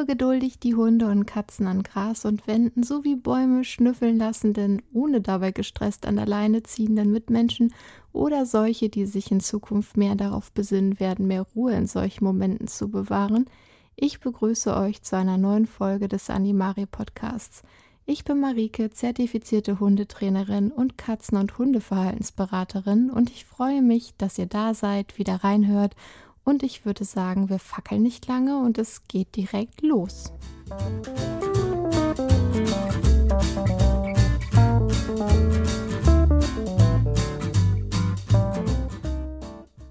Lebe 0.00 0.12
geduldig 0.12 0.58
die 0.58 0.74
Hunde 0.74 1.08
und 1.08 1.26
Katzen 1.26 1.66
an 1.66 1.82
Gras 1.82 2.24
und 2.24 2.46
Wänden 2.46 2.82
sowie 2.82 3.16
Bäume 3.16 3.64
schnüffeln 3.64 4.16
lassenden, 4.16 4.80
ohne 4.94 5.20
dabei 5.20 5.52
gestresst 5.52 6.06
an 6.06 6.16
der 6.16 6.24
Leine 6.24 6.62
ziehenden 6.62 7.12
Mitmenschen 7.12 7.74
oder 8.10 8.46
solche, 8.46 8.88
die 8.88 9.04
sich 9.04 9.30
in 9.30 9.40
Zukunft 9.40 9.98
mehr 9.98 10.14
darauf 10.14 10.52
besinnen 10.52 10.98
werden, 11.00 11.26
mehr 11.26 11.44
Ruhe 11.54 11.74
in 11.74 11.86
solchen 11.86 12.24
Momenten 12.24 12.66
zu 12.66 12.88
bewahren. 12.90 13.44
Ich 13.94 14.20
begrüße 14.20 14.74
euch 14.74 15.02
zu 15.02 15.16
einer 15.16 15.36
neuen 15.36 15.66
Folge 15.66 16.08
des 16.08 16.30
Animari 16.30 16.86
Podcasts. 16.86 17.62
Ich 18.06 18.24
bin 18.24 18.40
Marike, 18.40 18.88
zertifizierte 18.90 19.80
Hundetrainerin 19.80 20.72
und 20.72 20.96
Katzen- 20.96 21.36
und 21.36 21.58
Hundeverhaltensberaterin 21.58 23.10
und 23.10 23.28
ich 23.28 23.44
freue 23.44 23.82
mich, 23.82 24.14
dass 24.16 24.38
ihr 24.38 24.46
da 24.46 24.72
seid, 24.72 25.18
wieder 25.18 25.44
reinhört 25.44 25.94
und 26.44 26.62
ich 26.62 26.84
würde 26.84 27.04
sagen, 27.04 27.48
wir 27.48 27.58
fackeln 27.58 28.02
nicht 28.02 28.26
lange 28.26 28.58
und 28.58 28.78
es 28.78 29.06
geht 29.08 29.36
direkt 29.36 29.82
los. 29.82 30.32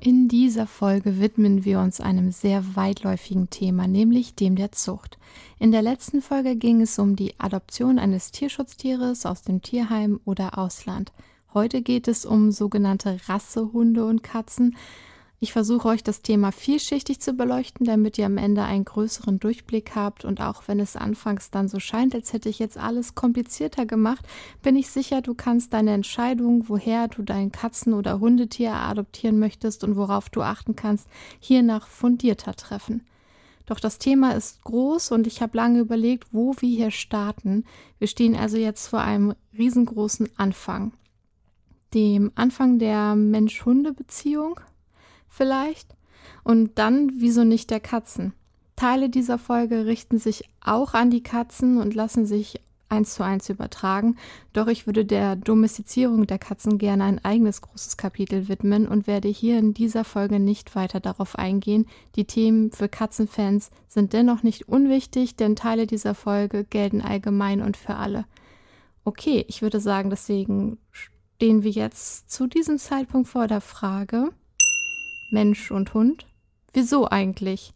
In 0.01 0.27
dieser 0.27 0.65
Folge 0.65 1.19
widmen 1.19 1.65
wir 1.65 1.79
uns 1.79 1.99
einem 1.99 2.31
sehr 2.31 2.75
weitläufigen 2.75 3.49
Thema, 3.49 3.85
nämlich 3.85 4.33
dem 4.33 4.55
der 4.55 4.71
Zucht. 4.71 5.17
In 5.59 5.71
der 5.71 5.81
letzten 5.81 6.21
Folge 6.21 6.55
ging 6.55 6.81
es 6.81 6.97
um 6.97 7.15
die 7.15 7.39
Adoption 7.39 7.99
eines 7.99 8.31
Tierschutztieres 8.31 9.25
aus 9.25 9.43
dem 9.43 9.61
Tierheim 9.61 10.19
oder 10.25 10.57
Ausland. 10.57 11.11
Heute 11.53 11.81
geht 11.81 12.07
es 12.07 12.25
um 12.25 12.51
sogenannte 12.51 13.19
Rassehunde 13.27 14.05
und 14.05 14.23
Katzen, 14.23 14.77
ich 15.41 15.53
versuche 15.53 15.87
euch 15.87 16.03
das 16.03 16.21
Thema 16.21 16.51
vielschichtig 16.51 17.21
zu 17.21 17.31
beleuchten, 17.31 17.85
damit 17.85 18.17
ihr 18.17 18.25
am 18.25 18.37
Ende 18.37 18.63
einen 18.63 18.83
größeren 18.83 19.39
Durchblick 19.39 19.95
habt. 19.95 20.25
Und 20.25 20.41
auch 20.41 20.63
wenn 20.67 20.81
es 20.81 20.97
anfangs 20.97 21.49
dann 21.49 21.69
so 21.69 21.79
scheint, 21.79 22.13
als 22.13 22.33
hätte 22.33 22.49
ich 22.49 22.59
jetzt 22.59 22.77
alles 22.77 23.15
komplizierter 23.15 23.85
gemacht, 23.85 24.25
bin 24.61 24.75
ich 24.75 24.89
sicher, 24.89 25.21
du 25.21 25.33
kannst 25.33 25.71
deine 25.71 25.93
Entscheidung, 25.93 26.65
woher 26.67 27.07
du 27.07 27.21
dein 27.21 27.53
Katzen- 27.53 27.93
oder 27.93 28.19
Hundetier 28.19 28.73
adoptieren 28.73 29.39
möchtest 29.39 29.85
und 29.85 29.95
worauf 29.95 30.29
du 30.29 30.41
achten 30.41 30.75
kannst, 30.75 31.07
hiernach 31.39 31.87
fundierter 31.87 32.53
treffen. 32.55 33.05
Doch 33.65 33.79
das 33.79 33.97
Thema 33.97 34.31
ist 34.31 34.61
groß 34.63 35.11
und 35.11 35.25
ich 35.25 35.41
habe 35.41 35.55
lange 35.55 35.79
überlegt, 35.79 36.27
wo 36.33 36.53
wir 36.59 36.69
hier 36.69 36.91
starten. 36.91 37.63
Wir 37.97 38.07
stehen 38.07 38.35
also 38.35 38.57
jetzt 38.57 38.87
vor 38.87 38.99
einem 38.99 39.35
riesengroßen 39.57 40.27
Anfang. 40.35 40.91
Dem 41.93 42.31
Anfang 42.35 42.77
der 42.77 43.15
Mensch-Hunde-Beziehung 43.15 44.59
vielleicht? 45.29 45.95
Und 46.43 46.77
dann, 46.77 47.11
wieso 47.15 47.43
nicht 47.43 47.69
der 47.69 47.79
Katzen? 47.79 48.33
Teile 48.75 49.09
dieser 49.09 49.37
Folge 49.37 49.85
richten 49.85 50.19
sich 50.19 50.45
auch 50.61 50.93
an 50.93 51.09
die 51.09 51.23
Katzen 51.23 51.77
und 51.77 51.95
lassen 51.95 52.25
sich 52.25 52.61
eins 52.89 53.13
zu 53.13 53.23
eins 53.23 53.49
übertragen, 53.49 54.17
doch 54.53 54.67
ich 54.67 54.87
würde 54.87 55.05
der 55.05 55.35
Domestizierung 55.35 56.27
der 56.27 56.39
Katzen 56.39 56.77
gerne 56.77 57.03
ein 57.03 57.23
eigenes 57.23 57.61
großes 57.61 57.97
Kapitel 57.97 58.47
widmen 58.47 58.87
und 58.87 59.07
werde 59.07 59.27
hier 59.27 59.59
in 59.59 59.73
dieser 59.73 60.03
Folge 60.03 60.39
nicht 60.39 60.75
weiter 60.75 60.99
darauf 60.99 61.37
eingehen. 61.37 61.85
Die 62.15 62.25
Themen 62.25 62.71
für 62.71 62.89
Katzenfans 62.89 63.69
sind 63.87 64.13
dennoch 64.13 64.43
nicht 64.43 64.67
unwichtig, 64.67 65.35
denn 65.35 65.55
Teile 65.55 65.87
dieser 65.87 66.15
Folge 66.15 66.63
gelten 66.63 67.01
allgemein 67.01 67.61
und 67.61 67.77
für 67.77 67.95
alle. 67.95 68.25
Okay, 69.05 69.45
ich 69.47 69.61
würde 69.61 69.79
sagen, 69.79 70.09
deswegen 70.09 70.77
stehen 70.91 71.63
wir 71.63 71.71
jetzt 71.71 72.29
zu 72.31 72.47
diesem 72.47 72.77
Zeitpunkt 72.77 73.29
vor 73.29 73.47
der 73.47 73.61
Frage, 73.61 74.29
Mensch 75.31 75.71
und 75.71 75.93
Hund? 75.93 76.25
Wieso 76.73 77.07
eigentlich? 77.07 77.73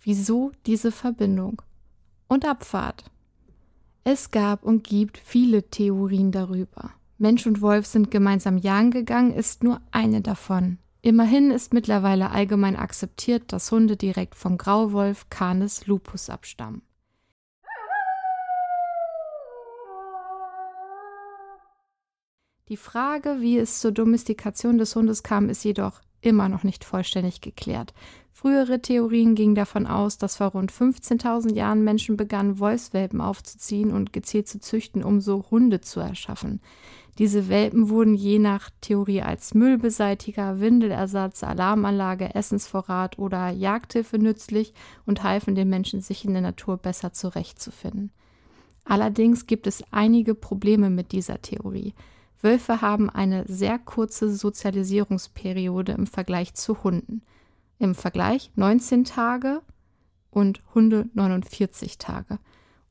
Wieso 0.00 0.52
diese 0.66 0.92
Verbindung? 0.92 1.62
Und 2.28 2.44
Abfahrt. 2.44 3.10
Es 4.04 4.30
gab 4.30 4.64
und 4.64 4.84
gibt 4.84 5.18
viele 5.18 5.64
Theorien 5.64 6.32
darüber. 6.32 6.90
Mensch 7.18 7.46
und 7.46 7.60
Wolf 7.60 7.86
sind 7.86 8.10
gemeinsam 8.10 8.58
jagen 8.58 8.90
gegangen, 8.90 9.32
ist 9.32 9.64
nur 9.64 9.80
eine 9.90 10.20
davon. 10.20 10.78
Immerhin 11.00 11.50
ist 11.50 11.72
mittlerweile 11.72 12.30
allgemein 12.30 12.76
akzeptiert, 12.76 13.52
dass 13.52 13.70
Hunde 13.70 13.96
direkt 13.96 14.34
vom 14.34 14.58
Grauwolf 14.58 15.30
Canis 15.30 15.86
lupus 15.86 16.28
abstammen. 16.28 16.82
Die 22.68 22.76
Frage, 22.76 23.36
wie 23.40 23.58
es 23.58 23.80
zur 23.80 23.92
Domestikation 23.92 24.76
des 24.78 24.96
Hundes 24.96 25.22
kam, 25.22 25.48
ist 25.48 25.62
jedoch 25.62 26.00
immer 26.26 26.48
noch 26.48 26.64
nicht 26.64 26.84
vollständig 26.84 27.40
geklärt. 27.40 27.94
Frühere 28.32 28.82
Theorien 28.82 29.34
gingen 29.34 29.54
davon 29.54 29.86
aus, 29.86 30.18
dass 30.18 30.36
vor 30.36 30.48
rund 30.48 30.70
15.000 30.70 31.54
Jahren 31.54 31.84
Menschen 31.84 32.18
begannen, 32.18 32.58
Wolfswelpen 32.58 33.20
aufzuziehen 33.22 33.92
und 33.92 34.12
gezielt 34.12 34.46
zu 34.46 34.60
züchten, 34.60 35.02
um 35.02 35.22
so 35.22 35.46
Hunde 35.50 35.80
zu 35.80 36.00
erschaffen. 36.00 36.60
Diese 37.18 37.48
Welpen 37.48 37.88
wurden 37.88 38.14
je 38.14 38.38
nach 38.38 38.68
Theorie 38.82 39.22
als 39.22 39.54
Müllbeseitiger, 39.54 40.60
Windelersatz, 40.60 41.42
Alarmanlage, 41.44 42.34
Essensvorrat 42.34 43.18
oder 43.18 43.48
Jagdhilfe 43.48 44.18
nützlich 44.18 44.74
und 45.06 45.22
halfen 45.22 45.54
den 45.54 45.70
Menschen, 45.70 46.02
sich 46.02 46.26
in 46.26 46.34
der 46.34 46.42
Natur 46.42 46.76
besser 46.76 47.14
zurechtzufinden. 47.14 48.10
Allerdings 48.84 49.46
gibt 49.46 49.66
es 49.66 49.82
einige 49.92 50.34
Probleme 50.34 50.90
mit 50.90 51.12
dieser 51.12 51.40
Theorie. 51.40 51.94
Wölfe 52.42 52.80
haben 52.80 53.10
eine 53.10 53.44
sehr 53.46 53.78
kurze 53.78 54.34
Sozialisierungsperiode 54.34 55.92
im 55.92 56.06
Vergleich 56.06 56.54
zu 56.54 56.82
Hunden. 56.82 57.22
Im 57.78 57.94
Vergleich 57.94 58.50
19 58.56 59.04
Tage 59.04 59.62
und 60.30 60.62
Hunde 60.74 61.08
49 61.14 61.98
Tage. 61.98 62.38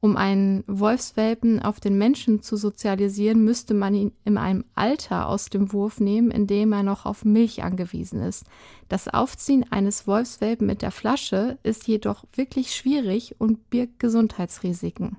Um 0.05 0.17
einen 0.17 0.63
Wolfswelpen 0.67 1.63
auf 1.63 1.79
den 1.79 1.97
Menschen 1.97 2.43
zu 2.43 2.57
sozialisieren, 2.57 3.43
müsste 3.43 3.73
man 3.73 3.95
ihn 3.95 4.11
in 4.23 4.37
einem 4.37 4.63
Alter 4.75 5.27
aus 5.27 5.49
dem 5.49 5.73
Wurf 5.73 5.99
nehmen, 5.99 6.29
in 6.29 6.45
dem 6.45 6.73
er 6.73 6.83
noch 6.83 7.07
auf 7.07 7.25
Milch 7.25 7.63
angewiesen 7.63 8.21
ist. 8.21 8.45
Das 8.87 9.07
Aufziehen 9.07 9.65
eines 9.71 10.05
Wolfswelpen 10.05 10.67
mit 10.67 10.83
der 10.83 10.91
Flasche 10.91 11.57
ist 11.63 11.87
jedoch 11.87 12.23
wirklich 12.33 12.75
schwierig 12.75 13.35
und 13.39 13.71
birgt 13.71 13.97
Gesundheitsrisiken. 13.97 15.17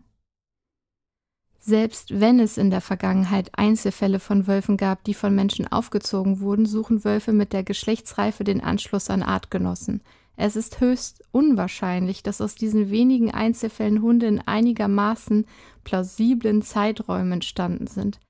Selbst 1.68 2.20
wenn 2.20 2.38
es 2.38 2.58
in 2.58 2.70
der 2.70 2.80
Vergangenheit 2.80 3.50
Einzelfälle 3.58 4.20
von 4.20 4.46
Wölfen 4.46 4.76
gab, 4.76 5.02
die 5.02 5.14
von 5.14 5.34
Menschen 5.34 5.66
aufgezogen 5.66 6.38
wurden, 6.38 6.64
suchen 6.64 7.02
Wölfe 7.02 7.32
mit 7.32 7.52
der 7.52 7.64
Geschlechtsreife 7.64 8.44
den 8.44 8.60
Anschluss 8.60 9.10
an 9.10 9.24
Artgenossen. 9.24 10.00
Es 10.36 10.54
ist 10.54 10.78
höchst 10.78 11.24
unwahrscheinlich, 11.32 12.22
dass 12.22 12.40
aus 12.40 12.54
diesen 12.54 12.90
wenigen 12.92 13.32
Einzelfällen 13.32 14.00
Hunde 14.00 14.28
in 14.28 14.38
einigermaßen 14.38 15.44
plausiblen 15.82 16.62
Zeiträumen 16.62 17.32
entstanden 17.32 17.88
sind. 17.88 18.20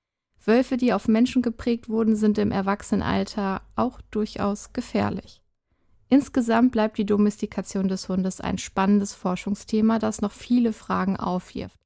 Wölfe, 0.43 0.79
die 0.79 0.95
auf 0.95 1.07
Menschen 1.07 1.43
geprägt 1.43 1.91
wurden, 1.91 2.17
sind 2.17 2.39
im 2.39 2.53
Erwachsenenalter 2.53 3.61
auch 3.75 4.01
durchaus 4.11 4.73
gefährlich. 4.73 5.43
Insgesamt 6.09 6.73
bleibt 6.73 6.97
die 6.97 7.05
Domestikation 7.05 7.89
des 7.89 8.09
Hundes 8.09 8.41
ein 8.41 8.57
spannendes 8.57 9.13
Forschungsthema, 9.13 9.99
das 9.99 10.23
noch 10.23 10.33
viele 10.33 10.73
Fragen 10.73 11.19
aufwirft. 11.19 11.77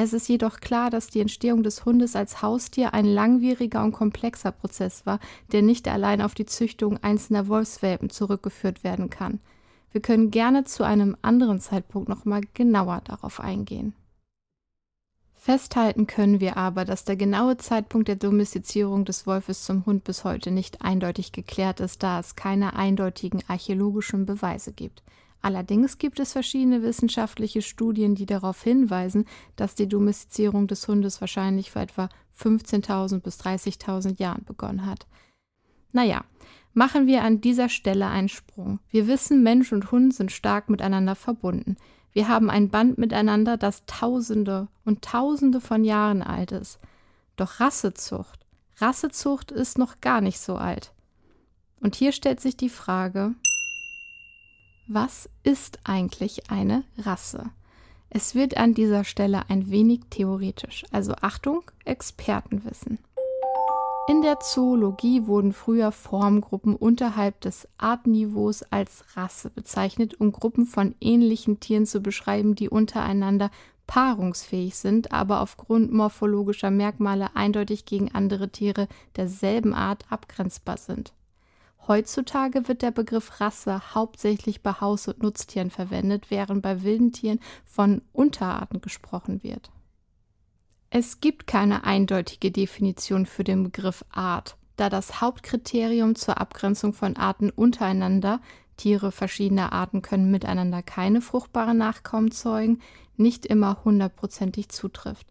Es 0.00 0.12
ist 0.12 0.28
jedoch 0.28 0.60
klar, 0.60 0.90
dass 0.90 1.08
die 1.08 1.18
Entstehung 1.18 1.64
des 1.64 1.84
Hundes 1.84 2.14
als 2.14 2.40
Haustier 2.40 2.94
ein 2.94 3.04
langwieriger 3.04 3.82
und 3.82 3.90
komplexer 3.90 4.52
Prozess 4.52 5.04
war, 5.06 5.18
der 5.50 5.62
nicht 5.62 5.88
allein 5.88 6.22
auf 6.22 6.36
die 6.36 6.46
Züchtung 6.46 7.02
einzelner 7.02 7.48
Wolfswelpen 7.48 8.08
zurückgeführt 8.08 8.84
werden 8.84 9.10
kann. 9.10 9.40
Wir 9.90 10.00
können 10.00 10.30
gerne 10.30 10.62
zu 10.62 10.84
einem 10.84 11.16
anderen 11.22 11.58
Zeitpunkt 11.58 12.08
nochmal 12.08 12.42
genauer 12.54 13.02
darauf 13.06 13.40
eingehen. 13.40 13.92
Festhalten 15.34 16.06
können 16.06 16.38
wir 16.38 16.56
aber, 16.56 16.84
dass 16.84 17.04
der 17.04 17.16
genaue 17.16 17.56
Zeitpunkt 17.56 18.06
der 18.06 18.14
Domestizierung 18.14 19.04
des 19.04 19.26
Wolfes 19.26 19.64
zum 19.64 19.84
Hund 19.84 20.04
bis 20.04 20.22
heute 20.22 20.52
nicht 20.52 20.80
eindeutig 20.80 21.32
geklärt 21.32 21.80
ist, 21.80 22.04
da 22.04 22.20
es 22.20 22.36
keine 22.36 22.76
eindeutigen 22.76 23.42
archäologischen 23.48 24.26
Beweise 24.26 24.70
gibt. 24.70 25.02
Allerdings 25.40 25.98
gibt 25.98 26.18
es 26.18 26.32
verschiedene 26.32 26.82
wissenschaftliche 26.82 27.62
Studien, 27.62 28.14
die 28.14 28.26
darauf 28.26 28.62
hinweisen, 28.62 29.24
dass 29.56 29.74
die 29.74 29.88
Domestizierung 29.88 30.66
des 30.66 30.86
Hundes 30.88 31.20
wahrscheinlich 31.20 31.70
vor 31.70 31.82
etwa 31.82 32.08
15.000 32.38 33.20
bis 33.20 33.40
30.000 33.40 34.20
Jahren 34.20 34.44
begonnen 34.44 34.86
hat. 34.86 35.06
Naja, 35.92 36.24
machen 36.74 37.06
wir 37.06 37.22
an 37.22 37.40
dieser 37.40 37.68
Stelle 37.68 38.06
einen 38.06 38.28
Sprung. 38.28 38.80
Wir 38.90 39.06
wissen, 39.06 39.42
Mensch 39.42 39.72
und 39.72 39.90
Hund 39.90 40.14
sind 40.14 40.32
stark 40.32 40.68
miteinander 40.68 41.14
verbunden. 41.14 41.76
Wir 42.12 42.28
haben 42.28 42.50
ein 42.50 42.68
Band 42.68 42.98
miteinander, 42.98 43.56
das 43.56 43.84
Tausende 43.86 44.68
und 44.84 45.02
Tausende 45.02 45.60
von 45.60 45.84
Jahren 45.84 46.22
alt 46.22 46.52
ist. 46.52 46.78
Doch 47.36 47.60
Rassezucht, 47.60 48.44
Rassezucht 48.80 49.50
ist 49.50 49.78
noch 49.78 50.00
gar 50.00 50.20
nicht 50.20 50.40
so 50.40 50.56
alt. 50.56 50.92
Und 51.80 51.94
hier 51.94 52.12
stellt 52.12 52.40
sich 52.40 52.56
die 52.56 52.68
Frage, 52.68 53.34
was 54.88 55.28
ist 55.42 55.80
eigentlich 55.84 56.50
eine 56.50 56.82
Rasse? 56.96 57.50
Es 58.08 58.34
wird 58.34 58.56
an 58.56 58.72
dieser 58.72 59.04
Stelle 59.04 59.42
ein 59.50 59.70
wenig 59.70 60.00
theoretisch, 60.08 60.86
also 60.90 61.12
Achtung, 61.20 61.62
Expertenwissen. 61.84 62.98
In 64.08 64.22
der 64.22 64.40
Zoologie 64.40 65.26
wurden 65.26 65.52
früher 65.52 65.92
Formgruppen 65.92 66.74
unterhalb 66.74 67.42
des 67.42 67.68
Artniveaus 67.76 68.62
als 68.62 69.04
Rasse 69.14 69.50
bezeichnet, 69.50 70.18
um 70.18 70.32
Gruppen 70.32 70.64
von 70.64 70.94
ähnlichen 71.00 71.60
Tieren 71.60 71.84
zu 71.84 72.00
beschreiben, 72.00 72.54
die 72.54 72.70
untereinander 72.70 73.50
paarungsfähig 73.86 74.76
sind, 74.76 75.12
aber 75.12 75.42
aufgrund 75.42 75.92
morphologischer 75.92 76.70
Merkmale 76.70 77.36
eindeutig 77.36 77.84
gegen 77.84 78.14
andere 78.14 78.48
Tiere 78.48 78.88
derselben 79.16 79.74
Art 79.74 80.10
abgrenzbar 80.10 80.78
sind. 80.78 81.12
Heutzutage 81.88 82.68
wird 82.68 82.82
der 82.82 82.90
Begriff 82.90 83.40
Rasse 83.40 83.94
hauptsächlich 83.94 84.62
bei 84.62 84.72
Haus- 84.72 85.08
und 85.08 85.22
Nutztieren 85.22 85.70
verwendet, 85.70 86.30
während 86.30 86.60
bei 86.60 86.82
wilden 86.82 87.12
Tieren 87.12 87.40
von 87.64 88.02
Unterarten 88.12 88.82
gesprochen 88.82 89.42
wird. 89.42 89.70
Es 90.90 91.20
gibt 91.20 91.46
keine 91.46 91.84
eindeutige 91.84 92.50
Definition 92.50 93.24
für 93.24 93.42
den 93.42 93.64
Begriff 93.64 94.04
Art, 94.10 94.56
da 94.76 94.90
das 94.90 95.22
Hauptkriterium 95.22 96.14
zur 96.14 96.38
Abgrenzung 96.38 96.92
von 96.92 97.16
Arten 97.16 97.50
untereinander 97.50 98.40
Tiere 98.76 99.10
verschiedener 99.10 99.72
Arten 99.72 100.02
können 100.02 100.30
miteinander 100.30 100.82
keine 100.82 101.20
fruchtbaren 101.20 101.76
Nachkommen 101.76 102.30
zeugen, 102.30 102.80
nicht 103.16 103.44
immer 103.44 103.82
hundertprozentig 103.84 104.68
zutrifft. 104.68 105.26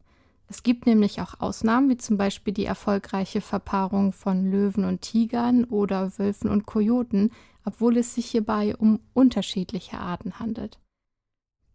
Es 0.50 0.64
gibt 0.64 0.86
nämlich 0.86 1.22
auch 1.22 1.40
Ausnahmen, 1.40 1.90
wie 1.90 1.98
zum 1.98 2.18
Beispiel 2.18 2.54
die 2.54 2.66
erfolgreiche 2.66 3.42
Verpaarung 3.42 4.14
von 4.14 4.50
Löwen 4.50 4.86
und 4.86 5.02
Tigern 5.02 5.66
oder 5.66 6.18
Wölfen 6.18 6.50
und 6.50 6.66
Kojoten, 6.66 7.32
obwohl 7.66 7.98
es 7.98 8.16
sich 8.16 8.28
hierbei 8.28 8.76
um 8.78 9.00
unterschiedliche 9.14 10.00
Arten 10.00 10.40
handelt. 10.40 10.80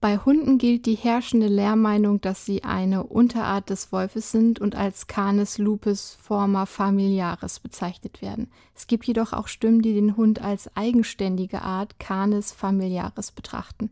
Bei 0.02 0.16
Hunden 0.16 0.58
gilt 0.58 0.86
die 0.86 0.96
herrschende 0.96 1.46
Lehrmeinung, 1.46 2.20
dass 2.20 2.44
sie 2.44 2.64
eine 2.64 3.04
Unterart 3.04 3.70
des 3.70 3.92
Wolfes 3.92 4.32
sind 4.32 4.58
und 4.58 4.74
als 4.74 5.06
Canis 5.06 5.58
lupus 5.58 6.18
forma 6.20 6.66
familiaris 6.66 7.60
bezeichnet 7.60 8.20
werden. 8.20 8.50
Es 8.74 8.88
gibt 8.88 9.04
jedoch 9.04 9.32
auch 9.32 9.46
Stimmen, 9.46 9.80
die 9.80 9.94
den 9.94 10.16
Hund 10.16 10.42
als 10.42 10.76
eigenständige 10.76 11.62
Art 11.62 12.00
Canis 12.00 12.50
familiaris 12.50 13.30
betrachten. 13.30 13.90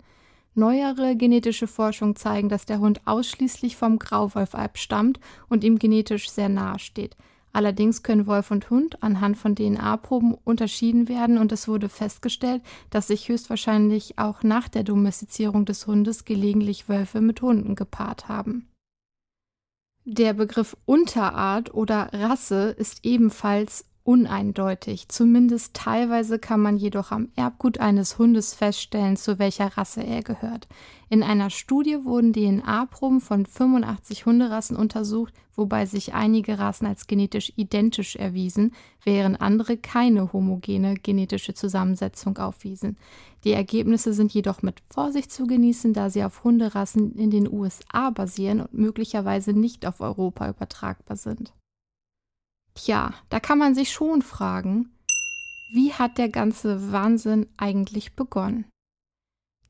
Neuere 0.55 1.17
genetische 1.17 1.67
Forschung 1.67 2.17
zeigen, 2.17 2.49
dass 2.49 2.67
der 2.67 2.81
Hund 2.81 3.01
ausschließlich 3.05 3.77
vom 3.77 3.99
Grauwolf 3.99 4.55
abstammt 4.55 5.21
und 5.49 5.63
ihm 5.63 5.79
genetisch 5.79 6.31
sehr 6.31 6.49
nahe 6.49 6.79
steht. 6.79 7.17
Allerdings 7.53 8.03
können 8.03 8.27
Wolf 8.27 8.51
und 8.51 8.71
Hund 8.71 9.03
anhand 9.03 9.37
von 9.37 9.57
DNA-Proben 9.57 10.35
unterschieden 10.45 11.09
werden 11.09 11.37
und 11.37 11.51
es 11.51 11.67
wurde 11.67 11.89
festgestellt, 11.89 12.63
dass 12.91 13.09
sich 13.09 13.29
höchstwahrscheinlich 13.29 14.19
auch 14.19 14.43
nach 14.43 14.69
der 14.69 14.85
Domestizierung 14.85 15.65
des 15.65 15.87
Hundes 15.87 16.25
gelegentlich 16.25 16.89
Wölfe 16.89 17.21
mit 17.21 17.43
Hunden 17.43 17.75
gepaart 17.75 18.29
haben. 18.29 18.69
Der 20.05 20.33
Begriff 20.33 20.77
Unterart 20.87 21.75
oder 21.75 22.11
Rasse 22.13 22.71
ist 22.71 23.05
ebenfalls 23.05 23.85
uneindeutig. 24.11 25.09
Zumindest 25.09 25.73
teilweise 25.73 26.41
kann 26.41 26.59
man 26.59 26.77
jedoch 26.77 27.13
am 27.13 27.29
Erbgut 27.37 27.79
eines 27.79 28.19
Hundes 28.19 28.55
feststellen, 28.55 29.17
zu 29.17 29.39
welcher 29.39 29.77
Rasse 29.77 30.03
er 30.03 30.25
gehört. 30.25 30.67
In 31.09 31.23
einer 31.23 31.49
Studie 31.49 32.05
wurden 32.05 32.33
DNA-Proben 32.33 33.21
von 33.21 33.47
85 33.47 34.27
Hunderassen 34.27 34.77
untersucht, 34.77 35.33
wobei 35.55 35.87
sich 35.87 36.13
einige 36.13 36.59
Rassen 36.59 36.87
als 36.87 37.07
genetisch 37.07 37.53
identisch 37.55 38.17
erwiesen, 38.17 38.73
während 39.05 39.41
andere 39.41 39.77
keine 39.77 40.33
homogene 40.33 40.95
genetische 40.95 41.55
Zusammensetzung 41.55 42.37
aufwiesen. 42.39 42.97
Die 43.45 43.53
Ergebnisse 43.53 44.13
sind 44.13 44.35
jedoch 44.35 44.63
mit 44.63 44.83
Vorsicht 44.91 45.31
zu 45.31 45.47
genießen, 45.47 45.93
da 45.93 46.11
sie 46.11 46.25
auf 46.25 46.43
Hunderassen 46.43 47.15
in 47.15 47.31
den 47.31 47.49
USA 47.49 48.11
basieren 48.11 48.61
und 48.63 48.75
möglicherweise 48.75 49.53
nicht 49.53 49.87
auf 49.87 50.01
Europa 50.01 50.49
übertragbar 50.49 51.17
sind. 51.17 51.53
Tja, 52.83 53.13
da 53.29 53.41
kann 53.41 53.59
man 53.59 53.75
sich 53.75 53.93
schon 53.93 54.23
fragen, 54.23 54.89
wie 55.75 55.93
hat 55.93 56.17
der 56.17 56.31
ganze 56.31 56.93
Wahnsinn 56.93 57.47
eigentlich 57.59 58.17
begonnen? 58.17 58.65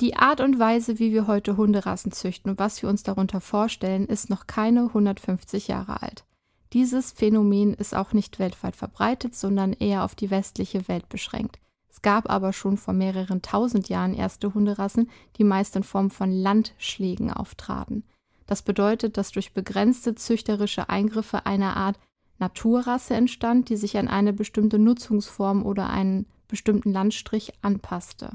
Die 0.00 0.14
Art 0.14 0.40
und 0.40 0.60
Weise, 0.60 1.00
wie 1.00 1.10
wir 1.10 1.26
heute 1.26 1.56
Hunderassen 1.56 2.12
züchten 2.12 2.52
und 2.52 2.60
was 2.60 2.80
wir 2.82 2.88
uns 2.88 3.02
darunter 3.02 3.40
vorstellen, 3.40 4.06
ist 4.06 4.30
noch 4.30 4.46
keine 4.46 4.82
150 4.82 5.66
Jahre 5.66 6.02
alt. 6.02 6.24
Dieses 6.72 7.10
Phänomen 7.10 7.74
ist 7.74 7.96
auch 7.96 8.12
nicht 8.12 8.38
weltweit 8.38 8.76
verbreitet, 8.76 9.34
sondern 9.34 9.72
eher 9.72 10.04
auf 10.04 10.14
die 10.14 10.30
westliche 10.30 10.86
Welt 10.86 11.08
beschränkt. 11.08 11.58
Es 11.88 12.02
gab 12.02 12.30
aber 12.30 12.52
schon 12.52 12.76
vor 12.76 12.94
mehreren 12.94 13.42
tausend 13.42 13.88
Jahren 13.88 14.14
erste 14.14 14.54
Hunderassen, 14.54 15.10
die 15.36 15.44
meist 15.44 15.74
in 15.74 15.82
Form 15.82 16.12
von 16.12 16.30
Landschlägen 16.30 17.32
auftraten. 17.32 18.04
Das 18.46 18.62
bedeutet, 18.62 19.16
dass 19.16 19.32
durch 19.32 19.52
begrenzte 19.52 20.14
züchterische 20.14 20.88
Eingriffe 20.88 21.46
einer 21.46 21.76
Art 21.76 21.98
Naturrasse 22.40 23.14
entstand, 23.14 23.68
die 23.68 23.76
sich 23.76 23.96
an 23.98 24.08
eine 24.08 24.32
bestimmte 24.32 24.78
Nutzungsform 24.78 25.64
oder 25.64 25.90
einen 25.90 26.26
bestimmten 26.48 26.92
Landstrich 26.92 27.52
anpasste. 27.62 28.30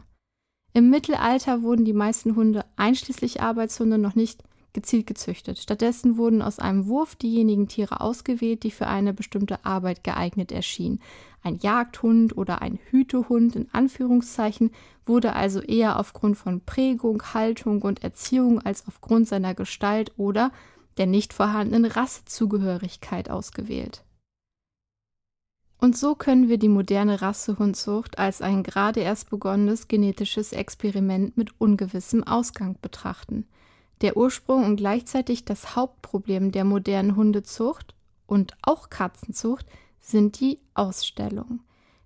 Im 0.74 0.90
Mittelalter 0.90 1.64
wurden 1.64 1.86
die 1.86 1.94
meisten 1.94 2.36
Hunde, 2.36 2.66
einschließlich 2.76 3.42
Arbeitshunde, 3.42 3.98
noch 3.98 4.16
nicht 4.16 4.44
gezielt 4.74 5.08
gezüchtet. 5.08 5.58
Stattdessen 5.58 6.18
wurden 6.18 6.42
aus 6.42 6.60
einem 6.60 6.86
Wurf 6.86 7.16
diejenigen 7.16 7.68
Tiere 7.68 8.02
ausgewählt, 8.02 8.64
die 8.64 8.72
für 8.72 8.88
eine 8.88 9.14
bestimmte 9.14 9.66
Arbeit 9.66 10.04
geeignet 10.04 10.52
erschienen. 10.52 11.00
Ein 11.42 11.58
Jagdhund 11.60 12.38
oder 12.38 12.62
ein 12.62 12.78
Hütehund 12.90 13.56
in 13.56 13.70
Anführungszeichen 13.72 14.72
wurde 15.06 15.34
also 15.34 15.62
eher 15.62 15.98
aufgrund 15.98 16.38
von 16.38 16.62
Prägung, 16.62 17.24
Haltung 17.34 17.82
und 17.82 18.04
Erziehung 18.04 18.60
als 18.60 18.86
aufgrund 18.88 19.28
seiner 19.28 19.56
Gestalt 19.56 20.12
oder 20.18 20.52
der 20.98 21.08
nicht 21.08 21.34
vorhandenen 21.34 21.92
Rassezugehörigkeit 21.92 23.30
ausgewählt. 23.30 24.04
Und 25.78 25.98
so 25.98 26.16
können 26.16 26.50
wir 26.50 26.58
die 26.58 26.70
moderne 26.70 27.22
Rassehundzucht 27.22 28.18
als 28.18 28.42
ein 28.42 28.64
gerade 28.64 29.02
erst 29.02 29.30
begonnenes 29.30 29.88
genetisches 29.88 30.54
Experiment 30.54 31.38
mit 31.38 31.60
ungewissem 31.60 32.24
Ausgang 32.24 32.78
betrachten. 32.82 33.46
Der 34.02 34.18
Ursprung 34.18 34.64
und 34.64 34.78
gleichzeitig 34.78 35.46
das 35.46 35.76
Hauptproblem 35.76 36.52
der 36.52 36.64
modernen 36.64 37.16
Hundezucht 37.16 37.94
und 38.26 38.54
auch 38.62 38.90
Katzenzucht 38.90 39.66
sind 40.00 40.40
die 40.40 40.60
Ausstellung. 40.74 41.62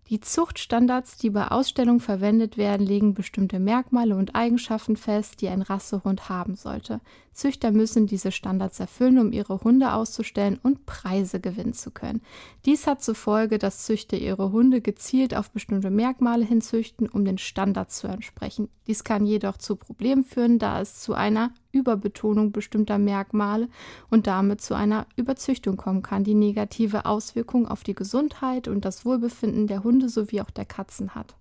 Die 0.10 0.20
Zuchtstandards, 0.20 1.18
die 1.18 1.30
bei 1.30 1.50
Ausstellungen 1.50 2.00
verwendet 2.00 2.58
werden, 2.58 2.86
legen 2.86 3.14
bestimmte 3.14 3.60
Merkmale 3.60 4.16
und 4.16 4.34
Eigenschaften 4.34 4.98
fest, 4.98 5.40
die 5.42 5.50
ein 5.50 5.62
Rassehund 5.62 6.30
haben 6.30 6.56
sollte. 6.56 7.00
Züchter 7.40 7.72
müssen 7.72 8.06
diese 8.06 8.32
Standards 8.32 8.80
erfüllen, 8.80 9.18
um 9.18 9.32
ihre 9.32 9.62
Hunde 9.62 9.94
auszustellen 9.94 10.60
und 10.62 10.86
Preise 10.86 11.40
gewinnen 11.40 11.74
zu 11.74 11.90
können. 11.90 12.22
Dies 12.66 12.86
hat 12.86 13.02
zur 13.02 13.16
Folge, 13.16 13.58
dass 13.58 13.86
Züchter 13.86 14.18
ihre 14.18 14.52
Hunde 14.52 14.82
gezielt 14.82 15.34
auf 15.34 15.50
bestimmte 15.50 15.90
Merkmale 15.90 16.44
hinzüchten, 16.44 17.08
um 17.08 17.24
den 17.24 17.38
Standards 17.38 17.98
zu 17.98 18.08
entsprechen. 18.08 18.68
Dies 18.88 19.06
kann 19.06 19.26
jedoch 19.26 19.58
zu 19.58 19.78
Problemen 19.78 20.26
führen, 20.26 20.60
da 20.60 20.82
es 20.82 21.00
zu 21.00 21.14
einer 21.14 21.54
Überbetonung 21.72 22.52
bestimmter 22.52 22.98
Merkmale 22.98 23.70
und 24.10 24.28
damit 24.28 24.60
zu 24.60 24.74
einer 24.76 25.08
Überzüchtung 25.16 25.78
kommen 25.78 26.02
kann, 26.02 26.26
die 26.26 26.34
negative 26.34 27.06
Auswirkungen 27.06 27.68
auf 27.68 27.84
die 27.84 27.96
Gesundheit 27.96 28.68
und 28.68 28.84
das 28.84 29.06
Wohlbefinden 29.06 29.68
der 29.68 29.84
Hunde 29.84 30.10
sowie 30.10 30.42
auch 30.42 30.52
der 30.52 30.66
Katzen 30.66 31.16
hat. 31.16 31.36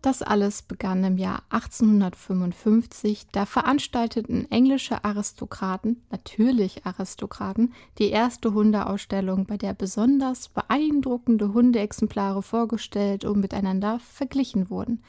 Das 0.00 0.22
alles 0.22 0.62
begann 0.62 1.02
im 1.02 1.18
Jahr 1.18 1.42
1855. 1.50 3.26
Da 3.32 3.46
veranstalteten 3.46 4.48
englische 4.50 5.04
Aristokraten, 5.04 6.04
natürlich 6.10 6.86
Aristokraten, 6.86 7.74
die 7.98 8.10
erste 8.10 8.54
Hundeausstellung, 8.54 9.46
bei 9.46 9.56
der 9.56 9.74
besonders 9.74 10.50
beeindruckende 10.50 11.52
Hundeexemplare 11.52 12.42
vorgestellt 12.44 13.24
und 13.24 13.40
miteinander 13.40 13.98
verglichen 13.98 14.70
wurden. 14.70 15.02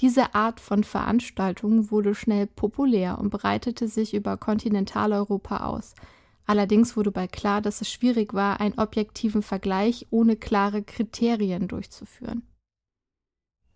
Diese 0.00 0.34
Art 0.34 0.60
von 0.60 0.84
Veranstaltung 0.84 1.90
wurde 1.90 2.14
schnell 2.14 2.46
populär 2.46 3.18
und 3.18 3.30
breitete 3.30 3.88
sich 3.88 4.12
über 4.12 4.36
Kontinentaleuropa 4.36 5.64
aus. 5.64 5.94
Allerdings 6.46 6.96
wurde 6.96 7.10
bald 7.10 7.32
klar, 7.32 7.62
dass 7.62 7.80
es 7.80 7.90
schwierig 7.90 8.34
war, 8.34 8.60
einen 8.60 8.78
objektiven 8.78 9.42
Vergleich 9.42 10.06
ohne 10.10 10.36
klare 10.36 10.82
Kriterien 10.82 11.68
durchzuführen. 11.68 12.42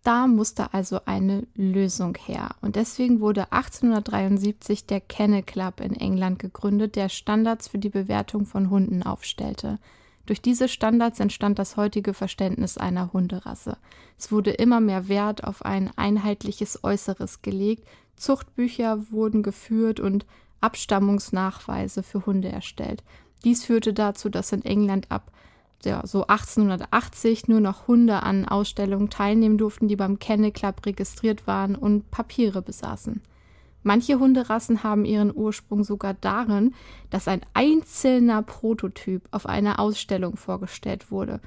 Da 0.03 0.27
musste 0.27 0.73
also 0.73 1.01
eine 1.05 1.45
Lösung 1.55 2.17
her. 2.25 2.55
Und 2.61 2.75
deswegen 2.75 3.19
wurde 3.19 3.51
1873 3.51 4.85
der 4.85 5.01
Kennel 5.01 5.43
Club 5.43 5.81
in 5.81 5.93
England 5.93 6.39
gegründet, 6.39 6.95
der 6.95 7.09
Standards 7.09 7.67
für 7.67 7.79
die 7.79 7.89
Bewertung 7.89 8.45
von 8.45 8.69
Hunden 8.69 9.03
aufstellte. 9.03 9.77
Durch 10.25 10.41
diese 10.41 10.67
Standards 10.67 11.19
entstand 11.19 11.59
das 11.59 11.75
heutige 11.75 12.13
Verständnis 12.13 12.77
einer 12.77 13.11
Hunderasse. 13.13 13.77
Es 14.17 14.31
wurde 14.31 14.51
immer 14.51 14.79
mehr 14.79 15.07
Wert 15.07 15.43
auf 15.43 15.65
ein 15.65 15.89
einheitliches 15.97 16.83
Äußeres 16.83 17.41
gelegt, 17.41 17.87
Zuchtbücher 18.15 19.11
wurden 19.11 19.43
geführt 19.43 19.99
und 19.99 20.25
Abstammungsnachweise 20.61 22.03
für 22.03 22.25
Hunde 22.25 22.49
erstellt. 22.49 23.03
Dies 23.43 23.65
führte 23.65 23.93
dazu, 23.93 24.29
dass 24.29 24.51
in 24.51 24.63
England 24.63 25.09
ab 25.09 25.31
ja, 25.85 26.05
so 26.05 26.27
1880 26.27 27.47
nur 27.47 27.59
noch 27.59 27.87
Hunde 27.87 28.23
an 28.23 28.47
Ausstellungen 28.47 29.09
teilnehmen 29.09 29.57
durften, 29.57 29.87
die 29.87 29.95
beim 29.95 30.19
Kennel 30.19 30.51
Club 30.51 30.85
registriert 30.85 31.47
waren 31.47 31.75
und 31.75 32.11
Papiere 32.11 32.61
besaßen. 32.61 33.21
Manche 33.81 34.19
Hunderassen 34.19 34.83
haben 34.83 35.05
ihren 35.05 35.35
Ursprung 35.35 35.83
sogar 35.83 36.13
darin, 36.13 36.75
dass 37.09 37.27
ein 37.27 37.41
einzelner 37.53 38.41
Prototyp 38.43 39.27
auf 39.31 39.45
einer 39.45 39.79
Ausstellung 39.79 40.35
vorgestellt 40.35 41.11
wurde. 41.11 41.39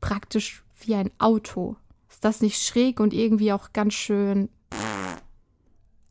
Praktisch 0.00 0.62
wie 0.80 0.94
ein 0.94 1.10
Auto. 1.18 1.76
Ist 2.08 2.24
das 2.24 2.40
nicht 2.40 2.62
schräg 2.62 3.00
und 3.00 3.12
irgendwie 3.12 3.52
auch 3.52 3.72
ganz 3.72 3.94
schön 3.94 4.48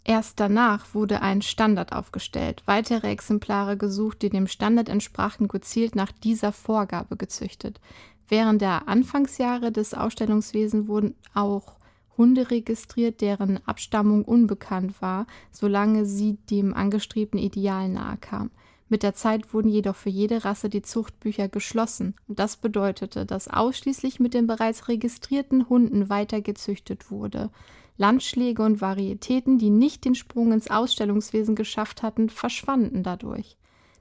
Erst 0.05 0.39
danach 0.41 0.93
wurde 0.93 1.21
ein 1.21 1.41
Standard 1.41 1.93
aufgestellt, 1.93 2.61
weitere 2.65 3.09
Exemplare 3.09 3.77
gesucht, 3.77 4.21
die 4.21 4.29
dem 4.29 4.47
Standard 4.47 4.89
entsprachen, 4.89 5.47
gezielt 5.47 5.95
nach 5.95 6.11
dieser 6.11 6.51
Vorgabe 6.51 7.15
gezüchtet. 7.15 7.79
Während 8.27 8.61
der 8.61 8.87
Anfangsjahre 8.89 9.71
des 9.71 9.93
Ausstellungswesens 9.93 10.87
wurden 10.87 11.15
auch 11.33 11.77
Hunde 12.17 12.51
registriert, 12.51 13.21
deren 13.21 13.65
Abstammung 13.65 14.23
unbekannt 14.25 15.01
war, 15.01 15.25
solange 15.51 16.05
sie 16.05 16.37
dem 16.49 16.73
angestrebten 16.73 17.39
Ideal 17.39 17.89
nahe 17.89 18.17
kam. 18.17 18.51
Mit 18.89 19.01
der 19.01 19.15
Zeit 19.15 19.53
wurden 19.53 19.69
jedoch 19.69 19.95
für 19.95 20.09
jede 20.09 20.45
Rasse 20.45 20.69
die 20.69 20.83
Zuchtbücher 20.83 21.47
geschlossen, 21.47 22.15
und 22.27 22.37
das 22.37 22.57
bedeutete, 22.57 23.25
dass 23.25 23.47
ausschließlich 23.47 24.19
mit 24.19 24.33
den 24.33 24.45
bereits 24.45 24.87
registrierten 24.87 25.69
Hunden 25.69 26.09
weitergezüchtet 26.09 27.09
wurde. 27.09 27.49
Landschläge 27.97 28.63
und 28.63 28.81
Varietäten, 28.81 29.57
die 29.57 29.69
nicht 29.69 30.05
den 30.05 30.15
Sprung 30.15 30.51
ins 30.51 30.69
Ausstellungswesen 30.69 31.55
geschafft 31.55 32.03
hatten, 32.03 32.29
verschwanden 32.29 33.03
dadurch. 33.03 33.57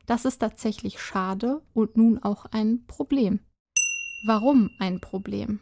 Das 0.06 0.24
ist 0.24 0.38
tatsächlich 0.38 1.00
schade 1.00 1.62
und 1.74 1.96
nun 1.96 2.22
auch 2.22 2.46
ein 2.46 2.84
Problem. 2.86 3.40
Warum 4.26 4.70
ein 4.78 5.00
Problem? 5.00 5.60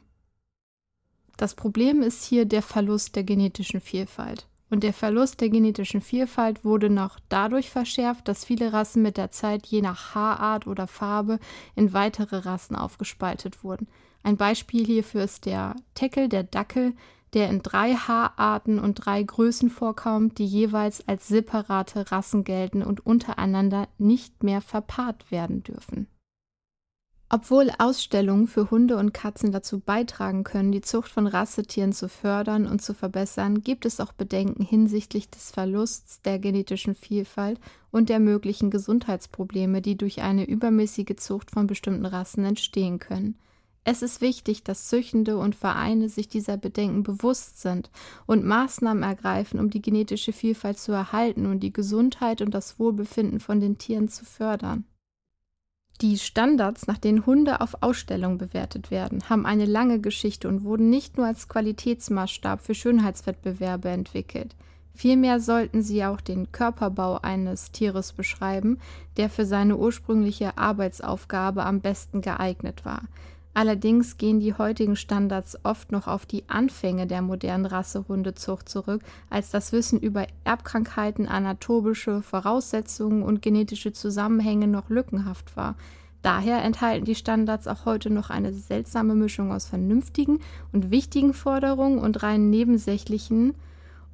Das 1.36 1.54
Problem 1.54 2.02
ist 2.02 2.24
hier 2.24 2.44
der 2.44 2.62
Verlust 2.62 3.16
der 3.16 3.24
genetischen 3.24 3.80
Vielfalt. 3.80 4.46
Und 4.68 4.84
der 4.84 4.92
Verlust 4.92 5.40
der 5.40 5.48
genetischen 5.48 6.00
Vielfalt 6.00 6.64
wurde 6.64 6.90
noch 6.90 7.18
dadurch 7.28 7.70
verschärft, 7.70 8.28
dass 8.28 8.44
viele 8.44 8.72
Rassen 8.72 9.02
mit 9.02 9.16
der 9.16 9.30
Zeit 9.30 9.66
je 9.66 9.82
nach 9.82 10.14
Haarart 10.14 10.66
oder 10.66 10.86
Farbe 10.86 11.40
in 11.74 11.92
weitere 11.92 12.36
Rassen 12.36 12.76
aufgespaltet 12.76 13.64
wurden. 13.64 13.88
Ein 14.22 14.36
Beispiel 14.36 14.86
hierfür 14.86 15.24
ist 15.24 15.46
der 15.46 15.74
Teckel, 15.94 16.28
der 16.28 16.44
Dackel, 16.44 16.94
der 17.34 17.48
in 17.48 17.62
drei 17.62 17.94
Haararten 17.94 18.78
und 18.78 18.94
drei 18.94 19.22
Größen 19.22 19.70
vorkommt, 19.70 20.38
die 20.38 20.46
jeweils 20.46 21.06
als 21.08 21.28
separate 21.28 22.10
Rassen 22.10 22.44
gelten 22.44 22.82
und 22.82 23.04
untereinander 23.06 23.88
nicht 23.98 24.42
mehr 24.42 24.60
verpaart 24.60 25.30
werden 25.30 25.62
dürfen. 25.62 26.08
Obwohl 27.32 27.70
Ausstellungen 27.78 28.48
für 28.48 28.72
Hunde 28.72 28.96
und 28.96 29.14
Katzen 29.14 29.52
dazu 29.52 29.78
beitragen 29.78 30.42
können, 30.42 30.72
die 30.72 30.80
Zucht 30.80 31.08
von 31.08 31.28
Rassetieren 31.28 31.92
zu 31.92 32.08
fördern 32.08 32.66
und 32.66 32.82
zu 32.82 32.92
verbessern, 32.92 33.60
gibt 33.62 33.86
es 33.86 34.00
auch 34.00 34.12
Bedenken 34.12 34.64
hinsichtlich 34.64 35.30
des 35.30 35.52
Verlusts 35.52 36.22
der 36.22 36.40
genetischen 36.40 36.96
Vielfalt 36.96 37.60
und 37.92 38.08
der 38.08 38.18
möglichen 38.18 38.70
Gesundheitsprobleme, 38.70 39.80
die 39.80 39.96
durch 39.96 40.22
eine 40.22 40.44
übermäßige 40.44 41.14
Zucht 41.18 41.52
von 41.52 41.68
bestimmten 41.68 42.04
Rassen 42.04 42.44
entstehen 42.44 42.98
können. 42.98 43.38
Es 43.82 44.02
ist 44.02 44.20
wichtig, 44.20 44.62
dass 44.62 44.88
Züchtende 44.88 45.38
und 45.38 45.54
Vereine 45.54 46.08
sich 46.08 46.28
dieser 46.28 46.56
Bedenken 46.58 47.02
bewusst 47.02 47.60
sind 47.62 47.90
und 48.26 48.44
Maßnahmen 48.44 49.02
ergreifen, 49.02 49.58
um 49.58 49.70
die 49.70 49.80
genetische 49.80 50.32
Vielfalt 50.32 50.78
zu 50.78 50.92
erhalten 50.92 51.46
und 51.46 51.60
die 51.60 51.72
Gesundheit 51.72 52.42
und 52.42 52.52
das 52.52 52.78
Wohlbefinden 52.78 53.40
von 53.40 53.60
den 53.60 53.78
Tieren 53.78 54.08
zu 54.08 54.24
fördern. 54.24 54.84
Die 56.02 56.18
Standards, 56.18 56.86
nach 56.86 56.96
denen 56.96 57.26
Hunde 57.26 57.60
auf 57.60 57.82
Ausstellungen 57.82 58.38
bewertet 58.38 58.90
werden, 58.90 59.28
haben 59.28 59.44
eine 59.44 59.66
lange 59.66 60.00
Geschichte 60.00 60.48
und 60.48 60.64
wurden 60.64 60.88
nicht 60.88 61.18
nur 61.18 61.26
als 61.26 61.48
Qualitätsmaßstab 61.48 62.62
für 62.62 62.74
Schönheitswettbewerbe 62.74 63.90
entwickelt. 63.90 64.56
Vielmehr 64.94 65.40
sollten 65.40 65.82
sie 65.82 66.04
auch 66.04 66.20
den 66.20 66.52
Körperbau 66.52 67.18
eines 67.18 67.70
Tieres 67.72 68.12
beschreiben, 68.12 68.78
der 69.16 69.28
für 69.28 69.44
seine 69.44 69.76
ursprüngliche 69.76 70.56
Arbeitsaufgabe 70.56 71.64
am 71.64 71.80
besten 71.80 72.22
geeignet 72.22 72.84
war. 72.84 73.02
Allerdings 73.52 74.16
gehen 74.16 74.38
die 74.38 74.54
heutigen 74.54 74.94
Standards 74.94 75.58
oft 75.64 75.90
noch 75.90 76.06
auf 76.06 76.24
die 76.24 76.44
Anfänge 76.48 77.06
der 77.06 77.20
modernen 77.20 77.66
Rassehundezucht 77.66 78.68
zurück, 78.68 79.02
als 79.28 79.50
das 79.50 79.72
Wissen 79.72 79.98
über 79.98 80.26
Erbkrankheiten, 80.44 81.26
anatomische 81.26 82.22
Voraussetzungen 82.22 83.22
und 83.22 83.42
genetische 83.42 83.92
Zusammenhänge 83.92 84.68
noch 84.68 84.88
lückenhaft 84.88 85.56
war. 85.56 85.74
Daher 86.22 86.62
enthalten 86.62 87.06
die 87.06 87.14
Standards 87.14 87.66
auch 87.66 87.86
heute 87.86 88.10
noch 88.10 88.30
eine 88.30 88.52
seltsame 88.52 89.14
Mischung 89.14 89.52
aus 89.52 89.66
vernünftigen 89.66 90.38
und 90.72 90.90
wichtigen 90.90 91.32
Forderungen 91.32 91.98
und 91.98 92.22
rein 92.22 92.50
nebensächlichen 92.50 93.54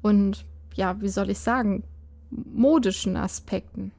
und, 0.01 0.45
ja, 0.73 0.99
wie 1.01 1.09
soll 1.09 1.29
ich 1.29 1.39
sagen, 1.39 1.83
modischen 2.31 3.17
Aspekten. 3.17 3.91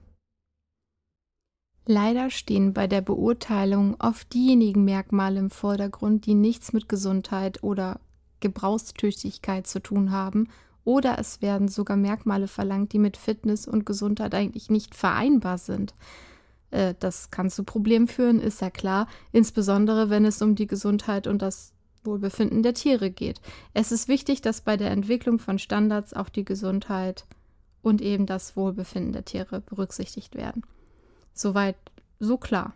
Leider 1.90 2.28
stehen 2.28 2.74
bei 2.74 2.86
der 2.86 3.00
Beurteilung 3.00 3.96
oft 3.98 4.34
diejenigen 4.34 4.84
Merkmale 4.84 5.40
im 5.40 5.48
Vordergrund, 5.48 6.26
die 6.26 6.34
nichts 6.34 6.74
mit 6.74 6.86
Gesundheit 6.86 7.62
oder 7.62 7.98
Gebrauchstüchtigkeit 8.40 9.66
zu 9.66 9.80
tun 9.80 10.10
haben, 10.10 10.50
oder 10.84 11.18
es 11.18 11.40
werden 11.40 11.66
sogar 11.66 11.96
Merkmale 11.96 12.46
verlangt, 12.46 12.92
die 12.92 12.98
mit 12.98 13.16
Fitness 13.16 13.66
und 13.66 13.86
Gesundheit 13.86 14.34
eigentlich 14.34 14.68
nicht 14.68 14.94
vereinbar 14.94 15.56
sind. 15.56 15.94
Äh, 16.72 16.92
das 17.00 17.30
kann 17.30 17.48
zu 17.48 17.64
Problemen 17.64 18.06
führen, 18.06 18.38
ist 18.38 18.60
ja 18.60 18.68
klar, 18.68 19.08
insbesondere 19.32 20.10
wenn 20.10 20.26
es 20.26 20.42
um 20.42 20.56
die 20.56 20.66
Gesundheit 20.66 21.26
und 21.26 21.40
das 21.40 21.72
Wohlbefinden 22.04 22.62
der 22.62 22.74
Tiere 22.74 23.10
geht. 23.10 23.40
Es 23.72 23.92
ist 23.92 24.08
wichtig, 24.08 24.42
dass 24.42 24.60
bei 24.60 24.76
der 24.76 24.90
Entwicklung 24.90 25.38
von 25.38 25.58
Standards 25.58 26.12
auch 26.12 26.28
die 26.28 26.44
Gesundheit 26.44 27.24
und 27.80 28.02
eben 28.02 28.26
das 28.26 28.58
Wohlbefinden 28.58 29.14
der 29.14 29.24
Tiere 29.24 29.62
berücksichtigt 29.62 30.34
werden. 30.34 30.64
Soweit 31.38 31.76
so 32.18 32.36
klar. 32.36 32.74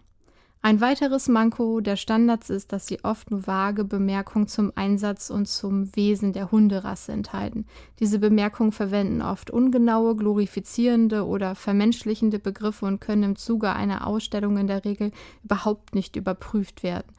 Ein 0.64 0.81
weiteres 0.81 1.26
Manko 1.26 1.81
der 1.81 1.97
Standards 1.97 2.49
ist, 2.49 2.73
dass 2.73 2.87
sie 2.87 3.02
oft 3.02 3.33
nur 3.33 3.49
vage 3.49 3.85
Bemerkungen 3.85 4.47
zum 4.47 4.71
Einsatz 4.76 5.31
und 5.31 5.49
zum 5.49 5.97
Wesen 5.97 6.33
der 6.33 6.52
Hunderasse 6.52 7.11
enthalten. 7.11 7.66
Diese 7.99 8.21
Bemerkungen 8.21 8.71
verwenden 8.71 9.21
oft 9.21 9.50
ungenaue, 9.50 10.14
glorifizierende 10.14 11.26
oder 11.26 11.57
vermenschlichende 11.57 12.38
Begriffe 12.38 12.87
und 12.87 13.00
können 13.00 13.25
im 13.25 13.37
Zuge 13.37 13.73
einer 13.73 14.07
Ausstellung 14.07 14.57
in 14.57 14.69
der 14.69 14.85
Regel 14.85 15.11
überhaupt 15.42 15.97
nicht 15.97 16.14
überprüft 16.14 16.85
werden. 16.85 17.12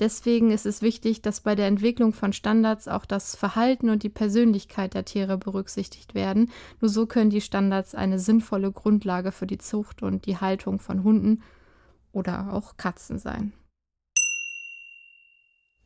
Deswegen 0.00 0.52
ist 0.52 0.64
es 0.64 0.80
wichtig, 0.80 1.22
dass 1.22 1.40
bei 1.40 1.56
der 1.56 1.66
Entwicklung 1.66 2.12
von 2.12 2.32
Standards 2.32 2.86
auch 2.86 3.04
das 3.04 3.34
Verhalten 3.34 3.90
und 3.90 4.04
die 4.04 4.08
Persönlichkeit 4.08 4.94
der 4.94 5.04
Tiere 5.04 5.38
berücksichtigt 5.38 6.14
werden. 6.14 6.52
Nur 6.80 6.88
so 6.88 7.06
können 7.06 7.30
die 7.30 7.40
Standards 7.40 7.96
eine 7.96 8.20
sinnvolle 8.20 8.70
Grundlage 8.70 9.32
für 9.32 9.46
die 9.46 9.58
Zucht 9.58 10.02
und 10.02 10.26
die 10.26 10.36
Haltung 10.36 10.78
von 10.78 11.02
Hunden 11.02 11.42
oder 12.12 12.52
auch 12.52 12.76
Katzen 12.76 13.18
sein. 13.18 13.52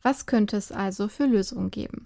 Was 0.03 0.25
könnte 0.27 0.57
es 0.57 0.71
also 0.71 1.07
für 1.07 1.25
Lösungen 1.25 1.71
geben? 1.71 2.05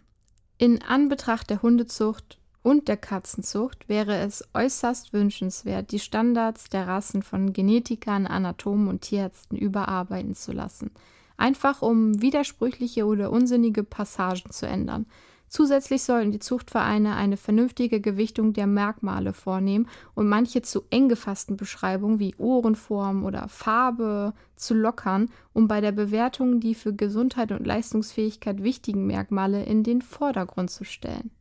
In 0.58 0.82
Anbetracht 0.82 1.50
der 1.50 1.62
Hundezucht 1.62 2.40
und 2.64 2.88
der 2.88 2.98
Katzenzucht 2.98 3.90
wäre 3.90 4.18
es 4.18 4.48
äußerst 4.54 5.12
wünschenswert, 5.14 5.92
die 5.92 6.00
Standards 6.00 6.70
der 6.70 6.88
Rassen 6.88 7.22
von 7.22 7.54
Genetikern, 7.54 8.28
Anatomen 8.28 8.88
und 8.88 9.02
Tierärzten 9.02 9.58
überarbeiten 9.58 10.36
zu 10.36 10.54
lassen– 10.54 10.92
einfach 11.38 11.82
um 11.82 12.22
widersprüchliche 12.22 13.06
oder 13.06 13.32
unsinnige 13.32 13.84
Passagen 13.84 14.51
zu 14.51 14.67
ändern. 14.67 15.06
Zusätzlich 15.50 16.03
sollten 16.03 16.32
die 16.32 16.39
Zuchtvereine 16.39 17.15
eine 17.15 17.38
vernünftige 17.38 18.01
Gewichtung 18.01 18.51
der 18.51 18.67
Merkmale 18.67 19.32
vornehmen 19.32 19.88
und 20.13 20.27
manche 20.27 20.62
zu 20.62 20.84
eng 20.89 21.08
gefassten 21.08 21.56
Beschreibungen 21.56 22.20
wie 22.20 22.36
Ohrenform 22.38 23.24
oder 23.24 23.48
Farbe 23.48 24.34
zu 24.58 24.74
lockern, 24.74 25.29
um 25.53 25.70
bei 25.70 25.79
der 25.79 25.94
Bewertung 25.94 26.60
die 26.60 26.75
für 26.75 26.94
Gesundheit 26.94 27.53
und 27.53 27.65
Leistungsfähigkeit 27.65 28.62
wichtigen 28.62 29.08
Merkmale 29.08 29.63
in 29.63 29.84
den 29.84 30.01
Vordergrund 30.01 30.70
zu 30.70 30.84
stellen. 30.84 31.32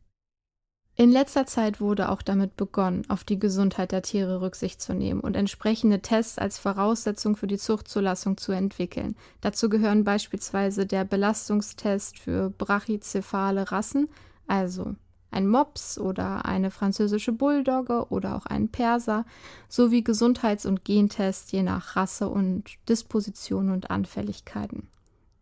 In 0.99 1.11
letzter 1.11 1.45
Zeit 1.45 1.79
wurde 1.79 2.09
auch 2.09 2.23
damit 2.23 2.57
begonnen, 2.57 3.03
auf 3.07 3.23
die 3.23 3.37
Gesundheit 3.37 3.91
der 3.91 4.01
Tiere 4.01 4.41
Rücksicht 4.41 4.81
zu 4.81 4.95
nehmen 4.95 5.19
und 5.19 5.35
entsprechende 5.35 6.01
Tests 6.01 6.39
als 6.39 6.57
Voraussetzung 6.57 7.35
für 7.35 7.45
die 7.45 7.59
Zuchtzulassung 7.59 8.37
zu 8.37 8.51
entwickeln. 8.51 9.15
Dazu 9.41 9.69
gehören 9.69 10.03
beispielsweise 10.03 10.87
der 10.87 11.05
Belastungstest 11.05 12.17
für 12.17 12.49
brachycephale 12.49 13.71
Rassen, 13.71 14.09
also 14.47 14.95
ein 15.29 15.47
Mops 15.47 15.99
oder 15.99 16.45
eine 16.45 16.71
französische 16.71 17.31
Bulldogge 17.31 18.07
oder 18.09 18.35
auch 18.35 18.47
ein 18.47 18.69
Perser, 18.69 19.23
sowie 19.69 20.03
Gesundheits- 20.03 20.65
und 20.65 20.83
Gentests 20.83 21.51
je 21.51 21.61
nach 21.61 21.95
Rasse 21.95 22.27
und 22.27 22.63
Disposition 22.89 23.69
und 23.69 23.91
Anfälligkeiten. 23.91 24.87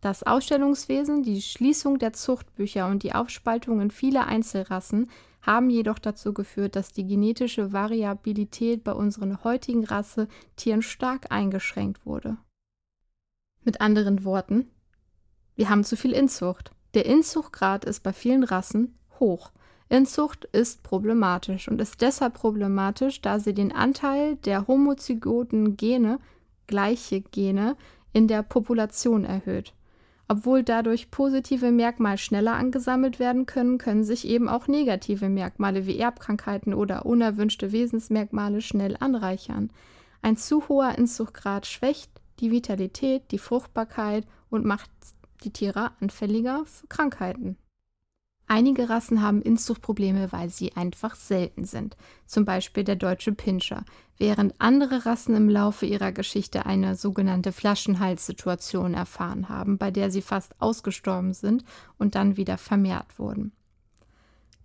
Das 0.06 0.22
Ausstellungswesen, 0.22 1.24
die 1.24 1.42
Schließung 1.42 1.98
der 1.98 2.14
Zuchtbücher 2.14 2.86
und 2.86 3.02
die 3.02 3.16
Aufspaltung 3.16 3.82
in 3.82 3.90
viele 3.90 4.28
Einzelrassen 4.28 5.10
haben 5.42 5.72
jedoch 5.72 5.98
dazu 5.98 6.32
geführt, 6.32 6.76
dass 6.76 6.92
die 6.92 7.08
genetische 7.08 7.74
Variabilität 7.74 8.84
bei 8.84 8.92
unseren 8.92 9.44
heutigen 9.44 9.84
Rassetieren 9.84 10.84
stark 10.84 11.32
eingeschränkt 11.32 12.06
wurde. 12.06 12.38
Mit 13.64 13.82
anderen 13.82 14.24
Worten, 14.24 14.70
wir 15.56 15.72
haben 15.72 15.84
zu 15.84 15.98
viel 15.98 16.12
Inzucht. 16.12 16.70
Der 16.94 17.08
Inzuchtgrad 17.08 17.84
ist 17.84 18.04
bei 18.04 18.14
vielen 18.14 18.44
Rassen 18.44 19.00
hoch. 19.20 19.50
Inzucht 19.90 20.46
ist 20.46 20.84
problematisch 20.84 21.68
und 21.68 21.82
ist 21.82 22.00
deshalb 22.02 22.36
problematisch, 22.36 23.22
da 23.22 23.40
sie 23.40 23.56
den 23.56 23.72
Anteil 23.72 24.36
der 24.36 24.68
homozygoten 24.68 25.78
Gene, 25.78 26.20
gleiche 26.68 27.22
Gene, 27.22 27.76
in 28.14 28.28
der 28.28 28.44
Population 28.44 29.26
erhöht. 29.26 29.74
Obwohl 30.28 30.64
dadurch 30.64 31.12
positive 31.12 31.72
Merkmale 31.72 32.18
schneller 32.18 32.54
angesammelt 32.54 33.20
werden 33.20 33.46
können, 33.46 33.78
können 33.78 34.04
sich 34.04 34.28
eben 34.28 34.50
auch 34.50 34.68
negative 34.68 35.30
Merkmale 35.30 35.86
wie 35.86 36.00
Erbkrankheiten 36.00 36.74
oder 36.74 37.06
unerwünschte 37.06 37.72
Wesensmerkmale 37.72 38.62
schnell 38.62 38.98
anreichern. 39.00 39.70
Ein 40.24 40.38
zu 40.38 40.68
hoher 40.68 40.98
Inzuchtgrad 40.98 41.68
schwächt 41.68 42.10
die 42.40 42.50
Vitalität, 42.50 43.32
die 43.32 43.38
Fruchtbarkeit 43.38 44.26
und 44.50 44.66
macht 44.66 44.90
die 45.44 45.52
Tiere 45.52 45.92
anfälliger 46.00 46.66
für 46.66 46.88
Krankheiten. 46.88 47.58
Einige 48.48 48.90
Rassen 48.90 49.24
haben 49.24 49.42
Inzuchtprobleme, 49.42 50.32
weil 50.32 50.50
sie 50.50 50.74
einfach 50.76 51.16
selten 51.16 51.66
sind, 51.66 51.98
zum 52.28 52.46
Beispiel 52.46 52.84
der 52.84 52.96
deutsche 52.96 53.32
Pinscher, 53.32 53.84
während 54.18 54.54
andere 54.60 55.06
Rassen 55.06 55.36
im 55.36 55.50
Laufe 55.50 55.88
ihrer 55.88 56.12
Geschichte 56.12 56.66
eine 56.68 56.96
sogenannte 56.96 57.52
Flaschenhalssituation 57.52 58.94
erfahren 58.94 59.50
haben, 59.50 59.80
bei 59.80 59.90
der 59.90 60.12
sie 60.12 60.22
fast 60.22 60.62
ausgestorben 60.62 61.34
sind 61.34 61.64
und 61.98 62.14
dann 62.14 62.38
wieder 62.38 62.60
vermehrt 62.60 63.18
wurden. 63.18 63.52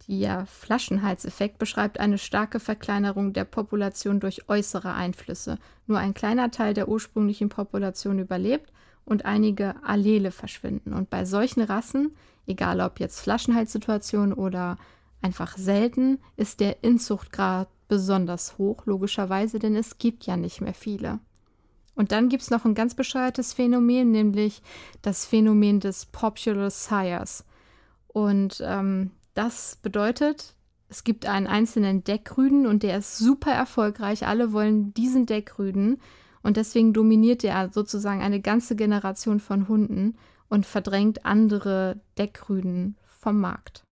Der 0.09 0.45
Flaschenhalseffekt 0.45 1.59
beschreibt 1.59 2.01
eine 2.01 2.19
starke 2.19 2.61
Verkleinerung 2.61 3.33
der 3.33 3.45
Population 3.45 4.21
durch 4.21 4.49
äußere 4.49 4.93
Einflüsse. 4.93 5.57
Nur 5.87 5.99
ein 5.99 6.15
kleiner 6.15 6.51
Teil 6.51 6.75
der 6.75 6.89
ursprünglichen 6.89 7.49
Population 7.49 8.19
überlebt 8.19 8.73
und 9.05 9.25
einige 9.25 9.75
Allele 9.85 10.31
verschwinden. 10.31 10.93
Und 10.93 11.11
bei 11.11 11.25
solchen 11.25 11.63
Rassen 11.63 12.13
egal 12.51 12.81
ob 12.81 13.01
jetzt 13.01 13.21
Flaschenhalssituation 13.21 14.33
oder 14.33 14.77
einfach 15.23 15.57
selten, 15.57 16.19
ist 16.37 16.61
der 16.61 16.83
Inzuchtgrad 16.83 17.69
besonders 17.89 18.59
hoch, 18.59 18.87
logischerweise, 18.87 19.59
denn 19.59 19.77
es 19.77 19.99
gibt 19.99 20.27
ja 20.27 20.37
nicht 20.37 20.61
mehr 20.61 20.75
viele. 20.75 21.21
Und 21.95 22.13
dann 22.13 22.29
gibt 22.29 22.43
es 22.43 22.51
noch 22.51 22.65
ein 22.65 22.75
ganz 22.75 22.95
bescheuertes 22.95 23.53
Phänomen, 23.53 24.11
nämlich 24.11 24.63
das 25.03 25.27
Phänomen 25.27 25.81
des 25.81 26.07
Popular 26.07 26.71
Sires. 26.71 27.45
Und 28.09 28.63
ähm, 28.65 29.11
das 29.35 29.77
bedeutet, 29.83 30.55
es 30.89 31.05
gibt 31.05 31.27
einen 31.27 31.47
einzelnen 31.47 32.03
Deckrüden 32.03 32.67
und 32.67 32.83
der 32.83 32.99
ist 32.99 33.19
super 33.19 33.53
erfolgreich. 33.53 34.27
Alle 34.27 34.53
wollen 34.53 34.95
diesen 34.95 35.27
Deckrüden 35.27 36.01
und 36.43 36.57
deswegen 36.57 36.93
dominiert 36.93 37.45
er 37.45 37.71
sozusagen 37.73 38.23
eine 38.23 38.41
ganze 38.41 38.77
Generation 38.77 39.41
von 39.41 39.69
Hunden 39.69 40.17
und 40.49 40.67
verdrängt 40.67 41.25
andere 41.25 42.01
Deckrüden 42.19 42.97
vom 43.05 43.41
Markt. 43.41 43.85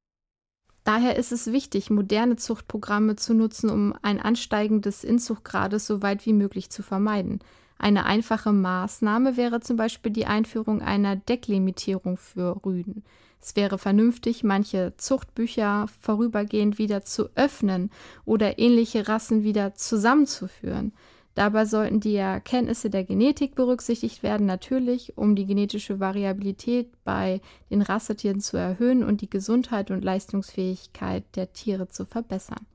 Daher 0.85 1.17
ist 1.17 1.33
es 1.33 1.53
wichtig, 1.53 1.91
moderne 1.91 2.37
Zuchtprogramme 2.37 3.17
zu 3.17 3.35
nutzen, 3.35 3.69
um 3.69 3.95
ein 4.01 4.21
Ansteigen 4.21 4.81
des 4.81 5.05
Inzuchtgrades 5.05 5.87
so 5.87 6.01
weit 6.01 6.25
wie 6.25 6.33
möglich 6.33 6.71
zu 6.71 6.83
vermeiden. 6.83 7.41
Eine 7.79 8.07
einfache 8.07 8.53
Maßnahme 8.53 9.37
wäre 9.37 9.61
zum 9.61 9.77
Beispiel 9.77 10.13
die 10.13 10.27
Einführung 10.27 10.81
einer 10.81 11.15
Decklimitierung 11.15 12.17
für 12.17 12.65
Rüden. 12.65 13.05
Es 13.41 13.55
wäre 13.55 13.79
vernünftig, 13.79 14.43
manche 14.43 14.95
Zuchtbücher 14.97 15.87
vorübergehend 16.01 16.79
wieder 16.79 17.05
zu 17.05 17.29
öffnen 17.37 17.91
oder 18.25 18.59
ähnliche 18.59 19.07
Rassen 19.07 19.45
wieder 19.45 19.75
zusammenzuführen. 19.75 20.93
Dabei 21.39 21.67
sollten 21.67 22.01
die 22.01 22.17
Erkenntnisse 22.17 22.91
der 22.91 23.05
Genetik 23.05 23.55
berücksichtigt 23.55 24.25
werden, 24.25 24.45
natürlich, 24.45 25.17
um 25.17 25.37
die 25.37 25.47
genetische 25.47 26.01
Variabilität 26.01 26.91
bei 27.05 27.41
den 27.71 27.81
Rassetieren 27.81 28.41
zu 28.41 28.57
erhöhen 28.57 29.05
und 29.05 29.21
die 29.21 29.31
Gesundheit 29.31 29.93
und 29.93 30.03
Leistungsfähigkeit 30.03 31.23
der 31.37 31.53
Tiere 31.53 31.87
zu 31.87 32.07
verbessern. 32.07 32.67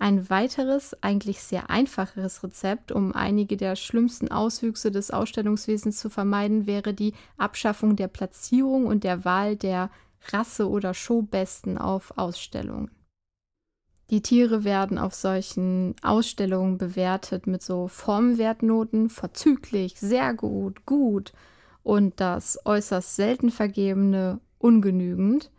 Ein 0.00 0.28
weiteres, 0.28 1.00
eigentlich 1.04 1.38
sehr 1.38 1.70
einfacheres 1.70 2.42
Rezept, 2.42 2.90
um 2.90 3.12
einige 3.14 3.56
der 3.56 3.76
schlimmsten 3.76 4.28
Auswüchse 4.28 4.90
des 4.90 5.12
Ausstellungswesens 5.12 5.96
zu 5.96 6.10
vermeiden, 6.10 6.66
wäre 6.66 6.94
die 6.94 7.14
Abschaffung 7.36 7.94
der 7.94 8.08
Platzierung 8.08 8.86
und 8.86 9.04
der 9.04 9.24
Wahl 9.24 9.54
der 9.54 9.88
Rasse- 10.32 10.68
oder 10.68 10.94
Showbesten 10.94 11.78
auf 11.78 12.18
Ausstellungen. 12.18 12.90
Die 14.10 14.20
Tiere 14.20 14.64
werden 14.64 14.98
auf 14.98 15.14
solchen 15.14 15.94
Ausstellungen 16.02 16.76
bewertet 16.76 17.46
mit 17.46 17.62
so 17.62 17.88
Formwertnoten, 17.88 19.08
vorzüglich, 19.08 19.98
sehr 19.98 20.34
gut, 20.34 20.84
gut 20.84 21.32
und 21.82 22.20
das 22.20 22.58
äußerst 22.64 23.16
selten 23.16 23.50
vergebene 23.50 24.40
ungenügend. 24.58 25.50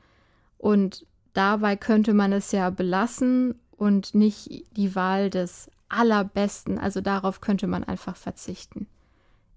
Und 0.57 1.05
dabei 1.33 1.75
könnte 1.75 2.13
man 2.13 2.33
es 2.33 2.51
ja 2.51 2.69
belassen 2.69 3.55
und 3.71 4.13
nicht 4.13 4.65
die 4.77 4.95
Wahl 4.95 5.29
des 5.29 5.69
allerbesten, 5.89 6.77
also 6.77 7.01
darauf 7.01 7.41
könnte 7.41 7.67
man 7.67 7.83
einfach 7.83 8.15
verzichten. 8.15 8.87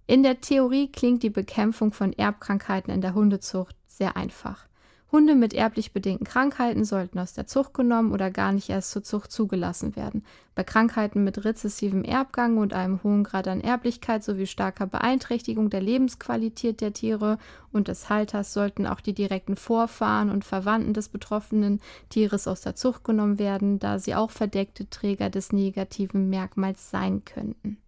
In 0.06 0.22
der 0.22 0.40
Theorie 0.40 0.90
klingt 0.90 1.22
die 1.22 1.30
Bekämpfung 1.30 1.92
von 1.92 2.12
Erbkrankheiten 2.12 2.92
in 2.92 3.00
der 3.00 3.14
Hundezucht 3.14 3.76
sehr 3.86 4.16
einfach. 4.16 4.67
Hunde 5.10 5.34
mit 5.34 5.54
erblich 5.54 5.94
bedingten 5.94 6.26
Krankheiten 6.26 6.84
sollten 6.84 7.18
aus 7.18 7.32
der 7.32 7.46
Zucht 7.46 7.72
genommen 7.72 8.12
oder 8.12 8.30
gar 8.30 8.52
nicht 8.52 8.68
erst 8.68 8.90
zur 8.90 9.02
Zucht 9.02 9.32
zugelassen 9.32 9.96
werden. 9.96 10.22
Bei 10.54 10.64
Krankheiten 10.64 11.24
mit 11.24 11.46
rezessivem 11.46 12.04
Erbgang 12.04 12.58
und 12.58 12.74
einem 12.74 13.02
hohen 13.02 13.24
Grad 13.24 13.48
an 13.48 13.62
Erblichkeit 13.62 14.22
sowie 14.22 14.46
starker 14.46 14.86
Beeinträchtigung 14.86 15.70
der 15.70 15.80
Lebensqualität 15.80 16.82
der 16.82 16.92
Tiere 16.92 17.38
und 17.72 17.88
des 17.88 18.10
Halters 18.10 18.52
sollten 18.52 18.86
auch 18.86 19.00
die 19.00 19.14
direkten 19.14 19.56
Vorfahren 19.56 20.30
und 20.30 20.44
Verwandten 20.44 20.92
des 20.92 21.08
betroffenen 21.08 21.80
Tieres 22.10 22.46
aus 22.46 22.60
der 22.60 22.74
Zucht 22.74 23.04
genommen 23.04 23.38
werden, 23.38 23.78
da 23.78 23.98
sie 23.98 24.14
auch 24.14 24.30
verdeckte 24.30 24.90
Träger 24.90 25.30
des 25.30 25.52
negativen 25.52 26.28
Merkmals 26.28 26.90
sein 26.90 27.24
könnten. 27.24 27.78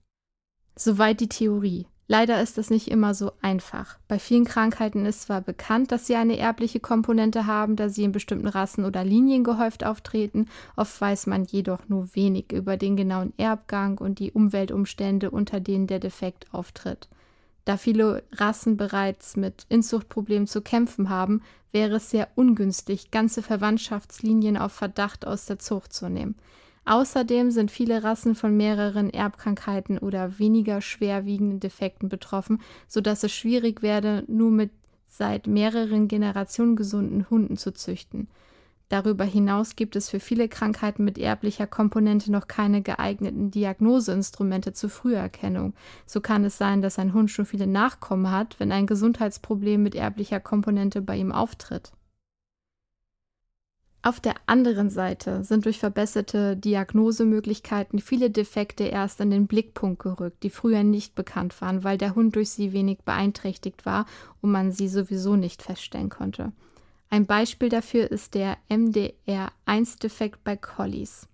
Soweit 0.75 1.21
die 1.21 1.29
Theorie. 1.29 1.87
Leider 2.13 2.43
ist 2.43 2.59
es 2.59 2.71
nicht 2.71 2.91
immer 2.91 3.15
so 3.15 3.31
einfach. 3.41 3.97
Bei 4.09 4.19
vielen 4.19 4.45
Krankheiten 4.45 5.07
ist 5.07 5.23
zwar 5.23 5.43
bekannt, 5.43 5.93
dass 5.93 6.09
sie 6.09 6.17
eine 6.17 6.39
erbliche 6.39 6.81
Komponente 6.81 7.47
haben, 7.47 7.77
da 7.77 7.89
sie 7.89 8.03
in 8.03 8.11
bestimmten 8.11 8.49
Rassen 8.49 8.85
oder 8.85 9.05
Linien 9.05 9.45
gehäuft 9.45 9.85
auftreten, 9.85 10.47
oft 10.75 11.01
weiß 11.01 11.29
man 11.29 11.45
jedoch 11.45 11.89
nur 11.89 12.13
wenig 12.17 12.51
über 12.51 12.77
den 12.77 12.97
genauen 12.97 13.33
Erbgang 13.37 13.99
und 13.99 14.19
die 14.19 14.33
Umweltumstände, 14.33 15.31
unter 15.31 15.61
denen 15.61 15.87
der 15.87 16.01
Defekt 16.01 16.47
auftritt. 16.51 17.09
Da 17.65 17.77
viele 17.77 18.25
Rassen 18.33 18.77
bereits 18.77 19.37
mit 19.37 19.67
Inzuchtproblemen 19.69 20.49
zu 20.49 20.63
kämpfen 20.63 21.11
haben, 21.11 21.43
wäre 21.71 21.95
es 21.99 22.11
sehr 22.11 22.27
ungünstig, 22.35 23.13
ganze 23.13 23.41
Verwandtschaftslinien 23.41 24.57
auf 24.57 24.73
Verdacht 24.73 25.25
aus 25.25 25.47
der 25.47 25.61
Zucht 25.61 25.93
zu 25.93 26.09
nehmen. 26.09 26.35
Außerdem 26.91 27.53
sind 27.53 27.71
viele 27.71 28.03
Rassen 28.03 28.35
von 28.35 28.57
mehreren 28.57 29.11
Erbkrankheiten 29.11 29.99
oder 29.99 30.41
weniger 30.41 30.81
schwerwiegenden 30.81 31.61
Defekten 31.61 32.09
betroffen, 32.09 32.61
sodass 32.89 33.23
es 33.23 33.31
schwierig 33.31 33.81
werde, 33.81 34.25
nur 34.27 34.51
mit 34.51 34.73
seit 35.07 35.47
mehreren 35.47 36.09
Generationen 36.09 36.75
gesunden 36.75 37.31
Hunden 37.31 37.57
zu 37.57 37.73
züchten. 37.73 38.27
Darüber 38.89 39.23
hinaus 39.23 39.77
gibt 39.77 39.95
es 39.95 40.11
für 40.11 40.19
viele 40.19 40.49
Krankheiten 40.49 41.05
mit 41.05 41.17
erblicher 41.17 41.69
Komponente 41.69 42.33
noch 42.33 42.49
keine 42.49 42.83
geeigneten 42.83 43.53
Diagnoseinstrumente 43.53 44.73
zur 44.73 44.91
Früherkennung. 44.91 45.75
So 46.07 46.21
kann 46.21 46.45
es 46.45 46.59
sein, 46.59 46.83
dass 46.83 46.99
ein 46.99 47.15
Hund 47.15 47.31
schon 47.31 47.47
viele 47.47 47.69
Nachkommen 47.69 48.33
hat, 48.33 48.59
wenn 48.59 48.73
ein 48.73 48.89
Gesundheitsproblem 48.89 49.81
mit 49.81 49.95
erblicher 49.95 50.41
Komponente 50.41 51.03
bei 51.03 51.19
ihm 51.19 51.31
auftritt. 51.31 51.93
Auf 54.03 54.19
der 54.19 54.35
anderen 54.47 54.89
Seite 54.89 55.45
sind 55.45 55.67
durch 55.67 55.79
verbesserte 55.79 56.57
Diagnosemöglichkeiten 56.57 57.99
viele 57.99 58.31
Defekte 58.31 58.85
erst 58.85 59.21
in 59.21 59.31
den 59.31 59.47
Blickpunkt 59.47 60.03
gerückt, 60.03 60.43
die 60.43 60.49
früher 60.49 60.83
nicht 60.83 61.15
bekannt 61.15 61.61
waren, 61.61 61.85
weil 61.85 61.99
der 61.99 62.15
Hund 62.15 62.35
durch 62.35 62.49
sie 62.49 62.73
wenig 62.73 63.01
beeinträchtigt 63.01 63.85
war 63.85 64.07
und 64.41 64.53
man 64.53 64.73
sie 64.73 64.89
sowieso 64.89 65.37
nicht 65.37 65.63
feststellen 65.63 66.09
konnte. 66.09 66.53
Ein 67.11 67.27
Beispiel 67.27 67.69
dafür 67.69 68.11
ist 68.11 68.35
der 68.35 68.57
MDR1-Defekt 68.71 70.45
bei 70.45 70.57
Collies. 70.57 71.29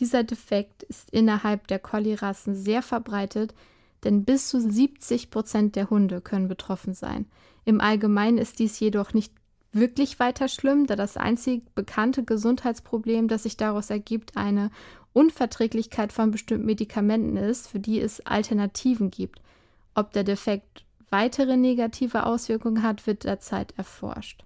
Dieser 0.00 0.24
Defekt 0.24 0.82
ist 0.84 1.10
innerhalb 1.10 1.68
der 1.68 1.78
Collie-Rassen 1.78 2.56
sehr 2.56 2.82
verbreitet, 2.82 3.54
denn 4.02 4.24
bis 4.24 4.48
zu 4.48 4.60
70 4.60 5.30
Prozent 5.30 5.76
der 5.76 5.90
Hunde 5.90 6.20
können 6.20 6.48
betroffen 6.48 6.94
sein. 6.94 7.26
Im 7.64 7.80
Allgemeinen 7.80 8.38
ist 8.38 8.58
dies 8.58 8.80
jedoch 8.80 9.14
nicht 9.14 9.32
wirklich 9.74 10.18
weiter 10.18 10.48
schlimm, 10.48 10.86
da 10.86 10.96
das 10.96 11.16
einzig 11.16 11.62
bekannte 11.74 12.24
Gesundheitsproblem, 12.24 13.28
das 13.28 13.44
sich 13.44 13.56
daraus 13.56 13.90
ergibt, 13.90 14.36
eine 14.36 14.70
Unverträglichkeit 15.12 16.12
von 16.12 16.30
bestimmten 16.30 16.66
Medikamenten 16.66 17.36
ist, 17.36 17.68
für 17.68 17.80
die 17.80 18.00
es 18.00 18.24
Alternativen 18.26 19.10
gibt. 19.10 19.40
Ob 19.94 20.12
der 20.12 20.24
Defekt 20.24 20.84
weitere 21.10 21.56
negative 21.56 22.26
Auswirkungen 22.26 22.82
hat, 22.82 23.06
wird 23.06 23.24
derzeit 23.24 23.72
erforscht. 23.76 24.44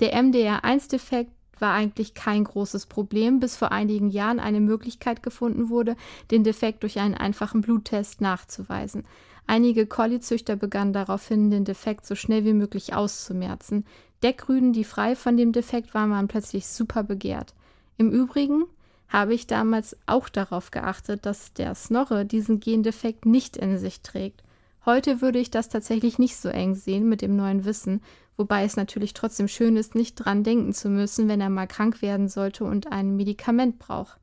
Der 0.00 0.14
MDR1-Defekt 0.14 1.32
war 1.58 1.74
eigentlich 1.74 2.14
kein 2.14 2.44
großes 2.44 2.86
Problem, 2.86 3.38
bis 3.38 3.56
vor 3.56 3.70
einigen 3.70 4.08
Jahren 4.08 4.40
eine 4.40 4.60
Möglichkeit 4.60 5.22
gefunden 5.22 5.68
wurde, 5.68 5.96
den 6.30 6.42
Defekt 6.42 6.82
durch 6.82 6.98
einen 6.98 7.14
einfachen 7.14 7.60
Bluttest 7.60 8.22
nachzuweisen. 8.22 9.04
Einige 9.46 9.86
Collie-Züchter 9.86 10.56
begannen 10.56 10.92
daraufhin, 10.92 11.50
den 11.50 11.64
Defekt 11.64 12.06
so 12.06 12.14
schnell 12.14 12.44
wie 12.44 12.52
möglich 12.52 12.94
auszumerzen. 12.94 13.84
Deckrüden, 14.22 14.72
die 14.72 14.84
frei 14.84 15.16
von 15.16 15.36
dem 15.36 15.52
Defekt 15.52 15.94
waren, 15.94 16.10
waren 16.10 16.28
plötzlich 16.28 16.66
super 16.66 17.02
begehrt. 17.02 17.54
Im 17.96 18.10
Übrigen 18.10 18.64
habe 19.08 19.34
ich 19.34 19.46
damals 19.46 19.96
auch 20.06 20.28
darauf 20.28 20.70
geachtet, 20.70 21.26
dass 21.26 21.52
der 21.52 21.74
Snorre 21.74 22.24
diesen 22.24 22.60
Gendefekt 22.60 23.26
nicht 23.26 23.56
in 23.56 23.76
sich 23.78 24.02
trägt. 24.02 24.42
Heute 24.86 25.20
würde 25.20 25.38
ich 25.38 25.50
das 25.50 25.68
tatsächlich 25.68 26.18
nicht 26.18 26.36
so 26.36 26.48
eng 26.48 26.74
sehen 26.74 27.08
mit 27.08 27.20
dem 27.20 27.36
neuen 27.36 27.64
Wissen, 27.64 28.00
wobei 28.36 28.64
es 28.64 28.76
natürlich 28.76 29.12
trotzdem 29.12 29.48
schön 29.48 29.76
ist, 29.76 29.94
nicht 29.94 30.14
dran 30.14 30.44
denken 30.44 30.72
zu 30.72 30.88
müssen, 30.88 31.28
wenn 31.28 31.40
er 31.40 31.50
mal 31.50 31.66
krank 31.66 32.00
werden 32.00 32.28
sollte 32.28 32.64
und 32.64 32.90
ein 32.90 33.16
Medikament 33.16 33.78
braucht. 33.78 34.18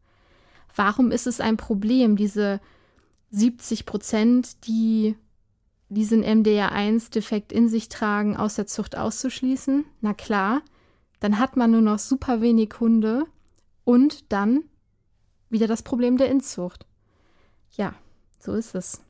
Warum 0.76 1.12
ist 1.12 1.28
es 1.28 1.42
ein 1.42 1.58
Problem, 1.58 2.16
diese 2.16 2.60
70 3.32 3.86
Prozent, 3.86 4.68
die 4.68 5.16
diesen 5.90 6.24
MDR1-Defekt 6.24 7.52
in 7.52 7.70
sich 7.70 7.90
tragen, 7.90 8.36
aus 8.36 8.56
der 8.56 8.68
Zucht 8.68 8.98
auszuschließen? 8.98 9.86
Na 10.02 10.14
klar, 10.14 10.62
dann 11.20 11.40
hat 11.40 11.58
man 11.58 11.72
nur 11.72 11.82
noch 11.82 12.00
super 12.00 12.42
wenig 12.42 12.74
Hunde 12.80 13.26
und 13.84 14.32
dann 14.32 14.64
wieder 15.50 15.68
das 15.68 15.84
Problem 15.84 16.18
der 16.18 16.30
Inzucht. 16.30 16.86
Ja, 17.72 17.94
so 18.40 18.54
ist 18.54 18.76
es. 18.76 19.02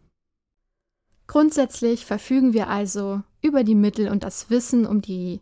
Grundsätzlich 1.26 2.06
verfügen 2.06 2.54
wir 2.54 2.70
also 2.70 3.22
über 3.42 3.64
die 3.64 3.76
Mittel 3.76 4.10
und 4.10 4.24
das 4.24 4.50
Wissen, 4.50 4.86
um 4.86 5.02
die 5.02 5.42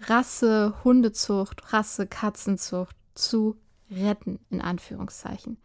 Rasse 0.00 0.74
Hundezucht, 0.84 1.72
Rasse 1.72 2.06
Katzenzucht 2.06 2.96
zu 3.14 3.56
retten, 3.90 4.40
in 4.50 4.60
Anführungszeichen. 4.60 5.56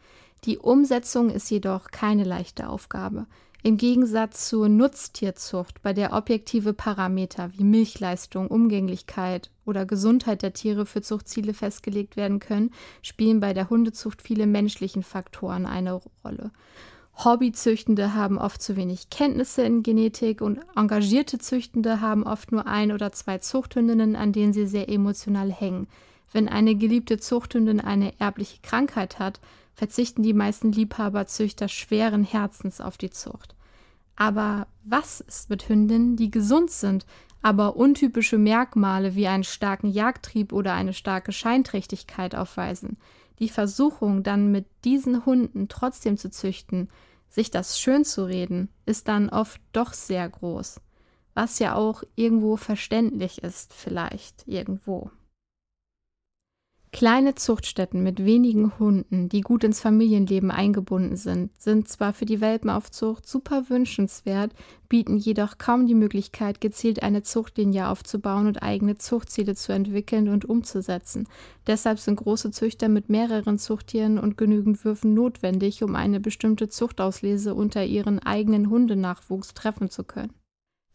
Die 0.45 0.57
Umsetzung 0.57 1.29
ist 1.29 1.49
jedoch 1.51 1.91
keine 1.91 2.23
leichte 2.23 2.69
Aufgabe. 2.69 3.27
Im 3.63 3.77
Gegensatz 3.77 4.49
zur 4.49 4.69
Nutztierzucht, 4.69 5.83
bei 5.83 5.93
der 5.93 6.13
objektive 6.13 6.73
Parameter 6.73 7.51
wie 7.55 7.63
Milchleistung, 7.63 8.47
Umgänglichkeit 8.47 9.51
oder 9.65 9.85
Gesundheit 9.85 10.41
der 10.41 10.53
Tiere 10.53 10.87
für 10.87 11.03
Zuchtziele 11.03 11.53
festgelegt 11.53 12.17
werden 12.17 12.39
können, 12.39 12.71
spielen 13.03 13.39
bei 13.39 13.53
der 13.53 13.69
Hundezucht 13.69 14.23
viele 14.23 14.47
menschliche 14.47 15.03
Faktoren 15.03 15.67
eine 15.67 16.01
Rolle. 16.23 16.49
Hobbyzüchtende 17.23 18.15
haben 18.15 18.39
oft 18.39 18.63
zu 18.63 18.75
wenig 18.75 19.11
Kenntnisse 19.11 19.61
in 19.61 19.83
Genetik 19.83 20.41
und 20.41 20.59
engagierte 20.75 21.37
Züchtende 21.37 22.01
haben 22.01 22.23
oft 22.23 22.51
nur 22.51 22.65
ein 22.65 22.91
oder 22.91 23.11
zwei 23.11 23.37
Zuchthündinnen, 23.37 24.15
an 24.15 24.33
denen 24.33 24.53
sie 24.53 24.65
sehr 24.65 24.89
emotional 24.89 25.51
hängen. 25.51 25.87
Wenn 26.31 26.49
eine 26.49 26.73
geliebte 26.73 27.19
Zuchthündin 27.19 27.79
eine 27.79 28.19
erbliche 28.19 28.57
Krankheit 28.63 29.19
hat, 29.19 29.39
verzichten 29.73 30.23
die 30.23 30.33
meisten 30.33 30.71
Liebhaberzüchter 30.71 31.67
schweren 31.67 32.23
Herzens 32.23 32.81
auf 32.81 32.97
die 32.97 33.09
Zucht. 33.09 33.55
Aber 34.15 34.67
was 34.83 35.21
ist 35.21 35.49
mit 35.49 35.67
Hündinnen, 35.67 36.15
die 36.15 36.29
gesund 36.29 36.71
sind, 36.71 37.05
aber 37.41 37.75
untypische 37.75 38.37
Merkmale 38.37 39.15
wie 39.15 39.27
einen 39.27 39.43
starken 39.43 39.89
Jagdtrieb 39.89 40.53
oder 40.53 40.73
eine 40.73 40.93
starke 40.93 41.31
Scheinträchtigkeit 41.31 42.35
aufweisen? 42.35 42.97
Die 43.39 43.49
Versuchung, 43.49 44.21
dann 44.21 44.51
mit 44.51 44.67
diesen 44.83 45.25
Hunden 45.25 45.67
trotzdem 45.67 46.17
zu 46.17 46.29
züchten, 46.29 46.89
sich 47.29 47.49
das 47.49 47.79
schön 47.79 48.05
zu 48.05 48.25
reden, 48.25 48.69
ist 48.85 49.07
dann 49.07 49.29
oft 49.29 49.59
doch 49.71 49.93
sehr 49.93 50.29
groß. 50.29 50.79
Was 51.33 51.59
ja 51.59 51.75
auch 51.75 52.03
irgendwo 52.15 52.57
verständlich 52.57 53.41
ist, 53.41 53.73
vielleicht 53.73 54.43
irgendwo. 54.47 55.09
Kleine 56.93 57.35
Zuchtstätten 57.35 58.03
mit 58.03 58.25
wenigen 58.25 58.77
Hunden, 58.77 59.29
die 59.29 59.39
gut 59.39 59.63
ins 59.63 59.79
Familienleben 59.79 60.51
eingebunden 60.51 61.15
sind, 61.15 61.49
sind 61.57 61.87
zwar 61.87 62.11
für 62.13 62.25
die 62.25 62.41
Welpenaufzucht 62.41 63.25
super 63.25 63.69
wünschenswert, 63.69 64.51
bieten 64.89 65.15
jedoch 65.15 65.57
kaum 65.57 65.87
die 65.87 65.95
Möglichkeit, 65.95 66.59
gezielt 66.59 67.01
eine 67.01 67.23
Zuchtlinie 67.23 67.87
aufzubauen 67.87 68.45
und 68.45 68.61
eigene 68.61 68.97
Zuchtziele 68.97 69.55
zu 69.55 69.71
entwickeln 69.71 70.27
und 70.27 70.43
umzusetzen. 70.43 71.29
Deshalb 71.65 71.97
sind 71.97 72.17
große 72.17 72.51
Züchter 72.51 72.89
mit 72.89 73.07
mehreren 73.07 73.57
Zuchttieren 73.57 74.19
und 74.19 74.37
genügend 74.37 74.83
Würfen 74.83 75.13
notwendig, 75.13 75.83
um 75.83 75.95
eine 75.95 76.19
bestimmte 76.19 76.67
Zuchtauslese 76.67 77.55
unter 77.55 77.85
ihren 77.85 78.19
eigenen 78.19 78.69
Hundenachwuchs 78.69 79.53
treffen 79.53 79.89
zu 79.89 80.03
können. 80.03 80.33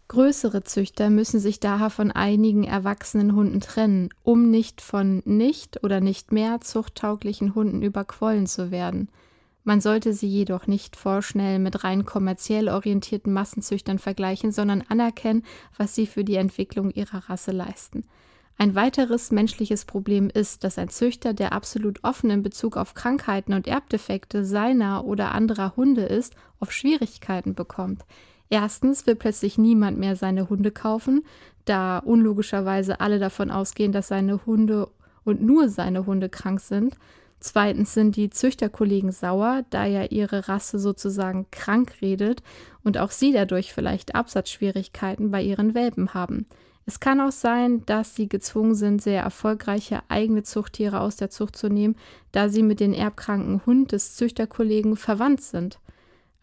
Größere 0.09 0.63
Züchter 0.63 1.11
müssen 1.11 1.41
sich 1.41 1.59
daher 1.59 1.91
von 1.91 2.13
einigen 2.13 2.63
erwachsenen 2.63 3.35
Hunden 3.35 3.61
trennen, 3.61 4.11
um 4.23 4.51
nicht 4.51 4.81
von 4.81 5.21
nicht 5.25 5.83
oder 5.83 6.01
nicht 6.01 6.31
mehr 6.31 6.61
zuchttauglichen 6.61 7.57
Hunden 7.57 7.83
überquollen 7.83 8.47
zu 8.47 8.71
werden. 8.71 9.09
Man 9.65 9.81
sollte 9.81 10.13
sie 10.13 10.29
jedoch 10.29 10.69
nicht 10.69 10.95
vorschnell 10.95 11.59
mit 11.59 11.83
rein 11.83 12.05
kommerziell 12.05 12.69
orientierten 12.69 13.33
Massenzüchtern 13.33 13.99
vergleichen, 13.99 14.53
sondern 14.53 14.85
anerkennen, 14.89 15.43
was 15.77 15.97
sie 15.97 16.07
für 16.07 16.23
die 16.23 16.37
Entwicklung 16.37 16.93
ihrer 16.93 17.29
Rasse 17.29 17.51
leisten. 17.51 18.05
Ein 18.59 18.77
weiteres 18.77 19.33
menschliches 19.33 19.85
Problem 19.85 20.31
ist, 20.33 20.63
dass 20.63 20.79
ein 20.79 20.89
Züchter, 20.89 21.35
der 21.35 21.53
absolut 21.53 22.05
offen 22.05 22.31
in 22.31 22.45
Bezug 22.45 22.77
auf 22.77 22.95
Krankheiten 22.95 23.55
und 23.55 23.67
Erbdefekte 23.67 24.45
seiner 24.45 25.05
oder 25.05 25.33
anderer 25.33 25.75
Hunde 25.75 26.05
ist, 26.05 26.37
auf 26.61 26.71
Schwierigkeiten 26.71 27.55
bekommt. 27.55 28.05
Erstens 28.49 29.07
will 29.07 29.17
plötzlich 29.17 29.59
niemand 29.59 29.99
mehr 29.99 30.17
seine 30.17 30.49
Hunde 30.49 30.71
kaufen, 30.71 31.25
da 31.65 31.99
unlogischerweise 31.99 33.01
alle 33.01 33.19
davon 33.19 33.51
ausgehen, 33.51 33.93
dass 33.93 34.09
seine 34.09 34.47
Hunde 34.47 34.89
und 35.25 35.43
nur 35.43 35.69
seine 35.69 36.07
Hunde 36.07 36.29
krank 36.29 36.61
sind. 36.61 36.97
Zweitens 37.41 37.93
sind 37.93 38.17
die 38.17 38.31
Züchterkollegen 38.31 39.13
sauer, 39.13 39.65
da 39.71 39.85
ja 39.85 40.05
ihre 40.05 40.49
Rasse 40.49 40.79
sozusagen 40.79 41.47
krank 41.51 41.95
redet 42.01 42.43
und 42.83 42.99
auch 42.99 43.11
sie 43.11 43.33
dadurch 43.33 43.73
vielleicht 43.73 44.15
Absatzschwierigkeiten 44.15 45.31
bei 45.31 45.43
ihren 45.43 45.75
Welpen 45.75 46.15
haben. 46.15 46.47
Es 46.87 47.01
kann 47.01 47.21
auch 47.21 47.33
sein, 47.33 47.85
dass 47.87 48.15
sie 48.15 48.29
gezwungen 48.29 48.77
sind, 48.77 49.03
sehr 49.03 49.21
erfolgreiche 49.21 50.03
eigene 50.09 50.45
Zuchttiere 50.45 51.01
aus 51.01 51.17
der 51.17 51.31
Zucht 51.31 51.57
zu 51.57 51.69
nehmen, 51.69 51.97
da 52.31 52.49
sie 52.49 52.63
mit 52.63 52.79
dem 52.79 52.93
erbkranken 52.93 53.67
Hund 53.67 53.91
des 53.91 54.15
Züchterkollegen 54.15 54.97
verwandt 54.97 55.43
sind. 55.43 55.81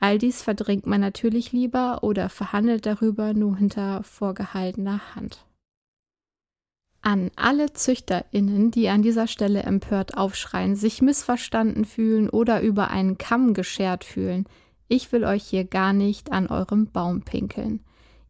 All 0.04 0.18
dies 0.18 0.42
verdrängt 0.42 0.86
man 0.86 1.00
natürlich 1.00 1.54
lieber 1.54 2.04
oder 2.04 2.28
verhandelt 2.28 2.86
darüber 2.86 3.34
nur 3.34 3.56
hinter 3.56 4.04
vorgehaltener 4.04 5.16
Hand. 5.16 5.46
An 7.02 7.32
alle 7.38 7.72
ZüchterInnen, 7.72 8.70
die 8.70 8.90
an 8.90 9.02
dieser 9.02 9.28
Stelle 9.28 9.64
empört 9.64 10.18
aufschreien, 10.18 10.76
sich 10.76 11.02
missverstanden 11.02 11.86
fühlen 11.86 12.30
oder 12.30 12.60
über 12.62 12.90
einen 12.90 13.18
Kamm 13.18 13.54
geschert 13.54 14.04
fühlen, 14.04 14.46
ich 14.90 15.14
will 15.14 15.24
euch 15.24 15.46
hier 15.46 15.64
gar 15.64 15.94
nicht 15.94 16.34
an 16.34 16.48
eurem 16.48 16.88
Baum 16.88 17.22
pinkeln. 17.22 17.80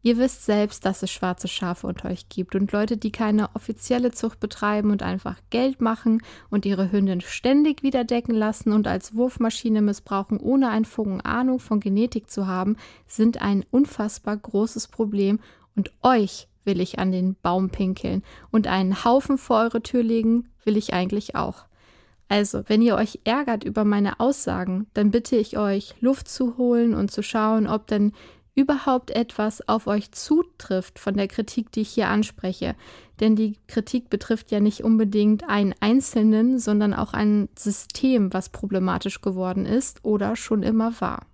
Ihr 0.04 0.18
wisst 0.18 0.44
selbst, 0.44 0.84
dass 0.84 1.02
es 1.02 1.10
schwarze 1.10 1.48
Schafe 1.48 1.86
unter 1.86 2.10
euch 2.10 2.28
gibt 2.28 2.54
und 2.54 2.70
Leute, 2.72 2.98
die 2.98 3.10
keine 3.10 3.48
offizielle 3.54 4.10
Zucht 4.10 4.38
betreiben 4.38 4.90
und 4.90 5.02
einfach 5.02 5.38
Geld 5.48 5.80
machen 5.80 6.22
und 6.50 6.66
ihre 6.66 6.92
Hündin 6.92 7.22
ständig 7.22 7.82
wieder 7.82 8.04
decken 8.04 8.34
lassen 8.34 8.72
und 8.72 8.86
als 8.86 9.14
Wurfmaschine 9.14 9.80
missbrauchen, 9.80 10.38
ohne 10.38 10.68
einen 10.68 10.84
Funken 10.84 11.22
Ahnung 11.22 11.58
von 11.58 11.80
Genetik 11.80 12.28
zu 12.28 12.46
haben, 12.46 12.76
sind 13.06 13.40
ein 13.40 13.64
unfassbar 13.70 14.36
großes 14.36 14.88
Problem 14.88 15.40
und 15.74 15.90
euch 16.02 16.48
will 16.66 16.82
ich 16.82 16.98
an 16.98 17.10
den 17.10 17.34
Baum 17.40 17.70
pinkeln 17.70 18.22
und 18.50 18.66
einen 18.66 19.06
Haufen 19.06 19.38
vor 19.38 19.60
eure 19.60 19.82
Tür 19.82 20.02
legen 20.02 20.50
will 20.64 20.76
ich 20.76 20.92
eigentlich 20.92 21.34
auch. 21.34 21.64
Also, 22.28 22.62
wenn 22.66 22.82
ihr 22.82 22.96
euch 22.96 23.20
ärgert 23.24 23.64
über 23.64 23.84
meine 23.86 24.20
Aussagen, 24.20 24.86
dann 24.92 25.10
bitte 25.10 25.36
ich 25.36 25.56
euch, 25.56 25.94
Luft 26.00 26.28
zu 26.28 26.58
holen 26.58 26.92
und 26.92 27.10
zu 27.10 27.22
schauen, 27.22 27.66
ob 27.66 27.86
denn 27.86 28.12
überhaupt 28.54 29.10
etwas 29.10 29.68
auf 29.68 29.86
euch 29.86 30.12
zutrifft 30.12 30.98
von 30.98 31.16
der 31.16 31.28
Kritik, 31.28 31.72
die 31.72 31.80
ich 31.80 31.90
hier 31.90 32.08
anspreche. 32.08 32.76
Denn 33.20 33.36
die 33.36 33.58
Kritik 33.66 34.10
betrifft 34.10 34.50
ja 34.50 34.60
nicht 34.60 34.84
unbedingt 34.84 35.48
einen 35.48 35.74
Einzelnen, 35.80 36.58
sondern 36.58 36.94
auch 36.94 37.12
ein 37.12 37.48
System, 37.56 38.32
was 38.32 38.48
problematisch 38.48 39.20
geworden 39.20 39.66
ist 39.66 40.04
oder 40.04 40.36
schon 40.36 40.62
immer 40.62 41.00
war. 41.00 41.26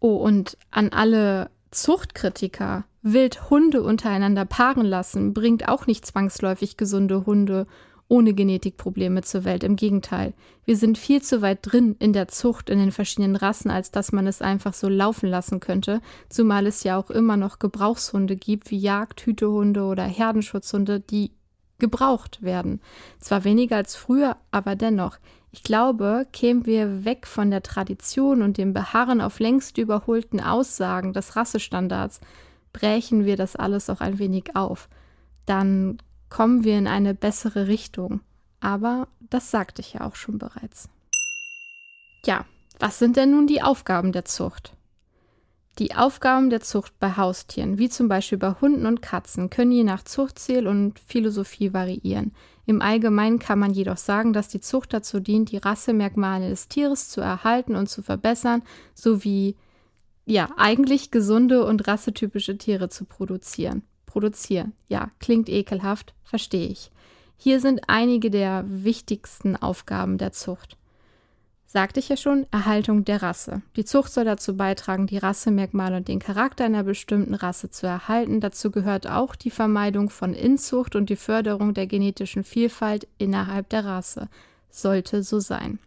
Oh, 0.00 0.16
und 0.16 0.56
an 0.70 0.90
alle 0.90 1.50
Zuchtkritiker, 1.70 2.84
wild 3.02 3.50
Hunde 3.50 3.82
untereinander 3.82 4.44
paaren 4.44 4.86
lassen, 4.86 5.34
bringt 5.34 5.68
auch 5.68 5.86
nicht 5.86 6.06
zwangsläufig 6.06 6.76
gesunde 6.76 7.26
Hunde 7.26 7.66
ohne 8.08 8.32
Genetikprobleme 8.32 9.22
zur 9.22 9.44
Welt. 9.44 9.62
Im 9.62 9.76
Gegenteil, 9.76 10.32
wir 10.64 10.76
sind 10.76 10.98
viel 10.98 11.22
zu 11.22 11.42
weit 11.42 11.58
drin 11.62 11.94
in 11.98 12.12
der 12.12 12.28
Zucht 12.28 12.70
in 12.70 12.78
den 12.78 12.90
verschiedenen 12.92 13.36
Rassen, 13.36 13.70
als 13.70 13.90
dass 13.90 14.12
man 14.12 14.26
es 14.26 14.42
einfach 14.42 14.74
so 14.74 14.88
laufen 14.88 15.28
lassen 15.28 15.60
könnte, 15.60 16.00
zumal 16.28 16.66
es 16.66 16.84
ja 16.84 16.98
auch 16.98 17.10
immer 17.10 17.36
noch 17.36 17.58
Gebrauchshunde 17.58 18.36
gibt, 18.36 18.70
wie 18.70 18.78
Jagd, 18.78 19.20
Hütehunde 19.26 19.84
oder 19.84 20.04
Herdenschutzhunde, 20.04 21.00
die 21.00 21.32
gebraucht 21.78 22.42
werden. 22.42 22.80
Zwar 23.20 23.44
weniger 23.44 23.76
als 23.76 23.94
früher, 23.94 24.36
aber 24.50 24.74
dennoch. 24.74 25.18
Ich 25.50 25.62
glaube, 25.62 26.26
kämen 26.32 26.66
wir 26.66 27.04
weg 27.04 27.26
von 27.26 27.50
der 27.50 27.62
Tradition 27.62 28.42
und 28.42 28.58
dem 28.58 28.74
Beharren 28.74 29.20
auf 29.20 29.38
längst 29.38 29.78
überholten 29.78 30.40
Aussagen 30.40 31.12
des 31.12 31.36
Rassestandards, 31.36 32.20
brechen 32.72 33.24
wir 33.24 33.36
das 33.36 33.56
alles 33.56 33.88
auch 33.88 34.00
ein 34.00 34.18
wenig 34.18 34.56
auf. 34.56 34.88
Dann 35.46 35.98
kommen 36.28 36.64
wir 36.64 36.78
in 36.78 36.86
eine 36.86 37.14
bessere 37.14 37.68
Richtung. 37.68 38.20
Aber 38.60 39.08
das 39.20 39.50
sagte 39.50 39.80
ich 39.80 39.94
ja 39.94 40.00
auch 40.02 40.16
schon 40.16 40.38
bereits. 40.38 40.88
Ja, 42.24 42.44
was 42.78 42.98
sind 42.98 43.16
denn 43.16 43.30
nun 43.30 43.46
die 43.46 43.62
Aufgaben 43.62 44.12
der 44.12 44.24
Zucht? 44.24 44.74
Die 45.78 45.94
Aufgaben 45.94 46.50
der 46.50 46.60
Zucht 46.60 46.98
bei 46.98 47.16
Haustieren, 47.16 47.78
wie 47.78 47.88
zum 47.88 48.08
Beispiel 48.08 48.38
bei 48.38 48.52
Hunden 48.60 48.84
und 48.84 49.00
Katzen, 49.00 49.48
können 49.48 49.70
je 49.70 49.84
nach 49.84 50.02
Zuchtziel 50.02 50.66
und 50.66 50.98
Philosophie 50.98 51.72
variieren. 51.72 52.32
Im 52.66 52.82
Allgemeinen 52.82 53.38
kann 53.38 53.60
man 53.60 53.72
jedoch 53.72 53.96
sagen, 53.96 54.32
dass 54.32 54.48
die 54.48 54.60
Zucht 54.60 54.92
dazu 54.92 55.20
dient, 55.20 55.52
die 55.52 55.56
Rassemerkmale 55.56 56.48
des 56.48 56.66
Tieres 56.66 57.08
zu 57.08 57.20
erhalten 57.20 57.76
und 57.76 57.88
zu 57.88 58.02
verbessern, 58.02 58.62
sowie 58.94 59.56
ja, 60.26 60.50
eigentlich 60.58 61.10
gesunde 61.10 61.64
und 61.64 61.86
rassetypische 61.86 62.58
Tiere 62.58 62.90
zu 62.90 63.06
produzieren. 63.06 63.82
Produzieren, 64.08 64.72
ja, 64.88 65.10
klingt 65.20 65.48
ekelhaft, 65.48 66.14
verstehe 66.24 66.66
ich. 66.66 66.90
Hier 67.36 67.60
sind 67.60 67.82
einige 67.86 68.30
der 68.30 68.64
wichtigsten 68.66 69.54
Aufgaben 69.54 70.18
der 70.18 70.32
Zucht. 70.32 70.76
Sagte 71.66 72.00
ich 72.00 72.08
ja 72.08 72.16
schon, 72.16 72.46
Erhaltung 72.50 73.04
der 73.04 73.22
Rasse. 73.22 73.60
Die 73.76 73.84
Zucht 73.84 74.10
soll 74.12 74.24
dazu 74.24 74.56
beitragen, 74.56 75.06
die 75.06 75.18
Rassemerkmale 75.18 75.98
und 75.98 76.08
den 76.08 76.18
Charakter 76.18 76.64
einer 76.64 76.82
bestimmten 76.82 77.34
Rasse 77.34 77.70
zu 77.70 77.86
erhalten. 77.86 78.40
Dazu 78.40 78.70
gehört 78.70 79.06
auch 79.06 79.36
die 79.36 79.50
Vermeidung 79.50 80.08
von 80.08 80.32
Inzucht 80.32 80.96
und 80.96 81.10
die 81.10 81.16
Förderung 81.16 81.74
der 81.74 81.86
genetischen 81.86 82.42
Vielfalt 82.42 83.06
innerhalb 83.18 83.68
der 83.68 83.84
Rasse. 83.84 84.28
Sollte 84.70 85.22
so 85.22 85.38
sein. 85.38 85.78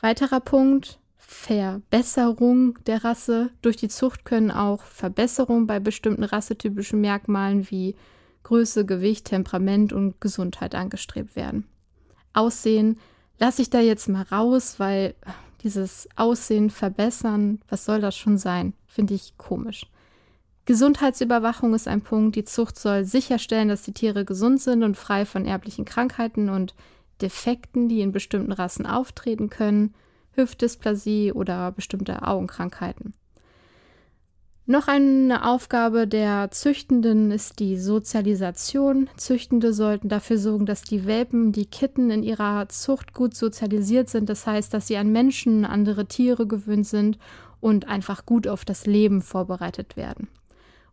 Weiterer 0.00 0.40
Punkt, 0.40 0.98
Verbesserung 1.32 2.76
der 2.86 3.04
Rasse. 3.04 3.50
Durch 3.62 3.76
die 3.76 3.88
Zucht 3.88 4.24
können 4.24 4.50
auch 4.50 4.82
Verbesserungen 4.82 5.68
bei 5.68 5.78
bestimmten 5.78 6.24
rassetypischen 6.24 7.00
Merkmalen 7.00 7.70
wie 7.70 7.94
Größe, 8.42 8.84
Gewicht, 8.84 9.26
Temperament 9.26 9.92
und 9.92 10.20
Gesundheit 10.20 10.74
angestrebt 10.74 11.36
werden. 11.36 11.68
Aussehen 12.32 12.98
lasse 13.38 13.62
ich 13.62 13.70
da 13.70 13.78
jetzt 13.78 14.08
mal 14.08 14.24
raus, 14.24 14.80
weil 14.80 15.14
dieses 15.62 16.08
Aussehen 16.16 16.68
verbessern, 16.68 17.60
was 17.68 17.84
soll 17.84 18.00
das 18.00 18.16
schon 18.16 18.36
sein? 18.36 18.74
Finde 18.88 19.14
ich 19.14 19.38
komisch. 19.38 19.86
Gesundheitsüberwachung 20.64 21.74
ist 21.74 21.86
ein 21.86 22.02
Punkt. 22.02 22.34
Die 22.34 22.44
Zucht 22.44 22.76
soll 22.76 23.04
sicherstellen, 23.04 23.68
dass 23.68 23.82
die 23.82 23.94
Tiere 23.94 24.24
gesund 24.24 24.60
sind 24.60 24.82
und 24.82 24.96
frei 24.96 25.24
von 25.24 25.46
erblichen 25.46 25.84
Krankheiten 25.84 26.48
und 26.48 26.74
Defekten, 27.22 27.88
die 27.88 28.00
in 28.00 28.10
bestimmten 28.10 28.50
Rassen 28.50 28.84
auftreten 28.84 29.48
können, 29.48 29.94
Hüftdysplasie 30.32 31.32
oder 31.32 31.72
bestimmte 31.72 32.22
Augenkrankheiten. 32.26 33.14
Noch 34.70 34.86
eine 34.86 35.48
Aufgabe 35.48 36.06
der 36.06 36.52
Züchtenden 36.52 37.32
ist 37.32 37.58
die 37.58 37.76
Sozialisation. 37.76 39.10
Züchtende 39.16 39.72
sollten 39.72 40.08
dafür 40.08 40.38
sorgen, 40.38 40.64
dass 40.64 40.82
die 40.82 41.06
Welpen, 41.06 41.50
die 41.50 41.66
Kitten 41.66 42.12
in 42.12 42.22
ihrer 42.22 42.68
Zucht 42.68 43.12
gut 43.12 43.34
sozialisiert 43.34 44.08
sind. 44.08 44.28
Das 44.28 44.46
heißt, 44.46 44.72
dass 44.72 44.86
sie 44.86 44.96
an 44.96 45.10
Menschen, 45.10 45.64
andere 45.64 46.06
Tiere 46.06 46.46
gewöhnt 46.46 46.86
sind 46.86 47.18
und 47.58 47.88
einfach 47.88 48.26
gut 48.26 48.46
auf 48.46 48.64
das 48.64 48.86
Leben 48.86 49.22
vorbereitet 49.22 49.96
werden. 49.96 50.28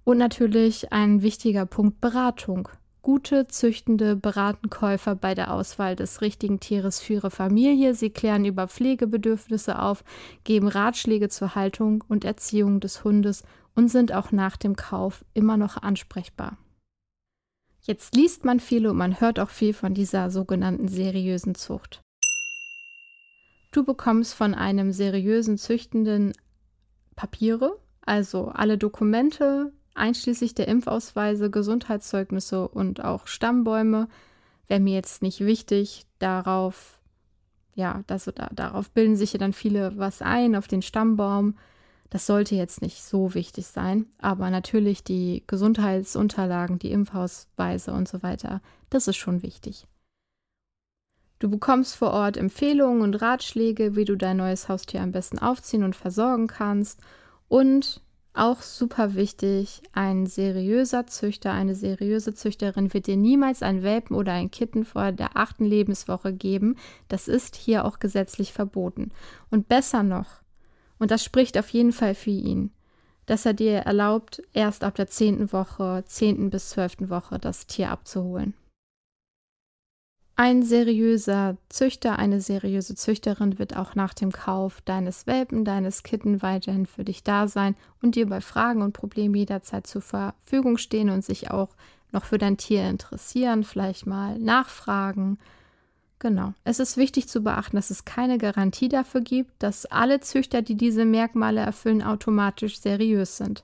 Und 0.03 0.17
natürlich 0.17 0.91
ein 0.91 1.21
wichtiger 1.21 1.67
Punkt 1.67 2.01
Beratung. 2.01 2.69
Gute 3.07 3.47
Züchtende 3.47 4.17
beraten 4.17 4.69
Käufer 4.69 5.15
bei 5.15 5.33
der 5.33 5.53
Auswahl 5.53 5.95
des 5.95 6.19
richtigen 6.19 6.59
Tieres 6.59 6.99
für 6.99 7.13
ihre 7.13 7.31
Familie. 7.31 7.95
Sie 7.95 8.09
klären 8.09 8.43
über 8.43 8.67
Pflegebedürfnisse 8.67 9.79
auf, 9.79 10.03
geben 10.43 10.67
Ratschläge 10.67 11.29
zur 11.29 11.55
Haltung 11.55 12.03
und 12.09 12.25
Erziehung 12.25 12.81
des 12.81 13.05
Hundes 13.05 13.43
und 13.75 13.87
sind 13.87 14.11
auch 14.11 14.33
nach 14.33 14.57
dem 14.57 14.75
Kauf 14.75 15.23
immer 15.33 15.55
noch 15.55 15.81
ansprechbar. 15.81 16.57
Jetzt 17.79 18.13
liest 18.13 18.43
man 18.43 18.59
viel 18.59 18.85
und 18.85 18.97
man 18.97 19.21
hört 19.21 19.39
auch 19.39 19.51
viel 19.51 19.73
von 19.73 19.93
dieser 19.93 20.29
sogenannten 20.29 20.89
seriösen 20.89 21.55
Zucht. 21.55 22.01
Du 23.71 23.85
bekommst 23.85 24.33
von 24.33 24.53
einem 24.53 24.91
seriösen 24.91 25.57
Züchtenden 25.57 26.33
Papiere, 27.15 27.79
also 28.01 28.49
alle 28.49 28.77
Dokumente, 28.77 29.71
einschließlich 29.97 30.55
der 30.55 30.67
Impfausweise, 30.67 31.49
Gesundheitszeugnisse 31.49 32.67
und 32.67 33.03
auch 33.03 33.27
Stammbäume. 33.27 34.07
Wäre 34.67 34.79
mir 34.79 34.95
jetzt 34.95 35.21
nicht 35.21 35.41
wichtig, 35.41 36.05
darauf, 36.19 36.99
ja, 37.75 38.03
das, 38.07 38.25
da, 38.25 38.49
darauf 38.53 38.89
bilden 38.91 39.15
sich 39.15 39.33
ja 39.33 39.39
dann 39.39 39.53
viele 39.53 39.97
was 39.97 40.21
ein, 40.21 40.55
auf 40.55 40.67
den 40.67 40.81
Stammbaum. 40.81 41.55
Das 42.09 42.25
sollte 42.25 42.55
jetzt 42.55 42.81
nicht 42.81 43.03
so 43.03 43.33
wichtig 43.33 43.67
sein, 43.67 44.05
aber 44.19 44.49
natürlich 44.49 45.03
die 45.03 45.43
Gesundheitsunterlagen, 45.47 46.79
die 46.79 46.91
Impfausweise 46.91 47.91
und 47.91 48.07
so 48.07 48.23
weiter, 48.23 48.61
das 48.89 49.07
ist 49.07 49.17
schon 49.17 49.43
wichtig. 49.43 49.87
Du 51.39 51.49
bekommst 51.49 51.95
vor 51.95 52.11
Ort 52.11 52.35
Empfehlungen 52.37 53.01
und 53.01 53.21
Ratschläge, 53.21 53.95
wie 53.95 54.05
du 54.05 54.15
dein 54.15 54.37
neues 54.37 54.69
Haustier 54.69 55.01
am 55.01 55.11
besten 55.11 55.37
aufziehen 55.37 55.83
und 55.83 55.95
versorgen 55.95 56.47
kannst 56.47 56.99
und 57.47 58.01
auch 58.37 58.61
super 58.61 59.15
wichtig, 59.15 59.81
ein 59.93 60.25
seriöser 60.25 61.07
Züchter, 61.07 61.51
eine 61.51 61.75
seriöse 61.75 62.33
Züchterin 62.33 62.93
wird 62.93 63.07
dir 63.07 63.17
niemals 63.17 63.63
ein 63.63 63.83
Welpen 63.83 64.15
oder 64.15 64.33
ein 64.33 64.51
Kitten 64.51 64.85
vor 64.85 65.11
der 65.11 65.37
achten 65.37 65.65
Lebenswoche 65.65 66.33
geben. 66.33 66.75
Das 67.07 67.27
ist 67.27 67.55
hier 67.55 67.85
auch 67.85 67.99
gesetzlich 67.99 68.53
verboten. 68.53 69.11
Und 69.49 69.67
besser 69.67 70.03
noch, 70.03 70.41
und 70.99 71.11
das 71.11 71.23
spricht 71.23 71.57
auf 71.57 71.69
jeden 71.69 71.91
Fall 71.91 72.15
für 72.15 72.31
ihn, 72.31 72.71
dass 73.25 73.45
er 73.45 73.53
dir 73.53 73.79
erlaubt, 73.79 74.41
erst 74.53 74.83
ab 74.83 74.95
der 74.95 75.07
zehnten 75.07 75.51
Woche, 75.51 76.03
zehnten 76.07 76.49
bis 76.49 76.69
zwölften 76.69 77.09
Woche 77.09 77.39
das 77.39 77.67
Tier 77.67 77.91
abzuholen. 77.91 78.53
Ein 80.39 80.61
seriöser 80.61 81.57
Züchter, 81.67 82.19
eine 82.19 82.41
seriöse 82.41 82.93
Züchterin 82.93 83.57
wird 83.57 83.75
auch 83.75 83.95
nach 83.95 84.13
dem 84.13 84.31
Kauf 84.31 84.81
deines 84.81 85.25
Welpen, 85.25 85.65
deines 85.65 86.03
Kitten 86.03 86.43
weiterhin 86.43 86.85
für 86.85 87.03
dich 87.03 87.23
da 87.23 87.47
sein 87.47 87.75
und 88.03 88.13
dir 88.13 88.29
bei 88.29 88.39
Fragen 88.39 88.83
und 88.83 88.93
Problemen 88.93 89.33
jederzeit 89.33 89.87
zur 89.87 90.03
Verfügung 90.03 90.77
stehen 90.77 91.09
und 91.09 91.25
sich 91.25 91.49
auch 91.49 91.69
noch 92.11 92.23
für 92.23 92.37
dein 92.37 92.55
Tier 92.55 92.87
interessieren, 92.87 93.63
vielleicht 93.63 94.05
mal 94.05 94.37
nachfragen. 94.37 95.39
Genau. 96.19 96.53
Es 96.63 96.79
ist 96.79 96.97
wichtig 96.97 97.27
zu 97.27 97.41
beachten, 97.41 97.75
dass 97.75 97.89
es 97.89 98.05
keine 98.05 98.37
Garantie 98.37 98.89
dafür 98.89 99.21
gibt, 99.21 99.51
dass 99.63 99.87
alle 99.87 100.19
Züchter, 100.19 100.61
die 100.61 100.75
diese 100.75 101.05
Merkmale 101.05 101.61
erfüllen, 101.61 102.03
automatisch 102.03 102.79
seriös 102.79 103.37
sind. 103.37 103.63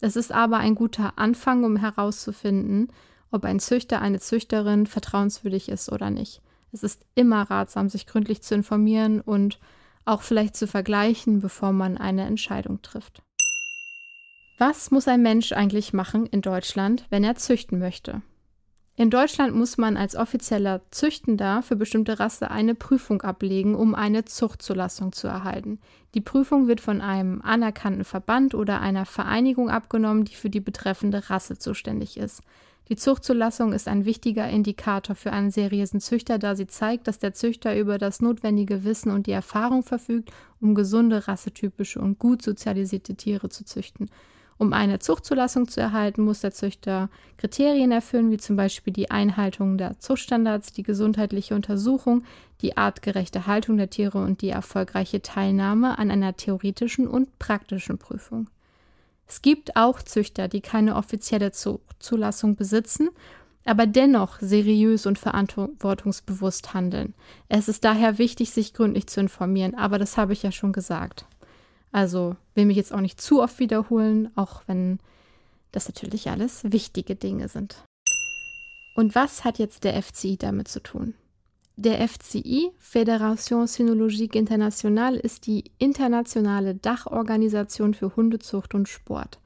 Es 0.00 0.16
ist 0.16 0.32
aber 0.32 0.56
ein 0.56 0.76
guter 0.76 1.12
Anfang, 1.16 1.62
um 1.64 1.76
herauszufinden, 1.76 2.88
ob 3.30 3.44
ein 3.44 3.60
Züchter, 3.60 4.00
eine 4.00 4.20
Züchterin 4.20 4.86
vertrauenswürdig 4.86 5.68
ist 5.68 5.90
oder 5.90 6.10
nicht. 6.10 6.40
Es 6.72 6.82
ist 6.82 7.04
immer 7.14 7.42
ratsam, 7.42 7.88
sich 7.88 8.06
gründlich 8.06 8.42
zu 8.42 8.54
informieren 8.54 9.20
und 9.20 9.58
auch 10.04 10.22
vielleicht 10.22 10.56
zu 10.56 10.66
vergleichen, 10.66 11.40
bevor 11.40 11.72
man 11.72 11.98
eine 11.98 12.24
Entscheidung 12.26 12.82
trifft. 12.82 13.22
Was 14.58 14.90
muss 14.90 15.08
ein 15.08 15.22
Mensch 15.22 15.52
eigentlich 15.52 15.92
machen 15.92 16.26
in 16.26 16.40
Deutschland, 16.40 17.06
wenn 17.10 17.24
er 17.24 17.34
züchten 17.34 17.78
möchte? 17.78 18.22
In 18.98 19.10
Deutschland 19.10 19.54
muss 19.54 19.76
man 19.76 19.98
als 19.98 20.16
offizieller 20.16 20.80
Züchtender 20.90 21.62
für 21.62 21.76
bestimmte 21.76 22.18
Rasse 22.18 22.50
eine 22.50 22.74
Prüfung 22.74 23.20
ablegen, 23.20 23.74
um 23.74 23.94
eine 23.94 24.24
Zuchtzulassung 24.24 25.12
zu 25.12 25.28
erhalten. 25.28 25.80
Die 26.14 26.22
Prüfung 26.22 26.66
wird 26.66 26.80
von 26.80 27.02
einem 27.02 27.42
anerkannten 27.42 28.04
Verband 28.04 28.54
oder 28.54 28.80
einer 28.80 29.04
Vereinigung 29.04 29.68
abgenommen, 29.68 30.24
die 30.24 30.34
für 30.34 30.48
die 30.48 30.60
betreffende 30.60 31.28
Rasse 31.28 31.58
zuständig 31.58 32.16
ist. 32.16 32.40
Die 32.88 32.96
Zuchtzulassung 32.96 33.72
ist 33.72 33.88
ein 33.88 34.04
wichtiger 34.04 34.48
Indikator 34.48 35.16
für 35.16 35.32
einen 35.32 35.50
seriösen 35.50 36.00
Züchter, 36.00 36.38
da 36.38 36.54
sie 36.54 36.68
zeigt, 36.68 37.08
dass 37.08 37.18
der 37.18 37.34
Züchter 37.34 37.76
über 37.76 37.98
das 37.98 38.20
notwendige 38.20 38.84
Wissen 38.84 39.10
und 39.10 39.26
die 39.26 39.32
Erfahrung 39.32 39.82
verfügt, 39.82 40.30
um 40.60 40.76
gesunde, 40.76 41.26
rassetypische 41.26 42.00
und 42.00 42.20
gut 42.20 42.42
sozialisierte 42.42 43.16
Tiere 43.16 43.48
zu 43.48 43.64
züchten. 43.64 44.08
Um 44.58 44.72
eine 44.72 45.00
Zuchtzulassung 45.00 45.68
zu 45.68 45.80
erhalten, 45.80 46.22
muss 46.22 46.40
der 46.40 46.52
Züchter 46.52 47.10
Kriterien 47.36 47.90
erfüllen, 47.90 48.30
wie 48.30 48.38
zum 48.38 48.56
Beispiel 48.56 48.92
die 48.92 49.10
Einhaltung 49.10 49.76
der 49.76 49.98
Zuchtstandards, 49.98 50.72
die 50.72 50.82
gesundheitliche 50.82 51.54
Untersuchung, 51.54 52.22
die 52.62 52.76
artgerechte 52.76 53.46
Haltung 53.46 53.76
der 53.76 53.90
Tiere 53.90 54.18
und 54.18 54.40
die 54.40 54.48
erfolgreiche 54.48 55.20
Teilnahme 55.20 55.98
an 55.98 56.10
einer 56.10 56.36
theoretischen 56.36 57.06
und 57.06 57.38
praktischen 57.38 57.98
Prüfung. 57.98 58.48
Es 59.26 59.42
gibt 59.42 59.76
auch 59.76 60.02
Züchter, 60.02 60.48
die 60.48 60.60
keine 60.60 60.96
offizielle 60.96 61.50
Zulassung 61.50 62.56
besitzen, 62.56 63.10
aber 63.64 63.86
dennoch 63.86 64.38
seriös 64.40 65.06
und 65.06 65.18
verantwortungsbewusst 65.18 66.72
handeln. 66.72 67.14
Es 67.48 67.68
ist 67.68 67.84
daher 67.84 68.18
wichtig, 68.18 68.52
sich 68.52 68.72
gründlich 68.72 69.08
zu 69.08 69.20
informieren, 69.20 69.74
aber 69.74 69.98
das 69.98 70.16
habe 70.16 70.32
ich 70.32 70.42
ja 70.42 70.52
schon 70.52 70.72
gesagt. 70.72 71.26
Also 71.90 72.36
will 72.54 72.66
mich 72.66 72.76
jetzt 72.76 72.92
auch 72.94 73.00
nicht 73.00 73.20
zu 73.20 73.42
oft 73.42 73.58
wiederholen, 73.58 74.30
auch 74.36 74.62
wenn 74.66 75.00
das 75.72 75.88
natürlich 75.88 76.30
alles 76.30 76.62
wichtige 76.64 77.16
Dinge 77.16 77.48
sind. 77.48 77.82
Und 78.94 79.14
was 79.14 79.44
hat 79.44 79.58
jetzt 79.58 79.84
der 79.84 80.00
FCI 80.00 80.36
damit 80.36 80.68
zu 80.68 80.80
tun? 80.80 81.14
Der 81.78 82.08
FCI, 82.08 82.70
Fédération 82.78 83.66
Cynologique 83.66 84.34
Internationale, 84.34 85.18
ist 85.18 85.46
die 85.46 85.64
internationale 85.76 86.74
Dachorganisation 86.74 87.92
für 87.92 88.16
Hundezucht 88.16 88.74
und 88.74 88.88
Sport. 88.88 89.38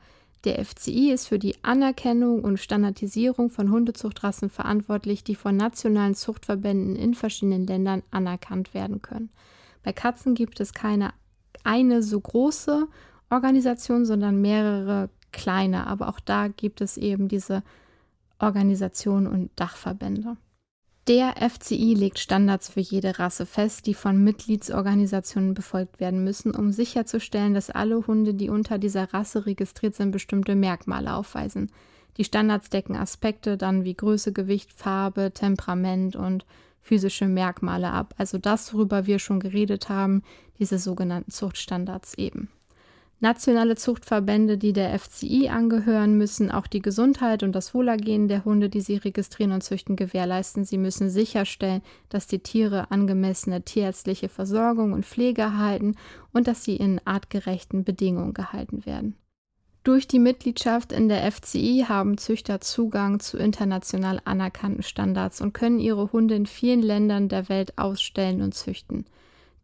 Der 0.45 0.65
FCI 0.65 1.11
ist 1.11 1.27
für 1.27 1.41
die 1.41 1.57
Anerkennung 1.65 2.45
und 2.45 2.59
Standardisierung 2.59 3.51
von 3.51 3.73
Hundezuchtrassen 3.73 4.49
verantwortlich, 4.49 5.25
die 5.25 5.35
von 5.35 5.57
nationalen 5.57 6.15
Zuchtverbänden 6.15 6.95
in 6.95 7.15
verschiedenen 7.15 7.67
Ländern 7.67 8.05
anerkannt 8.13 8.75
werden 8.75 9.03
können. 9.03 9.31
Bei 9.83 9.93
Katzen 9.93 10.37
gibt 10.37 10.61
es 10.61 10.73
keine 10.73 11.13
eine 11.65 12.03
so 12.03 12.21
große 12.21 12.87
Organisation, 13.29 14.07
sondern 14.07 14.41
mehrere 14.41 15.11
kleine. 15.33 15.87
Aber 15.89 16.09
auch 16.09 16.21
da 16.21 16.47
gibt 16.47 16.81
es 16.81 16.97
eben 16.97 17.27
diese 17.27 17.63
Organisationen 18.39 19.27
und 19.27 19.51
Dachverbände. 19.57 20.37
Der 21.11 21.35
FCI 21.39 21.95
legt 21.95 22.21
Standards 22.21 22.69
für 22.69 22.79
jede 22.79 23.19
Rasse 23.19 23.45
fest, 23.45 23.87
die 23.87 23.95
von 23.95 24.23
Mitgliedsorganisationen 24.23 25.55
befolgt 25.55 25.99
werden 25.99 26.23
müssen, 26.23 26.55
um 26.55 26.71
sicherzustellen, 26.71 27.53
dass 27.53 27.69
alle 27.69 28.07
Hunde, 28.07 28.33
die 28.33 28.49
unter 28.49 28.79
dieser 28.79 29.13
Rasse 29.13 29.45
registriert 29.45 29.97
sind, 29.97 30.13
bestimmte 30.13 30.55
Merkmale 30.55 31.13
aufweisen. 31.13 31.73
Die 32.17 32.23
Standards 32.23 32.71
decken 32.71 32.95
Aspekte 32.95 33.57
dann 33.57 33.83
wie 33.83 33.95
Größe, 33.95 34.33
Gewicht, 34.33 34.73
Farbe, 34.73 35.33
Temperament 35.35 36.15
und 36.15 36.47
physische 36.81 37.27
Merkmale 37.27 37.91
ab. 37.91 38.15
Also 38.17 38.39
das, 38.39 38.73
worüber 38.73 39.07
wir 39.07 39.19
schon 39.19 39.41
geredet 39.41 39.89
haben, 39.89 40.23
diese 40.61 40.79
sogenannten 40.79 41.33
Zuchtstandards 41.33 42.15
eben. 42.19 42.51
Nationale 43.23 43.77
Zuchtverbände, 43.77 44.57
die 44.57 44.73
der 44.73 44.99
FCI 44.99 45.51
angehören, 45.51 46.17
müssen 46.17 46.51
auch 46.51 46.67
die 46.67 46.81
Gesundheit 46.81 47.43
und 47.43 47.53
das 47.53 47.75
Wohlergehen 47.75 48.29
der 48.29 48.47
Hunde, 48.47 48.71
die 48.71 48.81
sie 48.81 48.97
registrieren 48.97 49.53
und 49.53 49.63
züchten, 49.63 49.95
gewährleisten. 49.95 50.65
Sie 50.65 50.79
müssen 50.79 51.11
sicherstellen, 51.11 51.83
dass 52.09 52.27
die 52.27 52.39
Tiere 52.39 52.91
angemessene 52.91 53.61
tierärztliche 53.61 54.31
Versorgung 54.31 54.95
und 54.95 55.05
Pflege 55.05 55.43
erhalten 55.43 55.97
und 56.33 56.49
dass 56.49 56.65
sie 56.65 56.77
in 56.77 56.99
artgerechten 57.05 57.85
Bedingungen 57.85 58.33
gehalten 58.33 58.87
werden. 58.87 59.17
Durch 59.85 60.09
die 60.09 60.19
Mitgliedschaft 60.19 60.91
in 60.91 61.11
der 61.11 61.31
FCI 61.31 61.85
haben 61.89 62.17
Züchter 62.17 62.63
Zugang 62.63 63.21
zu 63.21 63.37
international 63.37 64.23
anerkannten 64.25 64.83
Standards 64.83 65.43
und 65.43 65.53
können 65.53 65.79
ihre 65.79 66.11
Hunde 66.13 66.37
in 66.37 66.47
vielen 66.47 66.83
Ländern 66.83 67.29
der 67.29 67.51
Welt 67.51 67.77
ausstellen 67.77 68.41
und 68.41 68.55
züchten. 68.55 69.05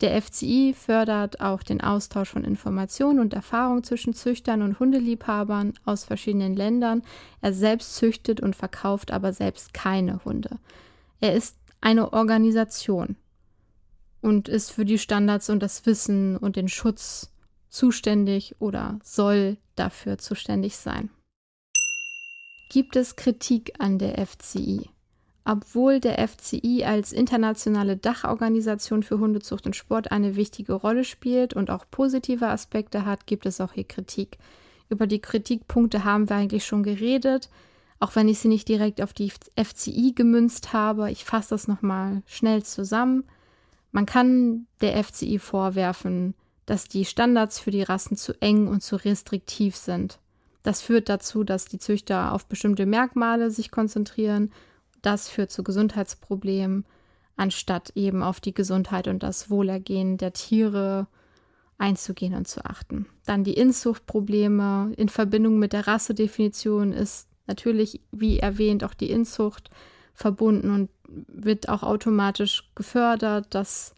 Der 0.02 0.20
FCI 0.20 0.74
fördert 0.74 1.40
auch 1.40 1.62
den 1.62 1.80
Austausch 1.80 2.28
von 2.28 2.44
Informationen 2.44 3.18
und 3.18 3.32
Erfahrungen 3.32 3.82
zwischen 3.82 4.12
Züchtern 4.12 4.60
und 4.60 4.78
Hundeliebhabern 4.78 5.72
aus 5.84 6.04
verschiedenen 6.04 6.54
Ländern. 6.54 7.02
Er 7.40 7.54
selbst 7.54 7.96
züchtet 7.96 8.40
und 8.40 8.54
verkauft 8.54 9.10
aber 9.10 9.32
selbst 9.32 9.72
keine 9.72 10.22
Hunde. 10.24 10.58
Er 11.20 11.34
ist 11.34 11.56
eine 11.80 12.12
Organisation 12.12 13.16
und 14.20 14.48
ist 14.48 14.70
für 14.70 14.84
die 14.84 14.98
Standards 14.98 15.48
und 15.48 15.60
das 15.62 15.86
Wissen 15.86 16.36
und 16.36 16.56
den 16.56 16.68
Schutz 16.68 17.32
zuständig 17.70 18.56
oder 18.58 18.98
soll 19.02 19.56
dafür 19.76 20.18
zuständig 20.18 20.76
sein. 20.76 21.10
Gibt 22.70 22.96
es 22.96 23.16
Kritik 23.16 23.74
an 23.78 23.98
der 23.98 24.26
FCI? 24.26 24.90
Obwohl 25.48 26.00
der 26.00 26.26
FCI 26.26 26.82
als 26.84 27.12
internationale 27.12 27.96
Dachorganisation 27.96 29.04
für 29.04 29.20
Hundezucht 29.20 29.64
und 29.64 29.76
Sport 29.76 30.10
eine 30.10 30.34
wichtige 30.34 30.72
Rolle 30.72 31.04
spielt 31.04 31.54
und 31.54 31.70
auch 31.70 31.84
positive 31.88 32.48
Aspekte 32.48 33.06
hat, 33.06 33.26
gibt 33.26 33.46
es 33.46 33.60
auch 33.60 33.72
hier 33.72 33.84
Kritik. 33.84 34.38
Über 34.88 35.06
die 35.06 35.20
Kritikpunkte 35.20 36.02
haben 36.02 36.28
wir 36.28 36.34
eigentlich 36.34 36.66
schon 36.66 36.82
geredet, 36.82 37.48
auch 38.00 38.16
wenn 38.16 38.28
ich 38.28 38.40
sie 38.40 38.48
nicht 38.48 38.68
direkt 38.68 39.00
auf 39.00 39.12
die 39.12 39.30
FCI 39.56 40.14
gemünzt 40.16 40.72
habe. 40.72 41.12
Ich 41.12 41.24
fasse 41.24 41.50
das 41.50 41.68
nochmal 41.68 42.22
schnell 42.26 42.64
zusammen. 42.64 43.22
Man 43.92 44.04
kann 44.04 44.66
der 44.80 45.02
FCI 45.02 45.38
vorwerfen, 45.38 46.34
dass 46.66 46.88
die 46.88 47.04
Standards 47.04 47.60
für 47.60 47.70
die 47.70 47.84
Rassen 47.84 48.16
zu 48.16 48.32
eng 48.42 48.66
und 48.66 48.82
zu 48.82 48.96
restriktiv 48.96 49.76
sind. 49.76 50.18
Das 50.64 50.82
führt 50.82 51.08
dazu, 51.08 51.44
dass 51.44 51.66
die 51.66 51.78
Züchter 51.78 52.32
auf 52.32 52.46
bestimmte 52.46 52.84
Merkmale 52.84 53.52
sich 53.52 53.70
konzentrieren 53.70 54.50
das 55.06 55.28
führt 55.28 55.50
zu 55.50 55.62
Gesundheitsproblemen, 55.62 56.84
anstatt 57.36 57.92
eben 57.94 58.22
auf 58.22 58.40
die 58.40 58.54
Gesundheit 58.54 59.08
und 59.08 59.22
das 59.22 59.50
Wohlergehen 59.50 60.18
der 60.18 60.32
Tiere 60.32 61.06
einzugehen 61.78 62.34
und 62.34 62.48
zu 62.48 62.64
achten. 62.64 63.06
Dann 63.24 63.44
die 63.44 63.54
Inzuchtprobleme 63.54 64.92
in 64.96 65.08
Verbindung 65.08 65.58
mit 65.58 65.72
der 65.72 65.86
Rassedefinition 65.86 66.92
ist 66.92 67.28
natürlich, 67.46 68.00
wie 68.10 68.38
erwähnt, 68.38 68.82
auch 68.82 68.94
die 68.94 69.10
Inzucht 69.10 69.70
verbunden 70.14 70.70
und 70.70 70.90
wird 71.06 71.68
auch 71.68 71.82
automatisch 71.82 72.68
gefördert. 72.74 73.46
Das 73.50 73.94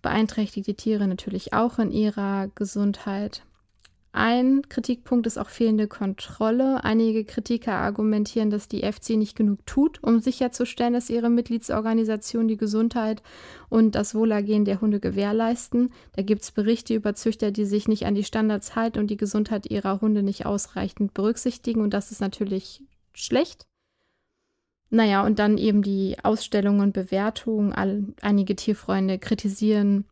beeinträchtigt 0.00 0.66
die 0.66 0.74
Tiere 0.74 1.08
natürlich 1.08 1.54
auch 1.54 1.78
in 1.78 1.90
ihrer 1.90 2.48
Gesundheit. 2.54 3.42
Ein 4.14 4.68
Kritikpunkt 4.68 5.26
ist 5.26 5.38
auch 5.38 5.48
fehlende 5.48 5.88
Kontrolle. 5.88 6.84
Einige 6.84 7.24
Kritiker 7.24 7.72
argumentieren, 7.72 8.50
dass 8.50 8.68
die 8.68 8.82
FC 8.82 9.10
nicht 9.10 9.34
genug 9.34 9.64
tut, 9.64 10.02
um 10.02 10.20
sicherzustellen, 10.20 10.92
dass 10.92 11.08
ihre 11.08 11.30
Mitgliedsorganisationen 11.30 12.46
die 12.46 12.58
Gesundheit 12.58 13.22
und 13.70 13.94
das 13.94 14.14
Wohlergehen 14.14 14.66
der 14.66 14.82
Hunde 14.82 15.00
gewährleisten. 15.00 15.94
Da 16.14 16.20
gibt 16.20 16.42
es 16.42 16.50
Berichte 16.50 16.92
über 16.94 17.14
Züchter, 17.14 17.52
die 17.52 17.64
sich 17.64 17.88
nicht 17.88 18.04
an 18.04 18.14
die 18.14 18.22
Standards 18.22 18.76
halten 18.76 18.98
und 18.98 19.06
die 19.06 19.16
Gesundheit 19.16 19.70
ihrer 19.70 20.02
Hunde 20.02 20.22
nicht 20.22 20.44
ausreichend 20.44 21.14
berücksichtigen. 21.14 21.80
Und 21.80 21.94
das 21.94 22.12
ist 22.12 22.20
natürlich 22.20 22.84
schlecht. 23.14 23.66
Naja, 24.90 25.24
und 25.24 25.38
dann 25.38 25.56
eben 25.56 25.80
die 25.80 26.18
Ausstellungen 26.22 26.82
und 26.82 26.92
Bewertungen. 26.92 27.72
Einige 28.20 28.56
Tierfreunde 28.56 29.18
kritisieren 29.18 30.04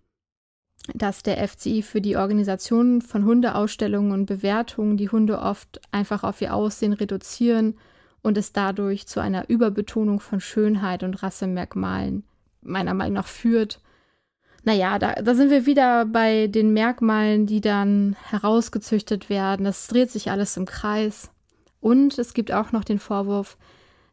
dass 0.95 1.23
der 1.23 1.47
FCI 1.47 1.83
für 1.83 2.01
die 2.01 2.17
Organisation 2.17 3.03
von 3.03 3.25
Hundeausstellungen 3.25 4.13
und 4.13 4.27
Bewertungen 4.27 4.97
die 4.97 5.09
Hunde 5.09 5.39
oft 5.39 5.81
einfach 5.93 6.23
auf 6.25 6.41
ihr 6.41 6.55
Aussehen 6.55 6.93
reduzieren 6.93 7.79
und 8.23 8.37
es 8.37 8.53
dadurch 8.53 9.07
zu 9.07 9.21
einer 9.21 9.49
Überbetonung 9.49 10.21
von 10.21 10.41
Schönheit 10.41 11.03
und 11.03 11.23
Rassemerkmalen 11.23 12.25
meiner 12.63 12.95
Meinung 12.95 13.15
nach 13.15 13.27
führt. 13.27 13.81
Naja, 14.63 14.99
da, 14.99 15.15
da 15.15 15.35
sind 15.35 15.51
wir 15.51 15.65
wieder 15.65 16.05
bei 16.05 16.47
den 16.47 16.73
Merkmalen, 16.73 17.47
die 17.47 17.63
dann 17.63 18.17
herausgezüchtet 18.29 19.31
werden. 19.31 19.65
Das 19.65 19.87
dreht 19.87 20.11
sich 20.11 20.31
alles 20.31 20.57
im 20.57 20.67
Kreis. 20.67 21.31
Und 21.81 22.19
es 22.19 22.35
gibt 22.35 22.53
auch 22.53 22.73
noch 22.73 22.85
den 22.85 22.99
Vorwurf, 22.99 23.57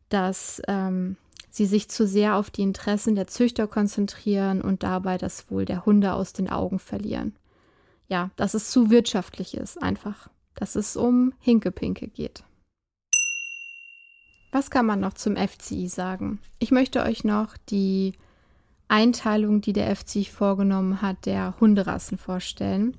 dass 0.08 0.62
ähm, 0.70 1.18
sie 1.58 1.66
sich 1.66 1.90
zu 1.90 2.08
sehr 2.08 2.36
auf 2.36 2.50
die 2.50 2.62
Interessen 2.62 3.16
der 3.16 3.28
Züchter 3.28 3.68
konzentrieren 3.68 4.62
und 4.62 4.84
dabei 4.84 5.18
das 5.18 5.52
Wohl 5.52 5.66
der 5.66 5.86
Hunde 5.86 6.14
aus 6.14 6.32
den 6.32 6.50
Augen 6.50 6.80
verlieren. 6.80 7.36
Ja, 8.08 8.30
dass 8.38 8.54
es 8.54 8.70
zu 8.70 8.90
wirtschaftlich 8.90 9.58
ist, 9.58 9.82
einfach. 9.82 10.30
Dass 10.56 10.76
es 10.76 10.96
um 10.96 11.34
Hinkepinke 11.40 12.08
geht. 12.08 12.44
Was 14.52 14.72
kann 14.72 14.86
man 14.86 15.02
noch 15.02 15.14
zum 15.14 15.36
FCI 15.36 15.88
sagen? 15.90 16.40
Ich 16.60 16.72
möchte 16.72 17.04
euch 17.04 17.24
noch 17.24 17.58
die 17.70 18.14
Einteilung, 18.88 19.60
die 19.60 19.74
der 19.74 19.94
FCI 19.94 20.26
vorgenommen 20.26 21.02
hat, 21.02 21.26
der 21.26 21.60
Hunderassen 21.60 22.18
vorstellen. 22.18 22.96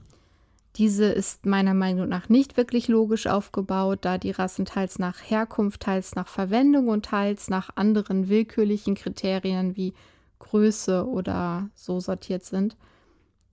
Diese 0.78 1.06
ist 1.06 1.44
meiner 1.44 1.74
Meinung 1.74 2.08
nach 2.08 2.28
nicht 2.28 2.56
wirklich 2.56 2.86
logisch 2.86 3.26
aufgebaut, 3.26 3.98
da 4.02 4.16
die 4.16 4.30
Rassen 4.30 4.64
teils 4.64 5.00
nach 5.00 5.18
Herkunft, 5.28 5.80
teils 5.80 6.14
nach 6.14 6.28
Verwendung 6.28 6.86
und 6.86 7.06
teils 7.06 7.50
nach 7.50 7.70
anderen 7.74 8.28
willkürlichen 8.28 8.94
Kriterien 8.94 9.76
wie 9.76 9.92
Größe 10.38 11.04
oder 11.04 11.68
so 11.74 11.98
sortiert 11.98 12.44
sind. 12.44 12.76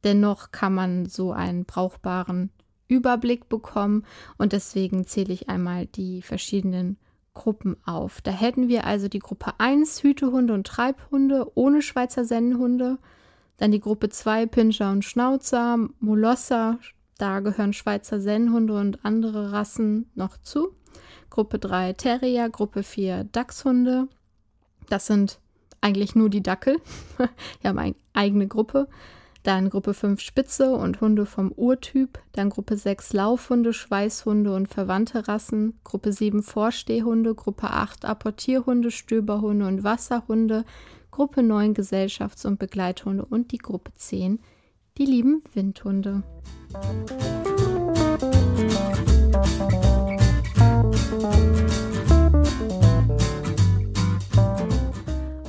Dennoch 0.04 0.52
kann 0.52 0.76
man 0.76 1.08
so 1.08 1.32
einen 1.32 1.66
brauchbaren 1.66 2.52
Überblick 2.88 3.50
bekommen 3.50 4.06
und 4.38 4.54
deswegen 4.54 5.08
zähle 5.08 5.34
ich 5.34 5.50
einmal 5.50 5.88
die 5.88 6.22
verschiedenen 6.22 6.98
Gruppen 7.34 7.76
auf. 7.86 8.22
Da 8.22 8.30
hätten 8.30 8.68
wir 8.68 8.86
also 8.86 9.08
die 9.08 9.18
Gruppe 9.18 9.54
1 9.58 10.04
Hütehunde 10.04 10.54
und 10.54 10.68
Treibhunde 10.68 11.52
ohne 11.56 11.82
Schweizer 11.82 12.24
Sennenhunde, 12.24 13.00
dann 13.58 13.72
die 13.72 13.80
Gruppe 13.80 14.10
2 14.10 14.46
Pinscher 14.46 14.92
und 14.92 15.04
Schnauzer, 15.04 15.80
Molosser, 16.00 16.78
da 17.18 17.40
gehören 17.40 17.74
Schweizer 17.74 18.20
Sennhunde 18.20 18.78
und 18.78 19.06
andere 19.06 19.52
Rassen 19.52 20.10
noch 20.16 20.38
zu. 20.38 20.76
Gruppe 21.30 21.60
3 21.60 21.94
Terrier, 21.94 22.50
Gruppe 22.50 22.84
4 22.84 23.26
Dachshunde. 23.26 24.08
Das 24.90 25.08
sind 25.08 25.40
eigentlich 25.82 26.16
nur 26.16 26.30
die 26.30 26.44
Dackel. 26.44 26.80
Wir 27.62 27.70
haben 27.70 27.80
eine 27.80 27.96
eigene 28.14 28.48
Gruppe. 28.48 28.88
Dann 29.44 29.70
Gruppe 29.70 29.94
5 29.94 30.22
Spitze 30.22 30.74
und 30.74 31.02
Hunde 31.02 31.28
vom 31.28 31.52
Urtyp. 31.52 32.20
Dann 32.32 32.50
Gruppe 32.50 32.78
6 32.78 33.14
Laufhunde, 33.14 33.74
Schweißhunde 33.74 34.56
und 34.56 34.68
verwandte 34.68 35.28
Rassen. 35.28 35.80
Gruppe 35.84 36.12
7 36.12 36.42
Vorstehhunde. 36.42 37.36
Gruppe 37.36 37.70
8 37.70 38.06
Apportierhunde, 38.06 38.90
Stöberhunde 38.90 39.68
und 39.68 39.84
Wasserhunde. 39.84 40.66
Gruppe 41.12 41.44
9 41.44 41.76
Gesellschafts- 41.76 42.48
und 42.48 42.58
Begleithunde. 42.58 43.24
Und 43.24 43.52
die 43.52 43.60
Gruppe 43.60 43.94
10 43.94 44.40
die 44.98 45.06
lieben 45.06 45.44
Windhunde. 45.54 46.24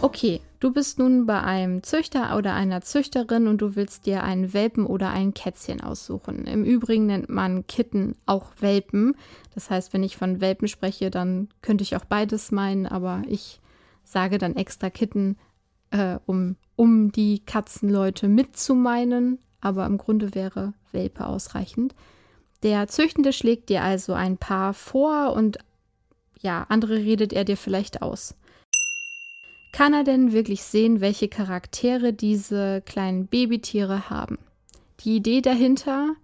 Okay, 0.03 0.41
du 0.61 0.73
bist 0.73 0.99
nun 0.99 1.27
bei 1.27 1.43
einem 1.43 1.83
Züchter 1.83 2.37
oder 2.37 2.55
einer 2.55 2.81
Züchterin 2.81 3.47
und 3.49 3.61
du 3.61 3.77
willst 3.77 4.07
dir 4.07 4.23
einen 4.23 4.53
Welpen 4.53 4.87
oder 4.87 5.11
ein 5.11 5.35
Kätzchen 5.35 5.81
aussuchen. 5.81 6.47
Im 6.47 6.65
Übrigen 6.65 7.07
nennt 7.07 7.29
man 7.29 7.67
Kitten 7.67 8.17
auch 8.25 8.53
Welpen. 8.61 9.15
Das 9.55 9.69
heißt, 9.69 9.93
wenn 9.93 10.03
ich 10.03 10.17
von 10.17 10.41
Welpen 10.41 10.69
spreche, 10.69 11.11
dann 11.11 11.49
könnte 11.61 11.83
ich 11.83 11.97
auch 11.97 12.05
beides 12.05 12.51
meinen, 12.51 12.87
aber 12.87 13.23
ich 13.29 13.61
sage 14.05 14.39
dann 14.39 14.57
extra 14.57 14.91
Kitten, 14.91 15.37
äh, 15.91 16.19
um, 16.27 16.57
um 16.77 17.11
die 17.11 17.41
Katzenleute 17.45 18.29
mitzumeinen 18.29 19.39
aber 19.67 19.85
im 19.87 19.99
Grunde 19.99 20.35
wäre 20.35 20.75
Welpe 20.93 21.27
ausreichend. 21.27 21.95
Der 22.63 22.87
Züchtende 22.87 23.33
schlägt 23.33 23.69
dir 23.69 23.83
also 23.83 24.13
ein 24.13 24.39
Paar 24.39 24.75
vor 24.75 25.33
und 25.33 25.59
ja, 26.41 26.67
andere 26.69 26.97
redet 26.97 27.33
er 27.33 27.45
dir 27.45 27.57
vielleicht 27.57 28.01
aus. 28.01 28.37
Kann 29.73 29.93
er 29.93 30.05
denn 30.05 30.33
wirklich 30.33 30.63
sehen, 30.63 31.01
welche 31.01 31.27
Charaktere 31.27 32.13
diese 32.13 32.81
kleinen 32.87 33.27
Babytiere 33.27 34.09
haben? 34.09 34.39
Die 35.01 35.17
Idee 35.17 35.43
dahinter, 35.43 36.15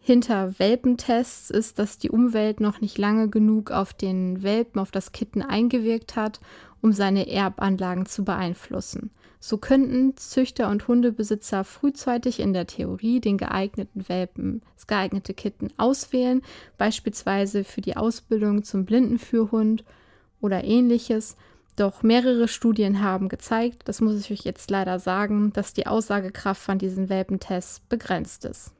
hinter 0.00 0.58
Welpentests, 0.58 1.50
ist, 1.50 1.78
dass 1.78 1.98
die 1.98 2.10
Umwelt 2.10 2.58
noch 2.58 2.80
nicht 2.80 2.98
lange 2.98 3.28
genug 3.28 3.70
auf 3.70 3.94
den 3.94 4.42
Welpen, 4.42 4.80
auf 4.80 4.90
das 4.90 5.12
Kitten 5.12 5.40
eingewirkt 5.40 6.16
hat, 6.16 6.40
um 6.82 6.92
seine 6.92 7.30
Erbanlagen 7.30 8.06
zu 8.06 8.24
beeinflussen. 8.24 9.10
So 9.38 9.58
könnten 9.58 10.16
Züchter 10.16 10.68
und 10.70 10.88
Hundebesitzer 10.88 11.64
frühzeitig 11.64 12.40
in 12.40 12.52
der 12.52 12.66
Theorie 12.66 13.20
den 13.20 13.38
geeigneten 13.38 14.08
Welpen, 14.08 14.62
das 14.74 14.86
geeignete 14.86 15.34
Kitten 15.34 15.68
auswählen, 15.76 16.42
beispielsweise 16.78 17.64
für 17.64 17.80
die 17.80 17.96
Ausbildung 17.96 18.64
zum 18.64 18.84
Blindenführhund 18.84 19.84
oder 20.40 20.64
ähnliches. 20.64 21.36
Doch 21.76 22.02
mehrere 22.02 22.48
Studien 22.48 23.02
haben 23.02 23.28
gezeigt, 23.28 23.82
das 23.84 24.00
muss 24.00 24.18
ich 24.18 24.30
euch 24.30 24.44
jetzt 24.44 24.70
leider 24.70 24.98
sagen, 24.98 25.52
dass 25.52 25.74
die 25.74 25.86
Aussagekraft 25.86 26.62
von 26.62 26.78
diesen 26.78 27.08
Welpentests 27.10 27.80
begrenzt 27.80 28.46
ist. 28.46 28.72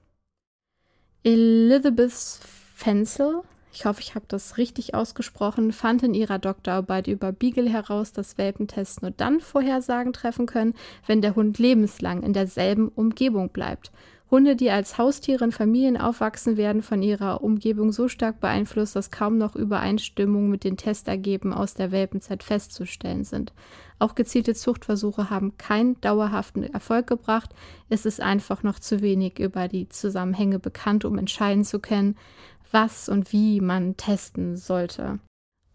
Elizabeth 1.23 2.41
Fensel 2.75 3.43
ich 3.77 3.85
hoffe, 3.85 4.01
ich 4.01 4.15
habe 4.15 4.25
das 4.27 4.57
richtig 4.57 4.95
ausgesprochen, 4.95 5.71
fand 5.71 6.03
in 6.03 6.15
ihrer 6.15 6.39
Doktorarbeit 6.39 7.09
über 7.09 7.31
Beagle 7.31 7.69
heraus, 7.69 8.11
dass 8.11 8.39
Welpentests 8.39 9.03
nur 9.03 9.11
dann 9.11 9.41
Vorhersagen 9.41 10.15
treffen 10.15 10.47
können, 10.47 10.73
wenn 11.07 11.21
der 11.21 11.37
Hund 11.37 11.59
lebenslang 11.59 12.23
in 12.23 12.33
derselben 12.33 12.89
Umgebung 12.89 13.51
bleibt. 13.51 13.93
Hunde, 14.31 14.57
die 14.57 14.71
als 14.71 14.97
Haustiere 14.97 15.45
in 15.45 15.53
Familien 15.53 15.99
aufwachsen, 15.99 16.57
werden 16.57 16.83
von 16.83 17.03
ihrer 17.03 17.43
Umgebung 17.43 17.93
so 17.93 18.09
stark 18.09 18.41
beeinflusst, 18.41 18.97
dass 18.97 19.11
kaum 19.11 19.37
noch 19.37 19.55
Übereinstimmungen 19.55 20.51
mit 20.51 20.65
den 20.65 20.79
Testergebnissen 20.79 21.53
aus 21.53 21.75
der 21.75 21.93
Welpenzeit 21.93 22.43
festzustellen 22.43 23.25
sind. 23.25 23.53
Auch 23.99 24.15
gezielte 24.15 24.55
Zuchtversuche 24.55 25.29
haben 25.31 25.59
keinen 25.59 26.01
dauerhaften 26.01 26.65
Erfolg 26.65 27.07
gebracht. 27.07 27.55
Es 27.89 28.05
ist 28.07 28.21
einfach 28.21 28.63
noch 28.63 28.79
zu 28.79 29.01
wenig 29.01 29.39
über 29.39 29.69
die 29.69 29.89
Zusammenhänge 29.91 30.59
bekannt, 30.59 31.05
um 31.05 31.19
entscheiden 31.19 31.65
zu 31.65 31.79
können, 31.79 32.17
was 32.73 33.09
und 33.09 33.33
wie 33.33 33.61
man 33.61 33.97
testen 33.97 34.57
sollte. 34.57 35.19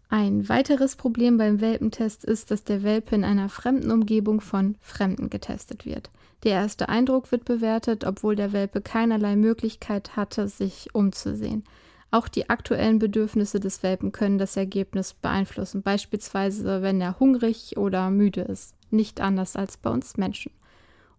Ein 0.08 0.48
weiteres 0.48 0.96
Problem 0.96 1.38
beim 1.38 1.62
Welpentest 1.62 2.22
ist, 2.24 2.50
dass 2.50 2.64
der 2.64 2.82
Welpe 2.82 3.14
in 3.14 3.24
einer 3.24 3.48
fremden 3.48 3.90
Umgebung 3.90 4.42
von 4.42 4.76
Fremden 4.80 5.30
getestet 5.30 5.86
wird. 5.86 6.10
Der 6.44 6.52
erste 6.52 6.90
Eindruck 6.90 7.32
wird 7.32 7.46
bewertet, 7.46 8.04
obwohl 8.04 8.36
der 8.36 8.52
Welpe 8.52 8.82
keinerlei 8.82 9.36
Möglichkeit 9.36 10.16
hatte, 10.16 10.48
sich 10.48 10.94
umzusehen. 10.94 11.64
Auch 12.10 12.28
die 12.28 12.50
aktuellen 12.50 12.98
Bedürfnisse 12.98 13.58
des 13.58 13.82
Welpen 13.82 14.12
können 14.12 14.36
das 14.36 14.56
Ergebnis 14.58 15.14
beeinflussen, 15.14 15.82
beispielsweise 15.82 16.82
wenn 16.82 17.00
er 17.00 17.18
hungrig 17.18 17.78
oder 17.78 18.10
müde 18.10 18.42
ist, 18.42 18.74
nicht 18.90 19.22
anders 19.22 19.56
als 19.56 19.78
bei 19.78 19.88
uns 19.88 20.18
Menschen. 20.18 20.52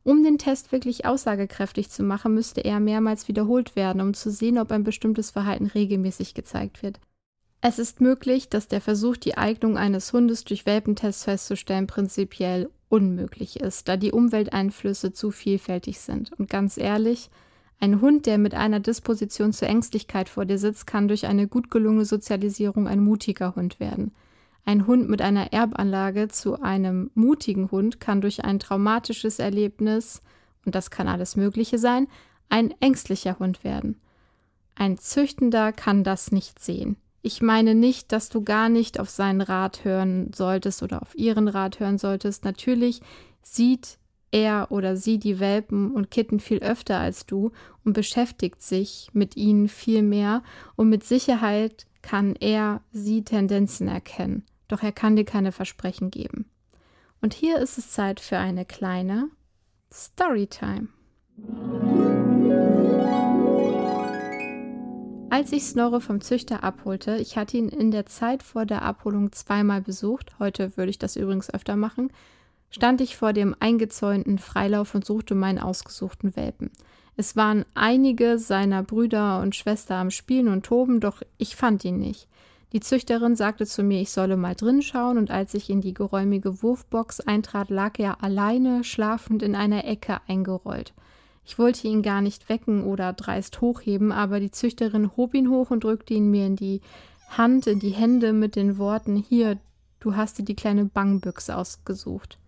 Um 0.03 0.23
den 0.23 0.37
Test 0.37 0.71
wirklich 0.71 1.05
aussagekräftig 1.05 1.89
zu 1.89 2.03
machen, 2.03 2.33
müsste 2.33 2.61
er 2.61 2.79
mehrmals 2.79 3.27
wiederholt 3.29 3.75
werden, 3.75 4.01
um 4.01 4.13
zu 4.13 4.31
sehen, 4.31 4.57
ob 4.57 4.71
ein 4.71 4.83
bestimmtes 4.83 5.31
Verhalten 5.31 5.67
regelmäßig 5.67 6.33
gezeigt 6.33 6.83
wird. 6.83 6.99
Es 7.61 7.79
ist 7.79 8.01
möglich, 8.01 8.49
dass 8.49 8.67
der 8.67 8.81
Versuch, 8.81 9.15
die 9.15 9.37
Eignung 9.37 9.77
eines 9.77 10.11
Hundes 10.11 10.43
durch 10.43 10.65
Welpentests 10.65 11.23
festzustellen, 11.23 11.87
prinzipiell 11.87 12.69
unmöglich 12.89 13.61
ist, 13.61 13.87
da 13.87 13.95
die 13.95 14.11
Umwelteinflüsse 14.11 15.13
zu 15.13 15.31
vielfältig 15.31 15.99
sind. 16.01 16.33
Und 16.37 16.49
ganz 16.49 16.77
ehrlich, 16.77 17.29
ein 17.79 18.01
Hund, 18.01 18.25
der 18.25 18.37
mit 18.37 18.53
einer 18.53 18.81
Disposition 18.81 19.53
zur 19.53 19.69
Ängstlichkeit 19.69 20.27
vor 20.27 20.45
dir 20.45 20.57
sitzt, 20.57 20.85
kann 20.85 21.07
durch 21.07 21.25
eine 21.25 21.47
gut 21.47 21.71
gelungene 21.71 22.03
Sozialisierung 22.03 22.89
ein 22.89 22.99
mutiger 22.99 23.55
Hund 23.55 23.79
werden. 23.79 24.13
Ein 24.65 24.87
Hund 24.87 25.09
mit 25.09 25.21
einer 25.21 25.51
Erbanlage 25.51 26.29
zu 26.29 26.61
einem 26.61 27.11
mutigen 27.15 27.69
Hund 27.69 27.99
kann 27.99 28.21
durch 28.21 28.45
ein 28.45 28.59
traumatisches 28.59 29.39
Erlebnis, 29.39 30.21
und 30.65 30.73
das 30.73 30.89
kann 30.89 31.09
alles 31.09 31.35
Mögliche 31.35 31.77
sein, 31.77 32.07
ein 32.47 32.73
ängstlicher 32.79 33.39
Hund 33.39 33.63
werden. 33.65 33.99
Ein 34.75 34.97
Züchtender 34.97 35.73
kann 35.73 36.03
das 36.03 36.31
nicht 36.31 36.59
sehen. 36.59 36.95
Ich 37.21 37.41
meine 37.41 37.75
nicht, 37.75 38.11
dass 38.11 38.29
du 38.29 38.41
gar 38.41 38.69
nicht 38.69 38.99
auf 38.99 39.09
seinen 39.09 39.41
Rat 39.41 39.83
hören 39.83 40.31
solltest 40.33 40.81
oder 40.81 41.01
auf 41.01 41.15
ihren 41.15 41.47
Rat 41.47 41.79
hören 41.79 41.97
solltest. 41.97 42.45
Natürlich 42.45 43.01
sieht 43.41 43.97
er 44.31 44.71
oder 44.71 44.95
sie 44.95 45.19
die 45.19 45.39
Welpen 45.39 45.91
und 45.91 46.09
Kitten 46.09 46.39
viel 46.39 46.59
öfter 46.59 46.99
als 46.99 47.25
du 47.25 47.51
und 47.83 47.93
beschäftigt 47.93 48.61
sich 48.61 49.09
mit 49.13 49.35
ihnen 49.35 49.67
viel 49.67 50.01
mehr 50.01 50.41
und 50.75 50.89
mit 50.89 51.03
Sicherheit 51.03 51.85
kann 52.01 52.35
er 52.35 52.81
sie 52.91 53.23
Tendenzen 53.23 53.87
erkennen 53.87 54.43
doch 54.73 54.81
er 54.81 54.91
kann 54.91 55.15
dir 55.15 55.23
keine 55.23 55.51
Versprechen 55.51 56.09
geben. 56.09 56.49
Und 57.21 57.35
hier 57.35 57.59
ist 57.59 57.77
es 57.77 57.91
Zeit 57.91 58.19
für 58.19 58.39
eine 58.39 58.65
kleine 58.65 59.29
Storytime. 59.93 60.87
Als 65.29 65.51
ich 65.51 65.65
Snorre 65.65 66.01
vom 66.01 66.21
Züchter 66.21 66.63
abholte, 66.63 67.17
ich 67.17 67.37
hatte 67.37 67.57
ihn 67.57 67.69
in 67.69 67.91
der 67.91 68.07
Zeit 68.07 68.41
vor 68.41 68.65
der 68.65 68.81
Abholung 68.81 69.31
zweimal 69.31 69.81
besucht, 69.81 70.33
heute 70.39 70.75
würde 70.75 70.89
ich 70.89 70.97
das 70.97 71.17
übrigens 71.17 71.53
öfter 71.53 71.75
machen, 71.75 72.11
stand 72.71 72.99
ich 72.99 73.15
vor 73.15 73.31
dem 73.31 73.55
eingezäunten 73.59 74.39
Freilauf 74.39 74.95
und 74.95 75.05
suchte 75.05 75.35
meinen 75.35 75.59
ausgesuchten 75.59 76.35
Welpen. 76.35 76.71
Es 77.15 77.35
waren 77.35 77.63
einige 77.75 78.39
seiner 78.39 78.81
Brüder 78.81 79.39
und 79.41 79.55
Schwester 79.55 79.97
am 79.97 80.09
Spielen 80.09 80.47
und 80.47 80.65
Toben, 80.65 80.99
doch 80.99 81.21
ich 81.37 81.55
fand 81.55 81.85
ihn 81.85 81.99
nicht. 81.99 82.27
Die 82.73 82.79
Züchterin 82.79 83.35
sagte 83.35 83.67
zu 83.67 83.83
mir, 83.83 84.01
ich 84.01 84.09
solle 84.09 84.35
mal 84.35 84.55
drin 84.55 84.81
schauen, 84.81 85.19
und 85.19 85.29
als 85.29 85.53
ich 85.53 85.69
in 85.69 85.79
die 85.79 85.93
geräumige 85.93 86.63
Wurfbox 86.63 87.19
eintrat, 87.19 87.69
lag 87.69 87.99
er 87.99 88.23
alleine 88.23 88.83
schlafend 88.83 89.43
in 89.43 89.55
einer 89.55 89.85
Ecke 89.85 90.19
eingerollt. 90.27 90.93
Ich 91.45 91.59
wollte 91.59 91.87
ihn 91.87 92.01
gar 92.01 92.21
nicht 92.21 92.49
wecken 92.49 92.83
oder 92.83 93.13
dreist 93.13 93.61
hochheben, 93.61 94.11
aber 94.11 94.39
die 94.39 94.49
Züchterin 94.49 95.11
hob 95.15 95.35
ihn 95.35 95.49
hoch 95.49 95.69
und 95.69 95.83
drückte 95.83 96.15
ihn 96.15 96.31
mir 96.31 96.47
in 96.47 96.55
die 96.55 96.81
Hand, 97.29 97.67
in 97.67 97.79
die 97.79 97.91
Hände 97.91 98.33
mit 98.33 98.55
den 98.55 98.79
Worten 98.79 99.17
Hier, 99.17 99.59
du 99.99 100.15
hast 100.15 100.39
dir 100.39 100.43
die 100.43 100.55
kleine 100.55 100.85
Bangbüchse 100.85 101.55
ausgesucht. 101.55 102.39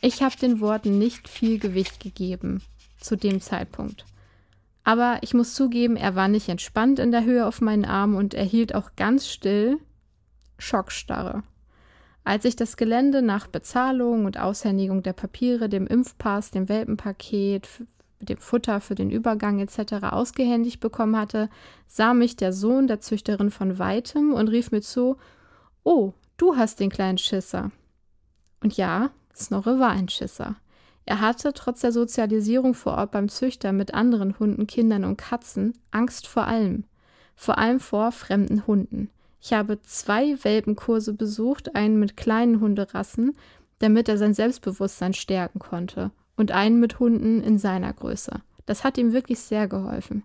Ich 0.00 0.22
habe 0.22 0.36
den 0.36 0.60
Worten 0.60 0.98
nicht 0.98 1.28
viel 1.28 1.60
Gewicht 1.60 2.00
gegeben 2.00 2.62
zu 2.98 3.16
dem 3.16 3.40
Zeitpunkt. 3.40 4.06
Aber 4.84 5.18
ich 5.22 5.34
muss 5.34 5.54
zugeben, 5.54 5.96
er 5.96 6.16
war 6.16 6.28
nicht 6.28 6.48
entspannt 6.48 6.98
in 6.98 7.12
der 7.12 7.24
Höhe 7.24 7.46
auf 7.46 7.60
meinen 7.60 7.84
Arm 7.84 8.16
und 8.16 8.34
er 8.34 8.44
hielt 8.44 8.74
auch 8.74 8.96
ganz 8.96 9.28
still 9.28 9.78
Schockstarre. 10.58 11.42
Als 12.24 12.44
ich 12.44 12.56
das 12.56 12.76
Gelände 12.76 13.22
nach 13.22 13.46
Bezahlung 13.48 14.24
und 14.24 14.38
Aushändigung 14.38 15.02
der 15.02 15.12
Papiere, 15.12 15.68
dem 15.68 15.86
Impfpass, 15.86 16.50
dem 16.50 16.68
Welpenpaket, 16.68 17.68
dem 18.20 18.38
Futter 18.38 18.80
für 18.80 18.94
den 18.94 19.10
Übergang 19.10 19.58
etc. 19.58 20.04
ausgehändigt 20.10 20.80
bekommen 20.80 21.16
hatte, 21.16 21.48
sah 21.88 22.14
mich 22.14 22.36
der 22.36 22.52
Sohn 22.52 22.86
der 22.86 23.00
Züchterin 23.00 23.50
von 23.50 23.78
weitem 23.78 24.32
und 24.32 24.48
rief 24.48 24.70
mir 24.70 24.82
zu: 24.82 25.16
Oh, 25.82 26.12
du 26.36 26.56
hast 26.56 26.78
den 26.78 26.90
kleinen 26.90 27.18
Schisser. 27.18 27.72
Und 28.62 28.76
ja, 28.76 29.10
Snorre 29.34 29.80
war 29.80 29.90
ein 29.90 30.08
Schisser. 30.08 30.56
Er 31.04 31.20
hatte 31.20 31.52
trotz 31.52 31.80
der 31.80 31.92
Sozialisierung 31.92 32.74
vor 32.74 32.94
Ort 32.94 33.10
beim 33.10 33.28
Züchter 33.28 33.72
mit 33.72 33.94
anderen 33.94 34.38
Hunden, 34.38 34.66
Kindern 34.66 35.04
und 35.04 35.16
Katzen 35.16 35.74
Angst 35.90 36.26
vor 36.26 36.46
allem. 36.46 36.84
Vor 37.34 37.58
allem 37.58 37.80
vor 37.80 38.12
fremden 38.12 38.66
Hunden. 38.66 39.10
Ich 39.40 39.52
habe 39.52 39.82
zwei 39.82 40.36
Welpenkurse 40.44 41.12
besucht, 41.12 41.74
einen 41.74 41.98
mit 41.98 42.16
kleinen 42.16 42.60
Hunderassen, 42.60 43.36
damit 43.80 44.08
er 44.08 44.16
sein 44.16 44.34
Selbstbewusstsein 44.34 45.14
stärken 45.14 45.58
konnte, 45.58 46.12
und 46.36 46.52
einen 46.52 46.78
mit 46.78 47.00
Hunden 47.00 47.42
in 47.42 47.58
seiner 47.58 47.92
Größe. 47.92 48.40
Das 48.66 48.84
hat 48.84 48.96
ihm 48.96 49.12
wirklich 49.12 49.40
sehr 49.40 49.66
geholfen. 49.66 50.22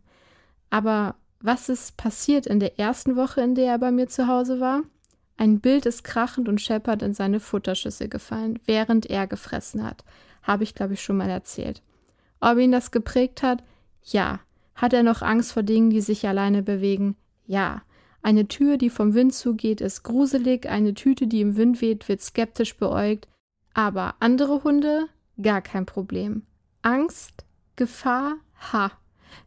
Aber 0.70 1.16
was 1.40 1.70
ist 1.70 1.98
passiert 1.98 2.46
in 2.46 2.60
der 2.60 2.78
ersten 2.78 3.16
Woche, 3.16 3.42
in 3.42 3.56
der 3.56 3.72
er 3.72 3.80
bei 3.80 3.92
mir 3.92 4.08
zu 4.08 4.28
Hause 4.28 4.60
war? 4.60 4.82
Ein 5.38 5.60
Bild 5.60 5.88
ist 5.88 6.04
krachend 6.04 6.48
und 6.48 6.62
scheppert 6.62 7.02
in 7.02 7.16
seine 7.16 7.40
Futterschüssel 7.40 8.10
gefallen, 8.10 8.60
während 8.66 9.08
er 9.08 9.26
gefressen 9.26 9.84
hat 9.84 10.04
habe 10.48 10.64
ich, 10.64 10.74
glaube 10.74 10.94
ich, 10.94 11.04
schon 11.04 11.18
mal 11.18 11.30
erzählt. 11.30 11.84
Ob 12.40 12.58
ihn 12.58 12.72
das 12.72 12.92
geprägt 12.92 13.44
hat? 13.44 13.64
Ja. 14.04 14.40
Hat 14.74 14.94
er 14.94 15.04
noch 15.04 15.22
Angst 15.22 15.52
vor 15.52 15.64
Dingen, 15.64 15.90
die 15.90 16.02
sich 16.02 16.28
alleine 16.28 16.64
bewegen? 16.64 17.16
Ja. 17.46 17.82
Eine 18.22 18.48
Tür, 18.48 18.78
die 18.78 18.90
vom 18.90 19.14
Wind 19.14 19.34
zugeht, 19.34 19.82
ist 19.82 20.04
gruselig, 20.04 20.68
eine 20.68 20.94
Tüte, 20.94 21.28
die 21.28 21.42
im 21.42 21.58
Wind 21.58 21.82
weht, 21.82 22.08
wird 22.10 22.22
skeptisch 22.22 22.78
beäugt. 22.78 23.28
Aber 23.74 24.16
andere 24.20 24.64
Hunde? 24.64 25.08
Gar 25.42 25.62
kein 25.62 25.86
Problem. 25.86 26.44
Angst? 26.82 27.46
Gefahr? 27.76 28.36
Ha. 28.72 28.92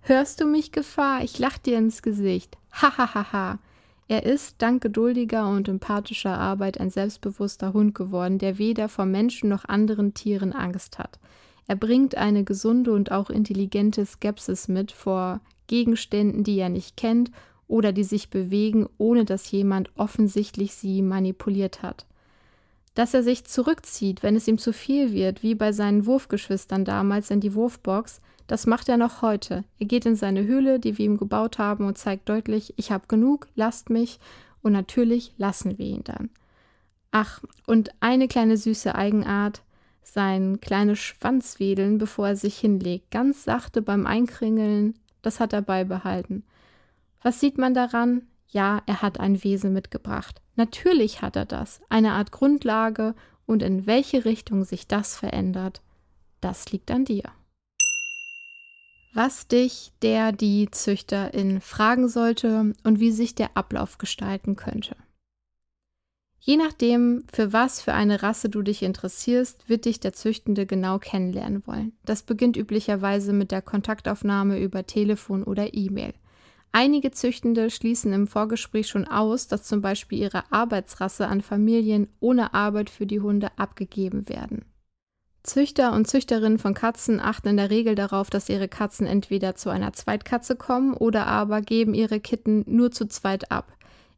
Hörst 0.02 0.40
du 0.40 0.46
mich 0.46 0.72
Gefahr? 0.72 1.22
Ich 1.22 1.38
lach 1.38 1.58
dir 1.58 1.78
ins 1.78 2.02
Gesicht. 2.02 2.56
Ha 2.72 2.96
ha 2.96 3.14
ha 3.14 3.32
ha. 3.32 3.58
Er 4.10 4.24
ist 4.24 4.56
dank 4.58 4.82
geduldiger 4.82 5.48
und 5.48 5.68
empathischer 5.68 6.36
Arbeit 6.36 6.80
ein 6.80 6.90
selbstbewusster 6.90 7.72
Hund 7.72 7.94
geworden, 7.94 8.38
der 8.38 8.58
weder 8.58 8.88
vor 8.88 9.06
Menschen 9.06 9.48
noch 9.48 9.64
anderen 9.66 10.14
Tieren 10.14 10.52
Angst 10.52 10.98
hat. 10.98 11.20
Er 11.68 11.76
bringt 11.76 12.16
eine 12.16 12.42
gesunde 12.42 12.90
und 12.90 13.12
auch 13.12 13.30
intelligente 13.30 14.04
Skepsis 14.04 14.66
mit 14.66 14.90
vor 14.90 15.40
Gegenständen, 15.68 16.42
die 16.42 16.58
er 16.58 16.70
nicht 16.70 16.96
kennt 16.96 17.30
oder 17.68 17.92
die 17.92 18.02
sich 18.02 18.30
bewegen, 18.30 18.88
ohne 18.98 19.24
dass 19.24 19.48
jemand 19.52 19.90
offensichtlich 19.94 20.74
sie 20.74 21.02
manipuliert 21.02 21.84
hat. 21.84 22.04
Dass 22.94 23.14
er 23.14 23.22
sich 23.22 23.44
zurückzieht, 23.44 24.24
wenn 24.24 24.34
es 24.34 24.48
ihm 24.48 24.58
zu 24.58 24.72
viel 24.72 25.12
wird, 25.12 25.44
wie 25.44 25.54
bei 25.54 25.70
seinen 25.70 26.04
Wurfgeschwistern 26.04 26.84
damals 26.84 27.30
in 27.30 27.38
die 27.38 27.54
Wurfbox, 27.54 28.20
das 28.50 28.66
macht 28.66 28.88
er 28.88 28.96
noch 28.96 29.22
heute. 29.22 29.62
Er 29.78 29.86
geht 29.86 30.04
in 30.06 30.16
seine 30.16 30.44
Höhle, 30.44 30.80
die 30.80 30.98
wir 30.98 31.04
ihm 31.04 31.18
gebaut 31.18 31.58
haben, 31.58 31.86
und 31.86 31.96
zeigt 31.96 32.28
deutlich, 32.28 32.74
ich 32.76 32.90
habe 32.90 33.06
genug, 33.06 33.46
lasst 33.54 33.90
mich, 33.90 34.18
und 34.60 34.72
natürlich 34.72 35.32
lassen 35.36 35.78
wir 35.78 35.86
ihn 35.86 36.02
dann. 36.02 36.30
Ach, 37.12 37.40
und 37.68 37.92
eine 38.00 38.26
kleine 38.26 38.56
süße 38.56 38.92
Eigenart, 38.96 39.62
sein 40.02 40.60
kleines 40.60 40.98
Schwanzwedeln, 40.98 41.98
bevor 41.98 42.26
er 42.26 42.36
sich 42.36 42.58
hinlegt, 42.58 43.12
ganz 43.12 43.44
sachte 43.44 43.82
beim 43.82 44.04
Einkringeln, 44.04 44.98
das 45.22 45.38
hat 45.38 45.52
er 45.52 45.62
beibehalten. 45.62 46.42
Was 47.22 47.38
sieht 47.38 47.56
man 47.56 47.72
daran? 47.72 48.22
Ja, 48.48 48.82
er 48.86 49.00
hat 49.00 49.20
ein 49.20 49.44
Wesen 49.44 49.72
mitgebracht. 49.72 50.42
Natürlich 50.56 51.22
hat 51.22 51.36
er 51.36 51.44
das, 51.44 51.80
eine 51.88 52.14
Art 52.14 52.32
Grundlage, 52.32 53.14
und 53.46 53.62
in 53.62 53.86
welche 53.86 54.24
Richtung 54.24 54.64
sich 54.64 54.88
das 54.88 55.16
verändert, 55.16 55.82
das 56.40 56.72
liegt 56.72 56.90
an 56.90 57.04
dir. 57.04 57.30
Was 59.12 59.48
dich 59.48 59.92
der 60.02 60.30
die 60.30 60.70
Züchterin 60.70 61.60
fragen 61.60 62.08
sollte 62.08 62.74
und 62.84 63.00
wie 63.00 63.10
sich 63.10 63.34
der 63.34 63.56
Ablauf 63.56 63.98
gestalten 63.98 64.54
könnte. 64.54 64.94
Je 66.38 66.56
nachdem, 66.56 67.24
für 67.32 67.52
was 67.52 67.82
für 67.82 67.92
eine 67.92 68.22
Rasse 68.22 68.48
du 68.48 68.62
dich 68.62 68.82
interessierst, 68.82 69.68
wird 69.68 69.84
dich 69.84 70.00
der 70.00 70.14
Züchtende 70.14 70.64
genau 70.64 70.98
kennenlernen 70.98 71.66
wollen. 71.66 71.92
Das 72.04 72.22
beginnt 72.22 72.56
üblicherweise 72.56 73.32
mit 73.32 73.50
der 73.50 73.60
Kontaktaufnahme 73.60 74.58
über 74.58 74.86
Telefon 74.86 75.44
oder 75.44 75.74
E-Mail. 75.74 76.14
Einige 76.72 77.10
Züchtende 77.10 77.68
schließen 77.68 78.12
im 78.12 78.26
Vorgespräch 78.26 78.88
schon 78.88 79.06
aus, 79.06 79.48
dass 79.48 79.64
zum 79.64 79.82
Beispiel 79.82 80.20
ihre 80.20 80.50
Arbeitsrasse 80.52 81.26
an 81.26 81.42
Familien 81.42 82.08
ohne 82.20 82.54
Arbeit 82.54 82.88
für 82.88 83.06
die 83.06 83.20
Hunde 83.20 83.50
abgegeben 83.58 84.28
werden. 84.28 84.64
Züchter 85.42 85.92
und 85.92 86.06
Züchterinnen 86.06 86.58
von 86.58 86.74
Katzen 86.74 87.18
achten 87.18 87.48
in 87.48 87.56
der 87.56 87.70
Regel 87.70 87.94
darauf, 87.94 88.28
dass 88.28 88.48
ihre 88.48 88.68
Katzen 88.68 89.06
entweder 89.06 89.54
zu 89.54 89.70
einer 89.70 89.92
Zweitkatze 89.92 90.54
kommen 90.54 90.92
oder 90.94 91.26
aber 91.26 91.62
geben 91.62 91.94
ihre 91.94 92.20
Kitten 92.20 92.64
nur 92.66 92.90
zu 92.90 93.06
zweit 93.06 93.50
ab. 93.50 93.72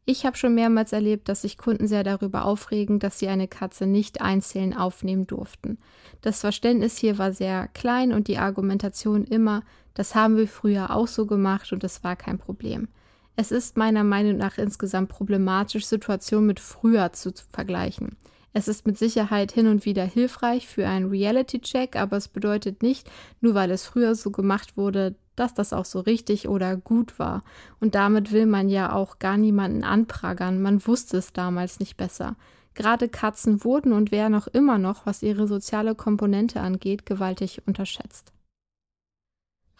Ich 0.05 0.25
habe 0.25 0.35
schon 0.35 0.53
mehrmals 0.53 0.91
erlebt, 0.91 1.29
dass 1.29 1.43
sich 1.43 1.57
Kunden 1.57 1.87
sehr 1.87 2.03
darüber 2.03 2.43
aufregen, 2.43 2.99
dass 2.99 3.19
sie 3.19 3.29
eine 3.29 3.47
Katze 3.47 3.85
nicht 3.85 4.19
einzeln 4.19 4.75
aufnehmen 4.75 5.25
durften. 5.25 5.77
Das 6.21 6.41
Verständnis 6.41 6.97
hier 6.97 7.17
war 7.17 7.31
sehr 7.31 7.69
klein 7.69 8.11
und 8.11 8.27
die 8.27 8.37
Argumentation 8.37 9.23
immer, 9.23 9.63
das 9.93 10.13
haben 10.15 10.35
wir 10.35 10.47
früher 10.49 10.93
auch 10.93 11.07
so 11.07 11.25
gemacht 11.25 11.71
und 11.71 11.85
es 11.85 12.03
war 12.03 12.17
kein 12.17 12.37
Problem. 12.37 12.89
Es 13.37 13.51
ist 13.51 13.77
meiner 13.77 14.03
Meinung 14.03 14.37
nach 14.37 14.57
insgesamt 14.57 15.07
problematisch, 15.07 15.85
Situationen 15.85 16.47
mit 16.47 16.59
früher 16.59 17.13
zu 17.13 17.31
vergleichen. 17.51 18.17
Es 18.53 18.67
ist 18.67 18.85
mit 18.85 18.97
Sicherheit 18.97 19.51
hin 19.51 19.67
und 19.67 19.83
wieder 19.85 20.05
hilfreich 20.05 20.67
für 20.67 20.87
einen 20.87 21.09
Reality-Check, 21.09 21.95
aber 21.95 22.17
es 22.17 22.27
bedeutet 22.27 22.83
nicht, 22.83 23.09
nur 23.41 23.55
weil 23.55 23.71
es 23.71 23.85
früher 23.85 24.13
so 24.13 24.29
gemacht 24.29 24.77
wurde, 24.77 25.15
dass 25.35 25.55
das 25.55 25.73
auch 25.73 25.85
so 25.85 25.99
richtig 25.99 26.47
oder 26.47 26.77
gut 26.77 27.17
war. 27.17 27.41
Und 27.79 27.95
damit 27.95 28.31
will 28.31 28.45
man 28.45 28.69
ja 28.69 28.93
auch 28.93 29.17
gar 29.17 29.37
niemanden 29.37 29.83
anprangern. 29.83 30.61
Man 30.61 30.85
wusste 30.85 31.17
es 31.17 31.33
damals 31.33 31.79
nicht 31.79 31.97
besser. 31.97 32.35
Gerade 32.75 33.09
Katzen 33.09 33.63
wurden 33.63 33.91
und 33.91 34.11
werden 34.11 34.35
auch 34.35 34.47
immer 34.47 34.77
noch, 34.77 35.05
was 35.05 35.23
ihre 35.23 35.47
soziale 35.47 35.95
Komponente 35.95 36.59
angeht, 36.59 37.05
gewaltig 37.05 37.61
unterschätzt. 37.65 38.33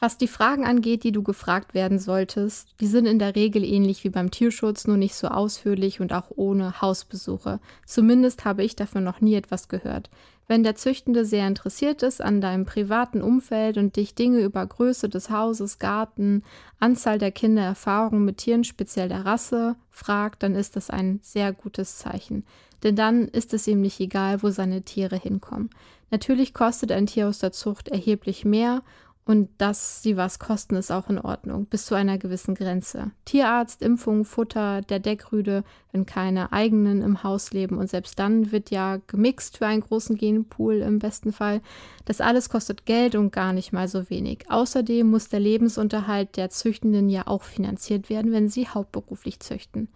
Was 0.04 0.18
die 0.18 0.28
Fragen 0.28 0.66
angeht, 0.66 1.06
die 1.06 1.14
du 1.14 1.24
gefragt 1.24 1.74
werden 1.74 1.98
solltest, 1.98 2.68
die 2.82 2.88
sind 2.88 3.06
in 3.06 3.20
der 3.20 3.38
Regel 3.38 3.64
ähnlich 3.64 4.04
wie 4.04 4.10
beim 4.10 4.32
Tierschutz, 4.32 4.86
nur 4.86 4.98
nicht 4.98 5.16
so 5.16 5.30
ausführlich 5.30 6.02
und 6.02 6.12
auch 6.12 6.26
ohne 6.36 6.82
Hausbesuche. 6.82 7.62
Zumindest 7.86 8.44
habe 8.44 8.66
ich 8.66 8.76
davon 8.76 9.06
noch 9.06 9.22
nie 9.22 9.36
etwas 9.36 9.70
gehört. 9.70 10.10
Wenn 10.46 10.64
der 10.64 10.76
Züchtende 10.76 11.24
sehr 11.24 11.48
interessiert 11.48 12.04
ist 12.04 12.22
an 12.22 12.42
deinem 12.42 12.66
privaten 12.66 13.22
Umfeld 13.22 13.78
und 13.78 13.96
dich 13.96 14.14
Dinge 14.14 14.42
über 14.42 14.66
Größe 14.66 15.08
des 15.08 15.30
Hauses, 15.30 15.80
Garten, 15.80 16.44
Anzahl 16.82 17.18
der 17.18 17.32
Kinder, 17.32 17.62
Erfahrungen 17.62 18.26
mit 18.26 18.40
Tieren, 18.40 18.66
speziell 18.66 19.08
der 19.08 19.26
Rasse, 19.26 19.78
fragt, 19.90 20.44
dann 20.44 20.56
ist 20.56 20.76
das 20.76 20.90
ein 20.90 21.22
sehr 21.24 21.54
gutes 21.54 21.98
Zeichen. 21.98 22.44
Denn 22.84 22.98
dann 22.98 23.30
ist 23.30 23.54
es 23.54 23.70
ihm 23.70 23.80
nicht 23.80 24.02
egal, 24.02 24.44
wo 24.44 24.50
seine 24.50 24.82
Tiere 24.82 25.16
hinkommen. 25.16 25.70
Natürlich 26.12 26.54
kostet 26.54 26.92
ein 26.92 27.06
Tier 27.06 27.30
aus 27.30 27.40
der 27.40 27.54
Zucht 27.54 27.88
erheblich 27.88 28.44
mehr 28.44 28.82
und 29.26 29.50
dass 29.58 30.04
sie 30.04 30.18
was 30.18 30.38
kosten, 30.38 30.76
ist 30.76 30.92
auch 30.92 31.10
in 31.10 31.18
Ordnung, 31.18 31.66
bis 31.66 31.86
zu 31.86 31.96
einer 31.96 32.18
gewissen 32.18 32.56
Grenze. 32.56 33.12
Tierarzt, 33.24 33.82
Impfung, 33.82 34.26
Futter, 34.26 34.82
der 34.82 35.00
Deckrüde, 35.00 35.64
wenn 35.94 36.06
keine 36.06 36.52
eigenen 36.52 37.02
im 37.02 37.24
Haus 37.24 37.54
leben. 37.54 37.78
Und 37.78 37.90
selbst 37.90 38.20
dann 38.20 38.52
wird 38.52 38.70
ja 38.70 39.00
gemixt 39.08 39.58
für 39.58 39.66
einen 39.66 39.82
großen 39.82 40.18
Genpool 40.18 40.76
im 40.76 41.00
besten 41.00 41.32
Fall. 41.32 41.62
Das 42.04 42.20
alles 42.20 42.50
kostet 42.50 42.86
Geld 42.86 43.16
und 43.16 43.32
gar 43.32 43.54
nicht 43.54 43.72
mal 43.72 43.88
so 43.88 44.10
wenig. 44.10 44.46
Außerdem 44.50 45.10
muss 45.10 45.30
der 45.30 45.40
Lebensunterhalt 45.40 46.36
der 46.36 46.50
Züchtenden 46.50 47.08
ja 47.08 47.26
auch 47.26 47.44
finanziert 47.44 48.10
werden, 48.10 48.34
wenn 48.34 48.50
sie 48.50 48.68
hauptberuflich 48.68 49.40
züchten. 49.40 49.88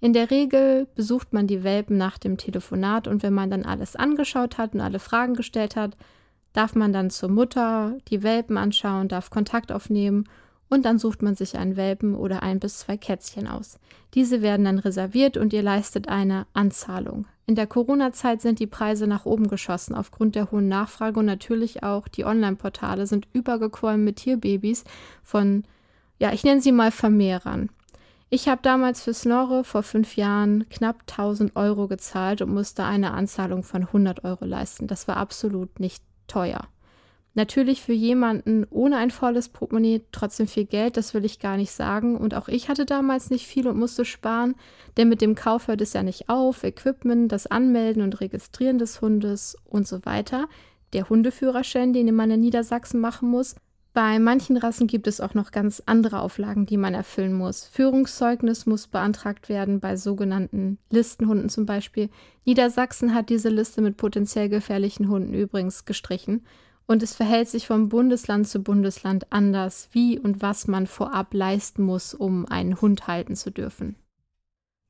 In 0.00 0.12
der 0.12 0.30
Regel 0.30 0.86
besucht 0.94 1.32
man 1.32 1.46
die 1.46 1.64
Welpen 1.64 1.96
nach 1.96 2.18
dem 2.18 2.36
Telefonat 2.36 3.08
und 3.08 3.22
wenn 3.22 3.32
man 3.32 3.50
dann 3.50 3.64
alles 3.64 3.96
angeschaut 3.96 4.58
hat 4.58 4.74
und 4.74 4.82
alle 4.82 4.98
Fragen 4.98 5.32
gestellt 5.32 5.76
hat, 5.76 5.96
darf 6.56 6.74
man 6.74 6.92
dann 6.92 7.10
zur 7.10 7.28
Mutter 7.28 7.98
die 8.08 8.22
Welpen 8.22 8.56
anschauen, 8.56 9.08
darf 9.08 9.28
Kontakt 9.28 9.70
aufnehmen 9.70 10.24
und 10.70 10.86
dann 10.86 10.98
sucht 10.98 11.20
man 11.22 11.34
sich 11.34 11.56
einen 11.58 11.76
Welpen 11.76 12.14
oder 12.14 12.42
ein 12.42 12.60
bis 12.60 12.78
zwei 12.78 12.96
Kätzchen 12.96 13.46
aus. 13.46 13.78
Diese 14.14 14.40
werden 14.40 14.64
dann 14.64 14.78
reserviert 14.78 15.36
und 15.36 15.52
ihr 15.52 15.62
leistet 15.62 16.08
eine 16.08 16.46
Anzahlung. 16.54 17.26
In 17.46 17.56
der 17.56 17.66
Corona-Zeit 17.66 18.40
sind 18.40 18.58
die 18.58 18.66
Preise 18.66 19.06
nach 19.06 19.26
oben 19.26 19.48
geschossen 19.48 19.94
aufgrund 19.94 20.34
der 20.34 20.50
hohen 20.50 20.66
Nachfrage 20.66 21.20
und 21.20 21.26
natürlich 21.26 21.82
auch 21.82 22.08
die 22.08 22.24
Online-Portale 22.24 23.06
sind 23.06 23.28
übergequollen 23.34 24.02
mit 24.02 24.16
Tierbabys 24.16 24.84
von, 25.22 25.64
ja, 26.18 26.32
ich 26.32 26.42
nenne 26.42 26.62
sie 26.62 26.72
mal 26.72 26.90
Vermehrern. 26.90 27.68
Ich 28.30 28.48
habe 28.48 28.62
damals 28.62 29.02
für 29.02 29.14
Snorre 29.14 29.62
vor 29.62 29.84
fünf 29.84 30.16
Jahren 30.16 30.68
knapp 30.70 31.02
1000 31.02 31.54
Euro 31.54 31.86
gezahlt 31.86 32.42
und 32.42 32.52
musste 32.52 32.82
eine 32.82 33.12
Anzahlung 33.12 33.62
von 33.62 33.82
100 33.82 34.24
Euro 34.24 34.44
leisten. 34.46 34.88
Das 34.88 35.06
war 35.06 35.18
absolut 35.18 35.78
nicht 35.78 36.02
teuer. 36.26 36.68
Natürlich 37.36 37.82
für 37.82 37.92
jemanden 37.92 38.66
ohne 38.70 38.96
ein 38.96 39.10
volles 39.10 39.50
Portemonnaie 39.50 40.00
trotzdem 40.10 40.46
viel 40.46 40.64
Geld, 40.64 40.96
das 40.96 41.12
will 41.12 41.22
ich 41.26 41.38
gar 41.38 41.58
nicht 41.58 41.70
sagen. 41.70 42.16
Und 42.16 42.32
auch 42.32 42.48
ich 42.48 42.70
hatte 42.70 42.86
damals 42.86 43.28
nicht 43.28 43.46
viel 43.46 43.68
und 43.68 43.78
musste 43.78 44.06
sparen, 44.06 44.54
denn 44.96 45.10
mit 45.10 45.20
dem 45.20 45.34
Kauf 45.34 45.68
hört 45.68 45.82
es 45.82 45.92
ja 45.92 46.02
nicht 46.02 46.30
auf. 46.30 46.64
Equipment, 46.64 47.30
das 47.30 47.46
Anmelden 47.46 48.02
und 48.02 48.22
Registrieren 48.22 48.78
des 48.78 49.02
Hundes 49.02 49.58
und 49.66 49.86
so 49.86 50.06
weiter. 50.06 50.48
Der 50.94 51.10
Hundeführerschein, 51.10 51.92
den 51.92 52.14
man 52.14 52.30
in 52.30 52.40
Niedersachsen 52.40 53.00
machen 53.00 53.28
muss. 53.28 53.56
Bei 53.96 54.18
manchen 54.18 54.58
Rassen 54.58 54.88
gibt 54.88 55.06
es 55.06 55.22
auch 55.22 55.32
noch 55.32 55.52
ganz 55.52 55.82
andere 55.86 56.20
Auflagen, 56.20 56.66
die 56.66 56.76
man 56.76 56.92
erfüllen 56.92 57.32
muss. 57.32 57.64
Führungszeugnis 57.64 58.66
muss 58.66 58.88
beantragt 58.88 59.48
werden 59.48 59.80
bei 59.80 59.96
sogenannten 59.96 60.76
Listenhunden 60.90 61.48
zum 61.48 61.64
Beispiel. 61.64 62.10
Niedersachsen 62.44 63.14
hat 63.14 63.30
diese 63.30 63.48
Liste 63.48 63.80
mit 63.80 63.96
potenziell 63.96 64.50
gefährlichen 64.50 65.08
Hunden 65.08 65.32
übrigens 65.32 65.86
gestrichen. 65.86 66.44
Und 66.86 67.02
es 67.02 67.14
verhält 67.14 67.48
sich 67.48 67.66
vom 67.66 67.88
Bundesland 67.88 68.46
zu 68.46 68.62
Bundesland 68.62 69.32
anders, 69.32 69.88
wie 69.92 70.18
und 70.18 70.42
was 70.42 70.68
man 70.68 70.86
vorab 70.86 71.32
leisten 71.32 71.82
muss, 71.82 72.12
um 72.12 72.44
einen 72.44 72.78
Hund 72.82 73.06
halten 73.06 73.34
zu 73.34 73.50
dürfen. 73.50 73.96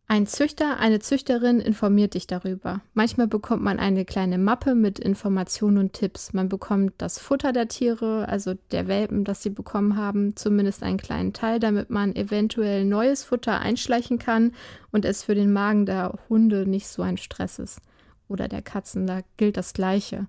Ein 0.08 0.28
Züchter, 0.28 0.78
eine 0.78 1.00
Züchterin 1.00 1.58
informiert 1.58 2.14
dich 2.14 2.28
darüber. 2.28 2.80
Manchmal 2.94 3.26
bekommt 3.26 3.64
man 3.64 3.80
eine 3.80 4.04
kleine 4.04 4.38
Mappe 4.38 4.76
mit 4.76 5.00
Informationen 5.00 5.78
und 5.78 5.94
Tipps. 5.94 6.32
Man 6.32 6.48
bekommt 6.48 6.92
das 6.98 7.18
Futter 7.18 7.52
der 7.52 7.66
Tiere, 7.66 8.28
also 8.28 8.54
der 8.70 8.86
Welpen, 8.86 9.24
das 9.24 9.42
sie 9.42 9.50
bekommen 9.50 9.96
haben, 9.96 10.36
zumindest 10.36 10.84
einen 10.84 10.98
kleinen 10.98 11.32
Teil, 11.32 11.58
damit 11.58 11.90
man 11.90 12.14
eventuell 12.14 12.84
neues 12.84 13.24
Futter 13.24 13.58
einschleichen 13.58 14.20
kann 14.20 14.52
und 14.92 15.04
es 15.04 15.24
für 15.24 15.34
den 15.34 15.52
Magen 15.52 15.86
der 15.86 16.16
Hunde 16.28 16.68
nicht 16.68 16.86
so 16.86 17.02
ein 17.02 17.16
Stress 17.16 17.58
ist 17.58 17.80
oder 18.28 18.48
der 18.48 18.62
Katzen, 18.62 19.06
da 19.06 19.20
gilt 19.36 19.56
das 19.56 19.72
Gleiche. 19.72 20.26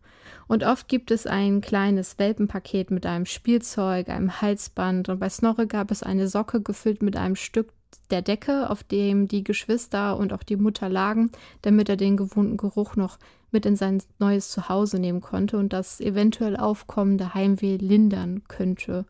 Und 0.47 0.63
oft 0.63 0.87
gibt 0.87 1.11
es 1.11 1.25
ein 1.25 1.61
kleines 1.61 2.19
Welpenpaket 2.19 2.91
mit 2.91 3.05
einem 3.05 3.25
Spielzeug, 3.25 4.09
einem 4.09 4.41
Halsband 4.41 5.09
und 5.09 5.19
bei 5.19 5.29
Snorre 5.29 5.67
gab 5.67 5.91
es 5.91 6.03
eine 6.03 6.27
Socke 6.27 6.61
gefüllt 6.61 7.01
mit 7.01 7.15
einem 7.15 7.35
Stück 7.35 7.69
der 8.09 8.21
Decke, 8.21 8.69
auf 8.69 8.83
dem 8.83 9.27
die 9.27 9.43
Geschwister 9.43 10.17
und 10.17 10.33
auch 10.33 10.43
die 10.43 10.55
Mutter 10.55 10.89
lagen, 10.89 11.31
damit 11.61 11.89
er 11.89 11.97
den 11.97 12.17
gewohnten 12.17 12.57
Geruch 12.57 12.95
noch 12.95 13.17
mit 13.51 13.65
in 13.65 13.75
sein 13.75 14.01
neues 14.19 14.51
Zuhause 14.51 14.99
nehmen 14.99 15.21
konnte 15.21 15.57
und 15.57 15.73
das 15.73 15.99
eventuell 16.01 16.57
aufkommende 16.57 17.33
Heimweh 17.33 17.77
lindern 17.77 18.43
könnte, 18.47 19.05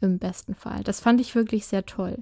im 0.00 0.18
besten 0.18 0.54
Fall. 0.54 0.82
Das 0.84 1.00
fand 1.00 1.20
ich 1.20 1.34
wirklich 1.34 1.66
sehr 1.66 1.84
toll. 1.86 2.18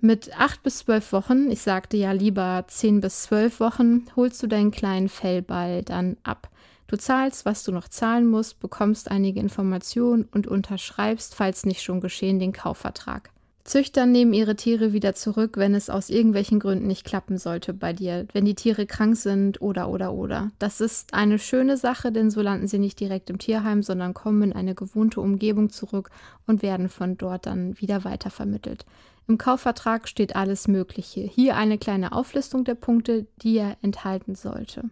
Mit 0.00 0.38
acht 0.38 0.62
bis 0.62 0.78
zwölf 0.78 1.12
Wochen, 1.12 1.50
ich 1.50 1.60
sagte 1.60 1.98
ja 1.98 2.12
lieber 2.12 2.64
zehn 2.68 3.00
bis 3.00 3.24
zwölf 3.24 3.60
Wochen, 3.60 4.06
holst 4.16 4.42
du 4.42 4.46
deinen 4.46 4.70
kleinen 4.70 5.10
Fellball 5.10 5.82
dann 5.82 6.16
ab. 6.22 6.48
Du 6.86 6.96
zahlst, 6.96 7.44
was 7.44 7.62
du 7.64 7.70
noch 7.70 7.86
zahlen 7.86 8.26
musst, 8.26 8.60
bekommst 8.60 9.10
einige 9.10 9.40
Informationen 9.40 10.26
und 10.32 10.46
unterschreibst, 10.46 11.34
falls 11.34 11.66
nicht 11.66 11.82
schon 11.82 12.00
geschehen, 12.00 12.38
den 12.38 12.52
Kaufvertrag. 12.52 13.30
Züchter 13.70 14.04
nehmen 14.04 14.32
ihre 14.32 14.56
Tiere 14.56 14.92
wieder 14.92 15.14
zurück, 15.14 15.56
wenn 15.56 15.76
es 15.76 15.90
aus 15.90 16.10
irgendwelchen 16.10 16.58
Gründen 16.58 16.88
nicht 16.88 17.04
klappen 17.04 17.38
sollte 17.38 17.72
bei 17.72 17.92
dir, 17.92 18.26
wenn 18.32 18.44
die 18.44 18.56
Tiere 18.56 18.84
krank 18.84 19.16
sind 19.16 19.62
oder 19.62 19.88
oder 19.90 20.12
oder. 20.12 20.50
Das 20.58 20.80
ist 20.80 21.14
eine 21.14 21.38
schöne 21.38 21.76
Sache, 21.76 22.10
denn 22.10 22.32
so 22.32 22.42
landen 22.42 22.66
sie 22.66 22.80
nicht 22.80 22.98
direkt 22.98 23.30
im 23.30 23.38
Tierheim, 23.38 23.84
sondern 23.84 24.12
kommen 24.12 24.42
in 24.42 24.52
eine 24.54 24.74
gewohnte 24.74 25.20
Umgebung 25.20 25.70
zurück 25.70 26.10
und 26.48 26.62
werden 26.62 26.88
von 26.88 27.16
dort 27.16 27.46
dann 27.46 27.80
wieder 27.80 28.02
weitervermittelt. 28.02 28.86
Im 29.28 29.38
Kaufvertrag 29.38 30.08
steht 30.08 30.34
alles 30.34 30.66
Mögliche. 30.66 31.20
Hier 31.20 31.54
eine 31.54 31.78
kleine 31.78 32.10
Auflistung 32.10 32.64
der 32.64 32.74
Punkte, 32.74 33.28
die 33.40 33.58
er 33.58 33.76
enthalten 33.82 34.34
sollte. 34.34 34.90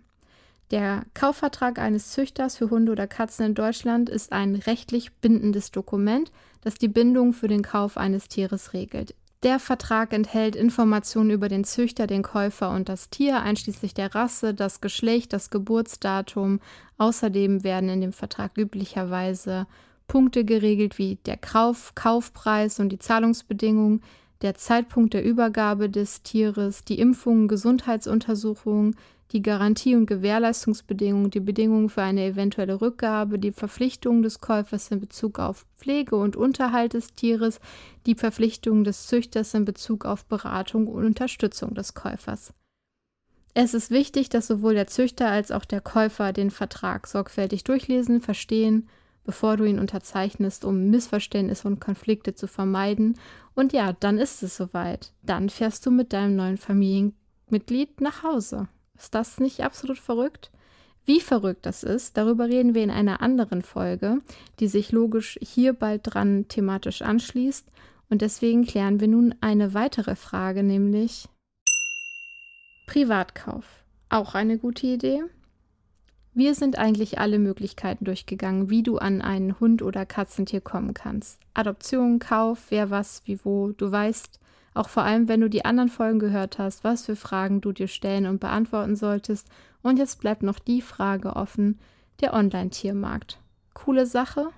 Der 0.70 1.06
Kaufvertrag 1.14 1.78
eines 1.78 2.10
Züchters 2.10 2.56
für 2.58 2.68
Hunde 2.68 2.92
oder 2.92 3.06
Katzen 3.06 3.46
in 3.46 3.54
Deutschland 3.54 4.10
ist 4.10 4.32
ein 4.32 4.54
rechtlich 4.54 5.12
bindendes 5.14 5.70
Dokument, 5.70 6.30
das 6.60 6.74
die 6.74 6.88
Bindung 6.88 7.32
für 7.32 7.48
den 7.48 7.62
Kauf 7.62 7.96
eines 7.96 8.28
Tieres 8.28 8.74
regelt. 8.74 9.14
Der 9.44 9.60
Vertrag 9.60 10.12
enthält 10.12 10.56
Informationen 10.56 11.30
über 11.30 11.48
den 11.48 11.64
Züchter, 11.64 12.06
den 12.06 12.22
Käufer 12.22 12.70
und 12.70 12.88
das 12.88 13.08
Tier, 13.08 13.40
einschließlich 13.40 13.94
der 13.94 14.14
Rasse, 14.14 14.52
das 14.52 14.80
Geschlecht, 14.80 15.32
das 15.32 15.50
Geburtsdatum. 15.50 16.60
Außerdem 16.98 17.62
werden 17.62 17.88
in 17.88 18.00
dem 18.00 18.12
Vertrag 18.12 18.58
üblicherweise 18.58 19.66
Punkte 20.08 20.44
geregelt 20.44 20.98
wie 20.98 21.16
der 21.24 21.36
Kauf, 21.36 21.94
Kaufpreis 21.94 22.80
und 22.80 22.88
die 22.90 22.98
Zahlungsbedingungen, 22.98 24.02
der 24.42 24.54
Zeitpunkt 24.54 25.14
der 25.14 25.24
Übergabe 25.24 25.88
des 25.88 26.22
Tieres, 26.22 26.84
die 26.84 26.98
Impfungen, 26.98 27.48
Gesundheitsuntersuchungen, 27.48 28.96
die 29.32 29.42
Garantie- 29.42 29.94
und 29.94 30.06
Gewährleistungsbedingungen, 30.06 31.30
die 31.30 31.40
Bedingungen 31.40 31.88
für 31.88 32.02
eine 32.02 32.24
eventuelle 32.24 32.80
Rückgabe, 32.80 33.38
die 33.38 33.52
Verpflichtungen 33.52 34.22
des 34.22 34.40
Käufers 34.40 34.90
in 34.90 35.00
Bezug 35.00 35.38
auf 35.38 35.66
Pflege 35.76 36.16
und 36.16 36.36
Unterhalt 36.36 36.94
des 36.94 37.14
Tieres, 37.14 37.60
die 38.06 38.14
Verpflichtungen 38.14 38.84
des 38.84 39.06
Züchters 39.06 39.54
in 39.54 39.64
Bezug 39.64 40.04
auf 40.04 40.24
Beratung 40.24 40.86
und 40.86 41.04
Unterstützung 41.04 41.74
des 41.74 41.94
Käufers. 41.94 42.54
Es 43.54 43.74
ist 43.74 43.90
wichtig, 43.90 44.28
dass 44.28 44.46
sowohl 44.46 44.74
der 44.74 44.86
Züchter 44.86 45.28
als 45.28 45.50
auch 45.50 45.64
der 45.64 45.80
Käufer 45.80 46.32
den 46.32 46.50
Vertrag 46.50 47.06
sorgfältig 47.06 47.64
durchlesen, 47.64 48.20
verstehen 48.20 48.88
bevor 49.28 49.58
du 49.58 49.64
ihn 49.64 49.78
unterzeichnest, 49.78 50.64
um 50.64 50.88
Missverständnisse 50.88 51.68
und 51.68 51.82
Konflikte 51.82 52.34
zu 52.34 52.46
vermeiden. 52.46 53.18
Und 53.54 53.74
ja, 53.74 53.92
dann 53.92 54.16
ist 54.16 54.42
es 54.42 54.56
soweit. 54.56 55.12
Dann 55.22 55.50
fährst 55.50 55.84
du 55.84 55.90
mit 55.90 56.14
deinem 56.14 56.34
neuen 56.34 56.56
Familienmitglied 56.56 58.00
nach 58.00 58.22
Hause. 58.22 58.68
Ist 58.98 59.14
das 59.14 59.38
nicht 59.38 59.62
absolut 59.62 59.98
verrückt? 59.98 60.50
Wie 61.06 61.20
verrückt 61.20 61.64
das 61.64 61.84
ist, 61.84 62.16
darüber 62.18 62.48
reden 62.48 62.74
wir 62.74 62.82
in 62.84 62.90
einer 62.90 63.22
anderen 63.22 63.62
Folge, 63.62 64.20
die 64.60 64.68
sich 64.68 64.92
logisch 64.92 65.38
hier 65.40 65.72
bald 65.72 66.02
dran 66.04 66.48
thematisch 66.48 67.00
anschließt. 67.00 67.66
Und 68.10 68.20
deswegen 68.20 68.66
klären 68.66 69.00
wir 69.00 69.08
nun 69.08 69.34
eine 69.40 69.72
weitere 69.72 70.16
Frage, 70.16 70.62
nämlich 70.62 71.28
Privatkauf. 72.86 73.64
Auch 74.08 74.34
eine 74.34 74.58
gute 74.58 74.86
Idee? 74.86 75.22
Wir 76.34 76.54
sind 76.54 76.78
eigentlich 76.78 77.18
alle 77.18 77.38
Möglichkeiten 77.38 78.04
durchgegangen, 78.04 78.70
wie 78.70 78.82
du 78.82 78.98
an 78.98 79.22
einen 79.22 79.58
Hund 79.60 79.82
oder 79.82 80.06
Katzentier 80.06 80.60
kommen 80.60 80.94
kannst. 80.94 81.40
Adoption, 81.52 82.18
Kauf, 82.18 82.66
wer 82.68 82.90
was, 82.90 83.22
wie 83.24 83.44
wo. 83.44 83.72
Du 83.72 83.90
weißt, 83.90 84.38
auch 84.78 84.88
vor 84.88 85.02
allem, 85.02 85.28
wenn 85.28 85.40
du 85.40 85.50
die 85.50 85.64
anderen 85.64 85.88
Folgen 85.88 86.18
gehört 86.18 86.58
hast, 86.58 86.84
was 86.84 87.04
für 87.04 87.16
Fragen 87.16 87.60
du 87.60 87.72
dir 87.72 87.88
stellen 87.88 88.26
und 88.26 88.40
beantworten 88.40 88.96
solltest. 88.96 89.48
Und 89.82 89.98
jetzt 89.98 90.20
bleibt 90.20 90.42
noch 90.42 90.58
die 90.58 90.82
Frage 90.82 91.36
offen, 91.36 91.78
der 92.20 92.34
Online-Tiermarkt. 92.34 93.38
Coole 93.74 94.06
Sache? 94.06 94.48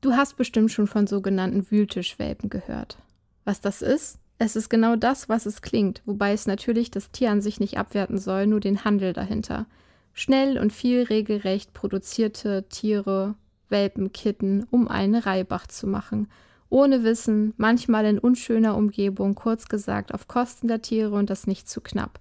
Du 0.00 0.12
hast 0.12 0.36
bestimmt 0.36 0.70
schon 0.70 0.86
von 0.86 1.06
sogenannten 1.06 1.70
Wühltischwelpen 1.70 2.50
gehört. 2.50 2.98
Was 3.44 3.60
das 3.60 3.82
ist? 3.82 4.18
Es 4.38 4.56
ist 4.56 4.68
genau 4.68 4.96
das, 4.96 5.28
was 5.28 5.46
es 5.46 5.62
klingt, 5.62 6.02
wobei 6.06 6.32
es 6.32 6.46
natürlich 6.46 6.90
das 6.90 7.10
Tier 7.10 7.30
an 7.30 7.40
sich 7.40 7.60
nicht 7.60 7.78
abwerten 7.78 8.18
soll, 8.18 8.46
nur 8.46 8.60
den 8.60 8.84
Handel 8.84 9.12
dahinter. 9.12 9.66
Schnell 10.12 10.58
und 10.58 10.72
viel 10.72 11.04
regelrecht 11.04 11.72
produzierte 11.72 12.68
Tiere, 12.68 13.36
Welpen, 13.68 14.12
Kitten, 14.12 14.66
um 14.70 14.88
einen 14.88 15.14
Reibach 15.14 15.66
zu 15.66 15.86
machen. 15.86 16.28
Ohne 16.74 17.04
Wissen, 17.04 17.54
manchmal 17.56 18.04
in 18.04 18.18
unschöner 18.18 18.76
Umgebung, 18.76 19.36
kurz 19.36 19.66
gesagt 19.68 20.12
auf 20.12 20.26
Kosten 20.26 20.66
der 20.66 20.82
Tiere 20.82 21.12
und 21.12 21.30
das 21.30 21.46
nicht 21.46 21.68
zu 21.68 21.80
knapp. 21.80 22.18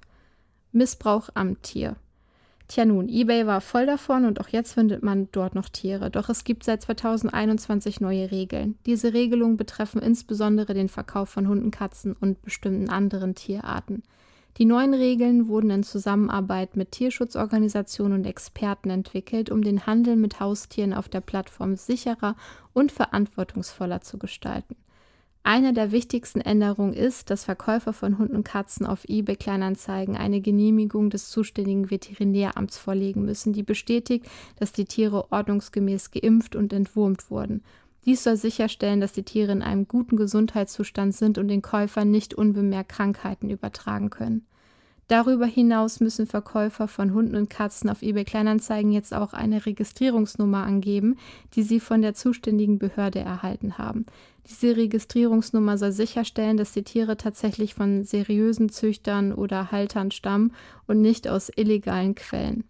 Missbrauch 0.72 1.30
am 1.34 1.60
Tier. 1.64 1.96
Tja 2.68 2.86
nun, 2.86 3.10
eBay 3.10 3.48
war 3.48 3.62
voll 3.62 3.88
davon 3.88 4.26
und 4.26 4.40
auch 4.40 4.50
jetzt 4.50 4.74
findet 4.74 5.02
man 5.02 5.28
dort 5.32 5.56
noch 5.56 5.70
Tiere. 5.70 6.12
Doch 6.12 6.30
es 6.30 6.44
gibt 6.44 6.64
seit 6.66 6.84
2021 6.84 8.00
neue 8.00 8.30
Regeln. 8.30 8.78
Diese 8.86 9.12
Regelungen 9.12 9.58
betreffen 9.58 10.04
insbesondere 10.04 10.76
den 10.76 10.88
Verkauf 10.88 11.30
von 11.30 11.48
Hunden, 11.48 11.72
Katzen 11.72 12.14
und 12.14 12.40
bestimmten 12.44 12.92
anderen 12.92 13.34
Tierarten. 13.34 14.04
Die 14.58 14.66
neuen 14.66 14.94
Regeln 14.94 15.48
wurden 15.48 15.72
in 15.72 15.82
Zusammenarbeit 15.82 16.78
mit 16.78 16.92
Tierschutzorganisationen 16.92 18.20
und 18.20 18.26
Experten 18.26 18.92
entwickelt, 18.92 19.50
um 19.50 19.64
den 19.64 19.88
Handel 19.88 20.16
mit 20.16 20.40
Haustieren 20.40 20.94
auf 20.94 21.10
der 21.10 21.22
Plattform 21.22 21.76
sicherer 21.76 22.36
und 22.72 22.92
verantwortungsvoller 22.92 24.02
zu 24.02 24.20
gestalten. 24.20 24.76
Eine 25.46 25.74
der 25.74 25.92
wichtigsten 25.92 26.40
Änderungen 26.40 26.94
ist, 26.94 27.30
dass 27.30 27.44
Verkäufer 27.46 27.92
von 27.92 28.18
Hunden 28.18 28.36
und 28.38 28.46
Katzen 28.46 28.86
auf 28.86 29.04
eBay 29.10 29.36
Kleinanzeigen 29.36 30.16
eine 30.16 30.40
Genehmigung 30.40 31.10
des 31.10 31.30
zuständigen 31.32 31.90
Veterinäramts 31.90 32.78
vorlegen 32.78 33.26
müssen, 33.26 33.52
die 33.54 33.64
bestätigt, 33.64 34.26
dass 34.58 34.72
die 34.72 34.86
Tiere 34.86 35.32
ordnungsgemäß 35.32 36.12
geimpft 36.12 36.56
und 36.56 36.72
entwurmt 36.72 37.30
wurden 37.30 37.62
dies 38.06 38.24
soll 38.24 38.38
sicherstellen, 38.38 39.02
dass 39.02 39.14
die 39.14 39.24
Tiere 39.24 39.52
in 39.52 39.62
einem 39.62 39.88
guten 39.88 40.18
Gesundheitszustand 40.18 41.16
sind 41.16 41.38
und 41.38 41.48
den 41.48 41.62
Käufern 41.62 42.12
nicht 42.12 42.34
unbemerkt 42.34 42.90
Krankheiten 42.90 43.50
übertragen 43.50 44.10
können. 44.10 44.46
Darüber 45.08 45.46
hinaus 45.46 46.00
müssen 46.00 46.26
Verkäufer 46.26 46.88
von 46.88 47.14
Hunden 47.14 47.36
und 47.36 47.50
Katzen 47.50 47.90
auf 47.90 48.02
eBay 48.02 48.24
Kleinanzeigen 48.24 48.92
jetzt 48.92 49.14
auch 49.14 49.34
eine 49.34 49.66
Registrierungsnummer 49.66 50.64
angeben, 50.64 51.18
die 51.54 51.64
sie 51.64 51.80
von 51.80 52.02
der 52.02 52.14
zuständigen 52.14 52.80
Behörde 52.80 53.20
erhalten 53.20 53.78
haben. 53.78 54.06
Diese 54.48 54.76
Registrierungsnummer 54.76 55.78
soll 55.78 55.92
sicherstellen, 55.92 56.58
dass 56.58 56.72
die 56.72 56.84
Tiere 56.84 57.18
tatsächlich 57.18 57.76
von 57.76 58.04
seriösen 58.04 58.70
Züchtern 58.70 59.34
oder 59.34 59.72
Haltern 59.72 60.12
stammen 60.12 60.54
und 60.88 61.02
nicht 61.02 61.28
aus 61.28 61.52
illegalen 61.56 62.16
Quellen. 62.16 62.64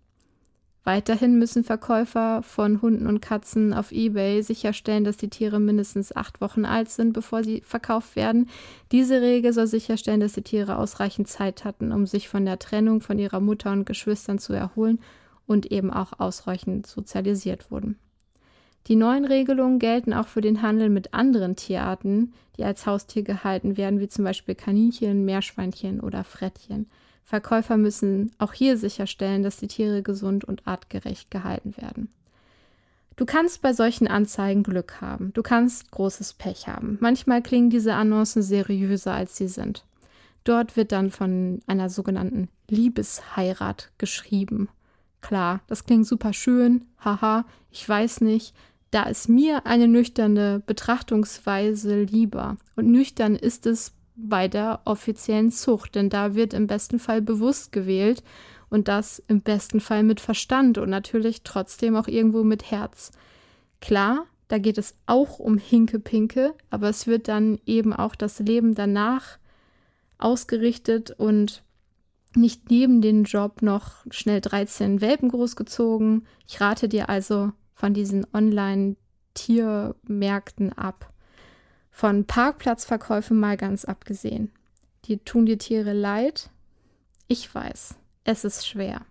Weiterhin 0.86 1.40
müssen 1.40 1.64
Verkäufer 1.64 2.44
von 2.44 2.82
Hunden 2.82 3.08
und 3.08 3.22
Katzen 3.22 3.74
auf 3.74 3.94
eBay 3.94 4.42
sicherstellen, 4.44 5.06
dass 5.06 5.16
die 5.16 5.30
Tiere 5.30 5.62
mindestens 5.62 6.14
acht 6.14 6.42
Wochen 6.42 6.66
alt 6.66 6.90
sind, 6.90 7.14
bevor 7.14 7.42
sie 7.42 7.62
verkauft 7.62 8.18
werden. 8.18 8.50
Diese 8.92 9.22
Regel 9.22 9.54
soll 9.54 9.68
sicherstellen, 9.68 10.20
dass 10.20 10.34
die 10.34 10.42
Tiere 10.42 10.78
ausreichend 10.78 11.30
Zeit 11.30 11.64
hatten, 11.64 11.94
um 11.94 12.06
sich 12.06 12.28
von 12.28 12.44
der 12.44 12.60
Trennung 12.60 13.00
von 13.00 13.18
ihrer 13.18 13.40
Mutter 13.40 13.72
und 13.72 13.86
Geschwistern 13.86 14.40
zu 14.40 14.52
erholen 14.52 15.00
und 15.48 15.72
eben 15.72 15.90
auch 15.90 16.20
ausreichend 16.20 16.86
sozialisiert 16.86 17.72
wurden. 17.72 17.98
Die 18.88 18.98
neuen 18.98 19.24
Regelungen 19.24 19.80
gelten 19.80 20.14
auch 20.14 20.28
für 20.28 20.42
den 20.42 20.62
Handel 20.62 20.90
mit 20.90 21.14
anderen 21.14 21.56
Tierarten, 21.56 22.34
die 22.58 22.66
als 22.66 22.86
Haustier 22.86 23.24
gehalten 23.24 23.78
werden, 23.78 24.02
wie 24.02 24.10
zum 24.10 24.26
Beispiel 24.26 24.56
Kaninchen, 24.56 25.24
Meerschweinchen 25.24 26.02
oder 26.02 26.26
Frettchen. 26.26 26.88
Verkäufer 27.24 27.78
müssen 27.78 28.32
auch 28.38 28.54
hier 28.54 28.78
sicherstellen, 28.78 29.44
dass 29.44 29.58
die 29.58 29.68
Tiere 29.68 30.04
gesund 30.04 30.44
und 30.44 30.68
artgerecht 30.68 31.32
gehalten 31.32 31.76
werden. 31.78 32.10
Du 33.16 33.26
kannst 33.26 33.62
bei 33.62 33.74
solchen 33.74 34.08
Anzeigen 34.08 34.64
Glück 34.64 35.00
haben. 35.00 35.32
Du 35.34 35.44
kannst 35.44 35.92
großes 35.92 36.34
Pech 36.34 36.68
haben. 36.68 36.98
Manchmal 37.00 37.42
klingen 37.42 37.70
diese 37.70 37.94
Annoncen 37.94 38.42
seriöser, 38.42 39.14
als 39.14 39.38
sie 39.38 39.48
sind. 39.48 39.86
Dort 40.44 40.76
wird 40.76 40.92
dann 40.92 41.12
von 41.12 41.62
einer 41.68 41.90
sogenannten 41.90 42.50
Liebesheirat 42.70 43.92
geschrieben. 43.98 44.68
Klar, 45.22 45.62
das 45.68 45.86
klingt 45.86 46.06
super 46.06 46.34
schön, 46.34 46.86
haha, 47.00 47.46
ich 47.72 47.88
weiß 47.88 48.22
nicht. 48.22 48.54
Da 48.92 49.04
ist 49.04 49.30
mir 49.30 49.66
eine 49.66 49.88
nüchterne 49.88 50.62
Betrachtungsweise 50.66 52.04
lieber. 52.04 52.58
Und 52.76 52.92
nüchtern 52.92 53.36
ist 53.36 53.66
es 53.66 53.94
bei 54.16 54.48
der 54.48 54.82
offiziellen 54.86 55.52
Zucht, 55.52 55.96
denn 55.96 56.10
da 56.10 56.36
wird 56.36 56.54
im 56.54 56.68
besten 56.68 57.00
Fall 57.00 57.22
bewusst 57.22 57.72
gewählt 57.72 58.24
und 58.70 58.88
das 58.88 59.22
im 59.28 59.42
besten 59.42 59.80
Fall 59.80 60.04
mit 60.04 60.20
Verstand 60.20 60.78
und 60.78 60.90
natürlich 60.90 61.44
trotzdem 61.44 61.96
auch 61.96 62.08
irgendwo 62.08 62.44
mit 62.44 62.72
Herz. 62.72 63.12
Klar, 63.82 64.26
da 64.48 64.58
geht 64.58 64.78
es 64.78 64.96
auch 65.06 65.40
um 65.40 65.58
Hinke-Pinke, 65.58 66.54
aber 66.70 66.90
es 66.90 67.08
wird 67.08 67.28
dann 67.28 67.60
eben 67.66 67.94
auch 67.94 68.16
das 68.16 68.40
Leben 68.40 68.76
danach 68.76 69.38
ausgerichtet 70.18 71.12
und 71.12 71.64
nicht 72.36 72.72
neben 72.72 73.02
den 73.02 73.26
Job 73.26 73.62
noch 73.62 74.06
schnell 74.10 74.42
13 74.42 75.02
Welpen 75.02 75.30
großgezogen. 75.30 76.26
Ich 76.48 76.60
rate 76.62 76.90
dir 76.90 77.10
also 77.10 77.52
von 77.76 77.94
diesen 77.94 78.26
Online-Tiermärkten 78.34 80.74
ab. 80.74 81.13
Von 81.96 82.26
Parkplatzverkäufen 82.26 83.40
mal 83.40 83.56
ganz 83.56 83.86
abgesehen. 83.86 84.52
die 85.06 85.18
tun 85.20 85.46
die 85.46 85.58
Tiere 85.58 85.94
leid. 85.94 86.50
Ich 87.28 87.54
weiß, 87.54 87.96
es 88.24 88.44
ist 88.44 88.68
schwer. 88.68 89.02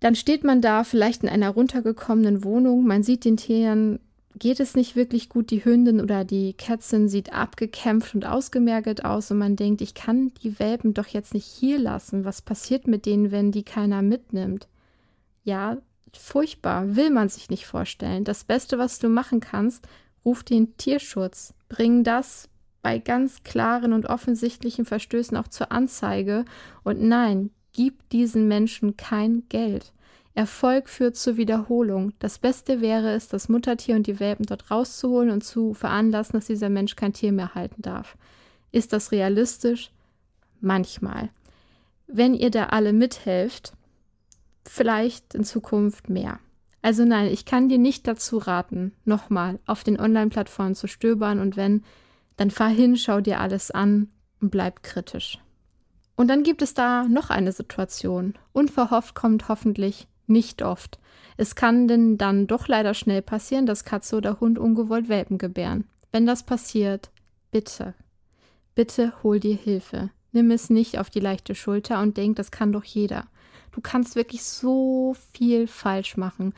Dann 0.00 0.14
steht 0.14 0.42
man 0.42 0.62
da 0.62 0.84
vielleicht 0.84 1.22
in 1.22 1.28
einer 1.28 1.50
runtergekommenen 1.50 2.44
Wohnung, 2.44 2.86
man 2.86 3.02
sieht 3.02 3.24
den 3.24 3.36
Tieren, 3.36 4.00
geht 4.36 4.58
es 4.58 4.74
nicht 4.74 4.96
wirklich 4.96 5.28
gut, 5.28 5.50
die 5.50 5.64
Hündin 5.64 6.00
oder 6.00 6.24
die 6.24 6.54
Kätzin 6.54 7.08
sieht 7.08 7.32
abgekämpft 7.32 8.14
und 8.14 8.24
ausgemergelt 8.24 9.04
aus 9.04 9.30
und 9.30 9.38
man 9.38 9.56
denkt, 9.56 9.80
ich 9.82 9.94
kann 9.94 10.32
die 10.42 10.58
Welpen 10.58 10.94
doch 10.94 11.08
jetzt 11.08 11.34
nicht 11.34 11.46
hier 11.46 11.78
lassen. 11.78 12.24
Was 12.24 12.42
passiert 12.42 12.86
mit 12.86 13.06
denen, 13.06 13.32
wenn 13.32 13.52
die 13.52 13.64
keiner 13.64 14.02
mitnimmt? 14.02 14.66
Ja, 15.42 15.78
furchtbar, 16.12 16.96
will 16.96 17.10
man 17.10 17.28
sich 17.28 17.50
nicht 17.50 17.66
vorstellen. 17.66 18.24
Das 18.24 18.44
Beste, 18.44 18.78
was 18.78 18.98
du 18.98 19.08
machen 19.08 19.40
kannst, 19.40 19.86
ruf 20.24 20.42
den 20.42 20.76
Tierschutz. 20.76 21.54
Bring 21.68 22.04
das 22.04 22.48
bei 22.82 22.98
ganz 22.98 23.42
klaren 23.42 23.92
und 23.92 24.06
offensichtlichen 24.06 24.84
Verstößen 24.84 25.36
auch 25.36 25.48
zur 25.48 25.72
Anzeige. 25.72 26.44
Und 26.82 27.02
nein, 27.02 27.50
gib 27.72 28.08
diesen 28.10 28.46
Menschen 28.48 28.96
kein 28.96 29.44
Geld. 29.48 29.92
Erfolg 30.34 30.88
führt 30.88 31.16
zur 31.16 31.36
Wiederholung. 31.36 32.12
Das 32.18 32.38
Beste 32.38 32.80
wäre 32.80 33.12
es, 33.12 33.28
das 33.28 33.48
Muttertier 33.48 33.94
und 33.94 34.06
die 34.06 34.18
Welpen 34.18 34.46
dort 34.46 34.70
rauszuholen 34.70 35.30
und 35.30 35.44
zu 35.44 35.74
veranlassen, 35.74 36.34
dass 36.34 36.46
dieser 36.46 36.68
Mensch 36.68 36.96
kein 36.96 37.12
Tier 37.12 37.32
mehr 37.32 37.54
halten 37.54 37.82
darf. 37.82 38.16
Ist 38.72 38.92
das 38.92 39.12
realistisch? 39.12 39.92
Manchmal. 40.60 41.30
Wenn 42.06 42.34
ihr 42.34 42.50
da 42.50 42.66
alle 42.66 42.92
mithelft, 42.92 43.72
vielleicht 44.66 45.34
in 45.34 45.44
Zukunft 45.44 46.08
mehr. 46.08 46.40
Also 46.84 47.06
nein, 47.06 47.28
ich 47.28 47.46
kann 47.46 47.70
dir 47.70 47.78
nicht 47.78 48.06
dazu 48.06 48.36
raten, 48.36 48.92
nochmal 49.06 49.58
auf 49.64 49.84
den 49.84 49.98
Online-Plattformen 49.98 50.74
zu 50.74 50.86
stöbern 50.86 51.40
und 51.40 51.56
wenn, 51.56 51.82
dann 52.36 52.50
fahr 52.50 52.68
hin, 52.68 52.98
schau 52.98 53.22
dir 53.22 53.40
alles 53.40 53.70
an 53.70 54.10
und 54.42 54.50
bleib 54.50 54.82
kritisch. 54.82 55.38
Und 56.14 56.28
dann 56.28 56.42
gibt 56.42 56.60
es 56.60 56.74
da 56.74 57.04
noch 57.04 57.30
eine 57.30 57.52
Situation. 57.52 58.34
Unverhofft 58.52 59.14
kommt 59.14 59.48
hoffentlich 59.48 60.08
nicht 60.26 60.60
oft. 60.60 60.98
Es 61.38 61.54
kann 61.54 61.88
denn 61.88 62.18
dann 62.18 62.46
doch 62.46 62.68
leider 62.68 62.92
schnell 62.92 63.22
passieren, 63.22 63.64
dass 63.64 63.86
Katze 63.86 64.16
oder 64.16 64.40
Hund 64.40 64.58
ungewollt 64.58 65.08
Welpen 65.08 65.38
gebären. 65.38 65.88
Wenn 66.12 66.26
das 66.26 66.42
passiert, 66.42 67.10
bitte, 67.50 67.94
bitte 68.74 69.14
hol 69.22 69.40
dir 69.40 69.56
Hilfe. 69.56 70.10
Nimm 70.32 70.50
es 70.50 70.68
nicht 70.68 70.98
auf 70.98 71.08
die 71.08 71.20
leichte 71.20 71.54
Schulter 71.54 72.02
und 72.02 72.18
denk, 72.18 72.36
das 72.36 72.50
kann 72.50 72.72
doch 72.72 72.84
jeder. 72.84 73.24
Du 73.72 73.80
kannst 73.80 74.16
wirklich 74.16 74.44
so 74.44 75.16
viel 75.32 75.66
falsch 75.66 76.18
machen 76.18 76.52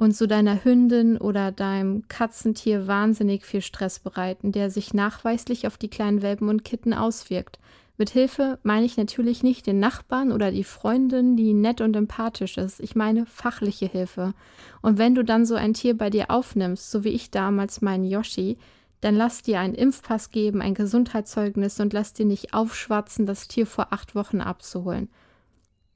und 0.00 0.16
so 0.16 0.26
deiner 0.26 0.64
Hündin 0.64 1.18
oder 1.18 1.52
deinem 1.52 2.08
Katzentier 2.08 2.86
wahnsinnig 2.86 3.44
viel 3.44 3.60
Stress 3.60 3.98
bereiten, 3.98 4.50
der 4.50 4.70
sich 4.70 4.94
nachweislich 4.94 5.66
auf 5.66 5.76
die 5.76 5.90
kleinen 5.90 6.22
Welpen 6.22 6.48
und 6.48 6.64
Kitten 6.64 6.94
auswirkt. 6.94 7.58
Mit 7.98 8.08
Hilfe 8.08 8.58
meine 8.62 8.86
ich 8.86 8.96
natürlich 8.96 9.42
nicht 9.42 9.66
den 9.66 9.78
Nachbarn 9.78 10.32
oder 10.32 10.52
die 10.52 10.64
Freundin, 10.64 11.36
die 11.36 11.52
nett 11.52 11.82
und 11.82 11.94
empathisch 11.94 12.56
ist. 12.56 12.80
Ich 12.80 12.96
meine 12.96 13.26
fachliche 13.26 13.84
Hilfe. 13.84 14.32
Und 14.80 14.96
wenn 14.96 15.14
du 15.14 15.22
dann 15.22 15.44
so 15.44 15.54
ein 15.54 15.74
Tier 15.74 15.94
bei 15.94 16.08
dir 16.08 16.30
aufnimmst, 16.30 16.90
so 16.90 17.04
wie 17.04 17.10
ich 17.10 17.30
damals 17.30 17.82
meinen 17.82 18.04
Yoshi, 18.04 18.56
dann 19.02 19.16
lass 19.16 19.42
dir 19.42 19.60
einen 19.60 19.74
Impfpass 19.74 20.30
geben, 20.30 20.62
ein 20.62 20.72
Gesundheitszeugnis 20.72 21.78
und 21.78 21.92
lass 21.92 22.14
dir 22.14 22.24
nicht 22.24 22.54
aufschwatzen, 22.54 23.26
das 23.26 23.48
Tier 23.48 23.66
vor 23.66 23.92
acht 23.92 24.14
Wochen 24.14 24.40
abzuholen. 24.40 25.10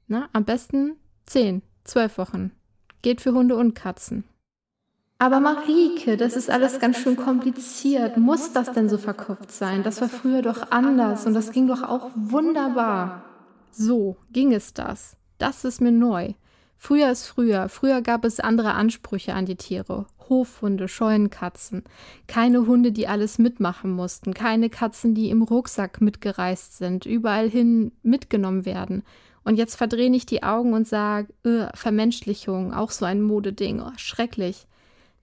Na, 0.07 0.29
am 0.31 0.45
besten 0.45 0.97
zehn, 1.25 1.63
zwölf 1.85 2.19
Wochen. 2.19 2.51
Geht 3.05 3.21
für 3.21 3.33
Hunde 3.33 3.55
und 3.55 3.75
Katzen. 3.75 4.23
Aber 5.19 5.39
Marike, 5.39 6.17
das 6.17 6.35
ist 6.35 6.49
alles 6.49 6.79
ganz 6.79 6.97
schön 6.97 7.15
kompliziert. 7.15 8.17
Muss 8.17 8.51
das 8.51 8.71
denn 8.71 8.89
so 8.89 8.97
verkopft 8.97 9.51
sein? 9.51 9.83
Das 9.83 10.01
war 10.01 10.09
früher 10.09 10.41
doch 10.41 10.71
anders 10.71 11.27
und 11.27 11.35
das 11.35 11.51
ging 11.51 11.67
doch 11.67 11.83
auch 11.83 12.09
wunderbar. 12.15 13.23
So 13.69 14.17
ging 14.31 14.53
es 14.53 14.73
das. 14.73 15.17
Das 15.37 15.65
ist 15.65 15.81
mir 15.81 15.91
neu. 15.91 16.33
Früher 16.77 17.11
ist 17.11 17.27
früher. 17.27 17.69
Früher 17.69 18.01
gab 18.01 18.25
es 18.25 18.39
andere 18.39 18.73
Ansprüche 18.73 19.35
an 19.35 19.45
die 19.45 19.55
Tiere. 19.55 20.07
Hofhunde, 20.27 20.87
Scheunenkatzen. 20.87 21.83
Keine 22.25 22.65
Hunde, 22.65 22.91
die 22.91 23.07
alles 23.07 23.37
mitmachen 23.37 23.91
mussten. 23.91 24.33
Keine 24.33 24.71
Katzen, 24.71 25.13
die 25.13 25.29
im 25.29 25.43
Rucksack 25.43 26.01
mitgereist 26.01 26.79
sind, 26.79 27.05
überall 27.05 27.51
hin 27.51 27.91
mitgenommen 28.01 28.65
werden. 28.65 29.03
Und 29.45 29.55
jetzt 29.55 29.75
verdrehe 29.75 30.13
ich 30.13 30.25
die 30.25 30.43
Augen 30.43 30.73
und 30.73 30.87
sage, 30.87 31.33
Vermenschlichung, 31.73 32.73
auch 32.73 32.91
so 32.91 33.05
ein 33.05 33.21
Modeding, 33.21 33.79
oh, 33.79 33.91
schrecklich 33.95 34.67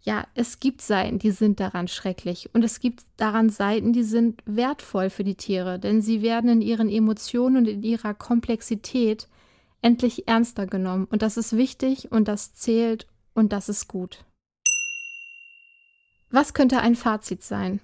ja, 0.05 0.27
es 0.35 0.59
gibt 0.59 0.83
Seiten, 0.83 1.19
die 1.21 1.31
sind 1.31 1.61
daran 1.61 1.87
schrecklich 1.87 2.51
und 2.53 2.65
es 2.65 2.81
gibt 2.81 3.05
daran 3.17 3.51
Seiten, 3.51 3.93
die 3.93 4.03
sind 4.03 4.43
wertvoll 4.47 5.11
für 5.11 5.23
die 5.23 5.37
Tiere, 5.37 5.79
denn 5.79 6.03
sie 6.03 6.23
werden 6.23 6.51
in 6.51 6.61
ihren 6.61 6.89
Emotionen 6.89 7.59
und 7.59 7.69
in 7.69 7.83
ihrer 7.83 8.13
Komplexität 8.13 9.29
endlich 9.81 10.27
ernster 10.27 10.67
genommen 10.67 11.07
und 11.11 11.23
das 11.23 11.37
ist 11.37 11.57
wichtig 11.57 12.11
und 12.11 12.27
das 12.27 12.53
zählt 12.53 13.07
und 13.35 13.53
das 13.53 13.69
ist 13.69 13.87
gut. 13.87 14.25
Was 16.31 16.53
könnte 16.53 16.81
ein 16.81 16.97
Fazit 16.97 17.43
sein? 17.43 17.81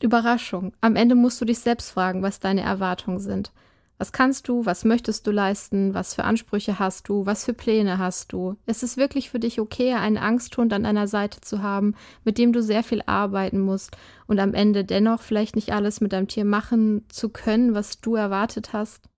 Überraschung. 0.00 0.72
Am 0.80 0.96
Ende 0.96 1.14
musst 1.14 1.40
du 1.40 1.44
dich 1.44 1.60
selbst 1.60 1.90
fragen, 1.90 2.22
was 2.22 2.40
deine 2.40 2.62
Erwartungen 2.62 3.20
sind. 3.20 3.52
Was 3.96 4.10
kannst 4.10 4.48
du, 4.48 4.66
was 4.66 4.84
möchtest 4.84 5.26
du 5.26 5.30
leisten, 5.30 5.94
was 5.94 6.14
für 6.14 6.24
Ansprüche 6.24 6.80
hast 6.80 7.08
du, 7.08 7.26
was 7.26 7.44
für 7.44 7.54
Pläne 7.54 7.98
hast 7.98 8.32
du? 8.32 8.56
Ist 8.66 8.82
es 8.82 8.96
wirklich 8.96 9.30
für 9.30 9.38
dich 9.38 9.60
okay, 9.60 9.94
einen 9.94 10.18
Angsthund 10.18 10.72
an 10.72 10.82
deiner 10.82 11.06
Seite 11.06 11.40
zu 11.40 11.62
haben, 11.62 11.94
mit 12.24 12.36
dem 12.36 12.52
du 12.52 12.60
sehr 12.60 12.82
viel 12.82 13.02
arbeiten 13.06 13.60
musst 13.60 13.96
und 14.26 14.40
am 14.40 14.52
Ende 14.52 14.84
dennoch 14.84 15.22
vielleicht 15.22 15.54
nicht 15.54 15.72
alles 15.72 16.00
mit 16.00 16.12
deinem 16.12 16.26
Tier 16.26 16.44
machen 16.44 17.04
zu 17.08 17.28
können, 17.28 17.74
was 17.74 18.00
du 18.00 18.16
erwartet 18.16 18.72
hast? 18.72 19.08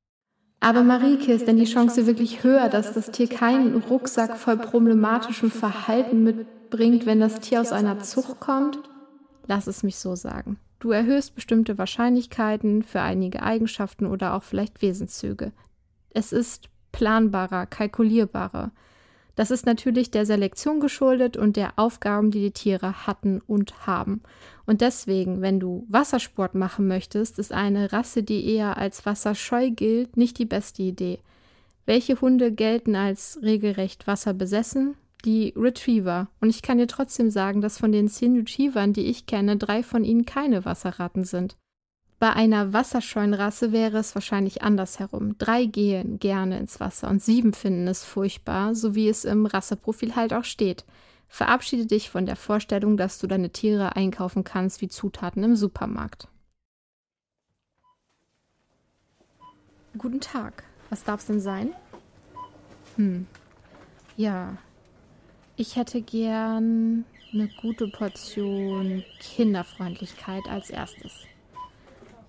Aber 0.60 0.82
Marike, 0.82 1.32
ist 1.32 1.46
denn 1.46 1.58
die 1.58 1.64
Chance 1.64 2.06
wirklich 2.06 2.42
höher, 2.42 2.68
dass 2.68 2.92
das 2.92 3.10
Tier 3.10 3.28
keinen 3.28 3.76
Rucksack 3.76 4.36
voll 4.36 4.56
problematischem 4.56 5.50
Verhalten 5.50 6.22
mitbringt, 6.22 7.06
wenn 7.06 7.20
das 7.20 7.40
Tier 7.40 7.60
aus 7.60 7.72
einer 7.72 8.00
Zucht 8.00 8.40
kommt? 8.40 8.78
Lass 9.46 9.66
es 9.66 9.82
mich 9.82 9.96
so 9.96 10.16
sagen. 10.16 10.58
Du 10.78 10.90
erhöhst 10.90 11.34
bestimmte 11.34 11.78
Wahrscheinlichkeiten 11.78 12.82
für 12.82 13.00
einige 13.00 13.42
Eigenschaften 13.42 14.06
oder 14.06 14.34
auch 14.34 14.42
vielleicht 14.42 14.82
Wesenszüge. 14.82 15.52
Es 16.10 16.32
ist 16.32 16.68
planbarer, 16.92 17.66
kalkulierbarer. 17.66 18.72
Das 19.36 19.50
ist 19.50 19.66
natürlich 19.66 20.10
der 20.10 20.24
Selektion 20.24 20.80
geschuldet 20.80 21.36
und 21.36 21.56
der 21.56 21.74
Aufgaben, 21.76 22.30
die 22.30 22.40
die 22.40 22.52
Tiere 22.52 23.06
hatten 23.06 23.42
und 23.46 23.86
haben. 23.86 24.22
Und 24.64 24.80
deswegen, 24.80 25.42
wenn 25.42 25.60
du 25.60 25.86
Wassersport 25.90 26.54
machen 26.54 26.88
möchtest, 26.88 27.38
ist 27.38 27.52
eine 27.52 27.92
Rasse, 27.92 28.22
die 28.22 28.46
eher 28.46 28.78
als 28.78 29.04
wasserscheu 29.04 29.70
gilt, 29.70 30.16
nicht 30.16 30.38
die 30.38 30.46
beste 30.46 30.82
Idee. 30.82 31.20
Welche 31.84 32.20
Hunde 32.20 32.50
gelten 32.50 32.96
als 32.96 33.38
regelrecht 33.42 34.06
wasserbesessen? 34.06 34.96
Die 35.26 35.52
Retriever. 35.56 36.28
Und 36.40 36.48
ich 36.48 36.62
kann 36.62 36.78
dir 36.78 36.86
trotzdem 36.86 37.30
sagen, 37.30 37.60
dass 37.60 37.78
von 37.78 37.92
den 37.92 38.08
zehn 38.08 38.36
Retrievern, 38.36 38.92
die 38.92 39.06
ich 39.06 39.26
kenne, 39.26 39.56
drei 39.56 39.82
von 39.82 40.04
ihnen 40.04 40.24
keine 40.24 40.64
Wasserratten 40.64 41.24
sind. 41.24 41.56
Bei 42.18 42.32
einer 42.32 42.72
wasserscheuen 42.72 43.34
Rasse 43.34 43.72
wäre 43.72 43.98
es 43.98 44.14
wahrscheinlich 44.14 44.62
andersherum. 44.62 45.36
Drei 45.36 45.66
gehen 45.66 46.18
gerne 46.18 46.58
ins 46.58 46.80
Wasser 46.80 47.10
und 47.10 47.22
sieben 47.22 47.52
finden 47.52 47.88
es 47.88 48.04
furchtbar, 48.04 48.74
so 48.74 48.94
wie 48.94 49.08
es 49.08 49.26
im 49.26 49.44
Rasseprofil 49.44 50.16
halt 50.16 50.32
auch 50.32 50.44
steht. 50.44 50.86
Verabschiede 51.28 51.84
dich 51.84 52.08
von 52.08 52.24
der 52.24 52.36
Vorstellung, 52.36 52.96
dass 52.96 53.18
du 53.18 53.26
deine 53.26 53.50
Tiere 53.50 53.96
einkaufen 53.96 54.44
kannst 54.44 54.80
wie 54.80 54.88
Zutaten 54.88 55.42
im 55.42 55.56
Supermarkt. 55.56 56.28
Guten 59.98 60.20
Tag. 60.20 60.64
Was 60.88 61.04
darf 61.04 61.20
es 61.20 61.26
denn 61.26 61.40
sein? 61.40 61.72
Hm. 62.96 63.26
Ja, 64.16 64.56
ich 65.56 65.76
hätte 65.76 66.02
gern 66.02 67.04
eine 67.32 67.48
gute 67.60 67.88
Portion 67.88 69.04
Kinderfreundlichkeit 69.20 70.42
als 70.48 70.70
erstes. 70.70 71.12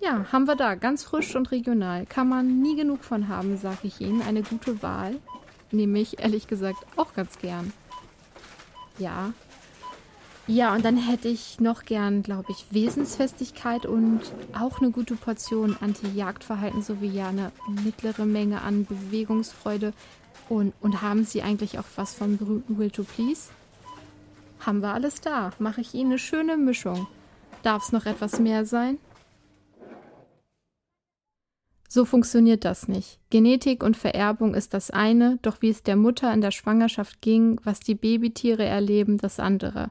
Ja, 0.00 0.26
haben 0.32 0.46
wir 0.46 0.56
da. 0.56 0.74
Ganz 0.74 1.04
frisch 1.04 1.34
und 1.34 1.50
regional. 1.50 2.06
Kann 2.06 2.28
man 2.28 2.60
nie 2.60 2.76
genug 2.76 3.04
von 3.04 3.28
haben, 3.28 3.56
sage 3.56 3.80
ich 3.82 4.00
Ihnen. 4.00 4.22
Eine 4.22 4.42
gute 4.42 4.82
Wahl. 4.82 5.16
Nehme 5.70 5.98
ich 5.98 6.20
ehrlich 6.20 6.46
gesagt 6.46 6.78
auch 6.96 7.14
ganz 7.14 7.38
gern. 7.38 7.72
Ja. 8.98 9.32
Ja, 10.46 10.74
und 10.74 10.82
dann 10.82 10.96
hätte 10.96 11.28
ich 11.28 11.60
noch 11.60 11.84
gern, 11.84 12.22
glaube 12.22 12.52
ich, 12.52 12.64
Wesensfestigkeit 12.70 13.84
und 13.84 14.20
auch 14.58 14.80
eine 14.80 14.90
gute 14.90 15.14
Portion 15.14 15.76
Anti-Jagdverhalten 15.78 16.80
sowie 16.80 17.08
ja 17.08 17.28
eine 17.28 17.52
mittlere 17.84 18.24
Menge 18.24 18.62
an 18.62 18.86
Bewegungsfreude 18.86 19.92
und, 20.48 20.72
und 20.80 21.02
haben 21.02 21.24
Sie 21.24 21.42
eigentlich 21.42 21.78
auch 21.78 21.84
was 21.96 22.14
vom 22.14 22.36
berühmten 22.36 22.78
Will 22.78 22.90
to 22.90 23.04
Please? 23.04 23.50
Haben 24.60 24.80
wir 24.80 24.92
alles 24.94 25.20
da. 25.20 25.52
Mache 25.58 25.80
ich 25.80 25.94
Ihnen 25.94 26.10
eine 26.10 26.18
schöne 26.18 26.56
Mischung. 26.56 27.06
Darf 27.62 27.84
es 27.84 27.92
noch 27.92 28.06
etwas 28.06 28.40
mehr 28.40 28.64
sein? 28.64 28.98
So 31.88 32.04
funktioniert 32.04 32.64
das 32.66 32.86
nicht. 32.86 33.18
Genetik 33.30 33.82
und 33.82 33.96
Vererbung 33.96 34.54
ist 34.54 34.74
das 34.74 34.90
eine, 34.90 35.38
doch 35.40 35.62
wie 35.62 35.70
es 35.70 35.82
der 35.82 35.96
Mutter 35.96 36.32
in 36.34 36.42
der 36.42 36.50
Schwangerschaft 36.50 37.22
ging, 37.22 37.58
was 37.64 37.80
die 37.80 37.94
Babytiere 37.94 38.64
erleben, 38.64 39.16
das 39.16 39.40
andere. 39.40 39.90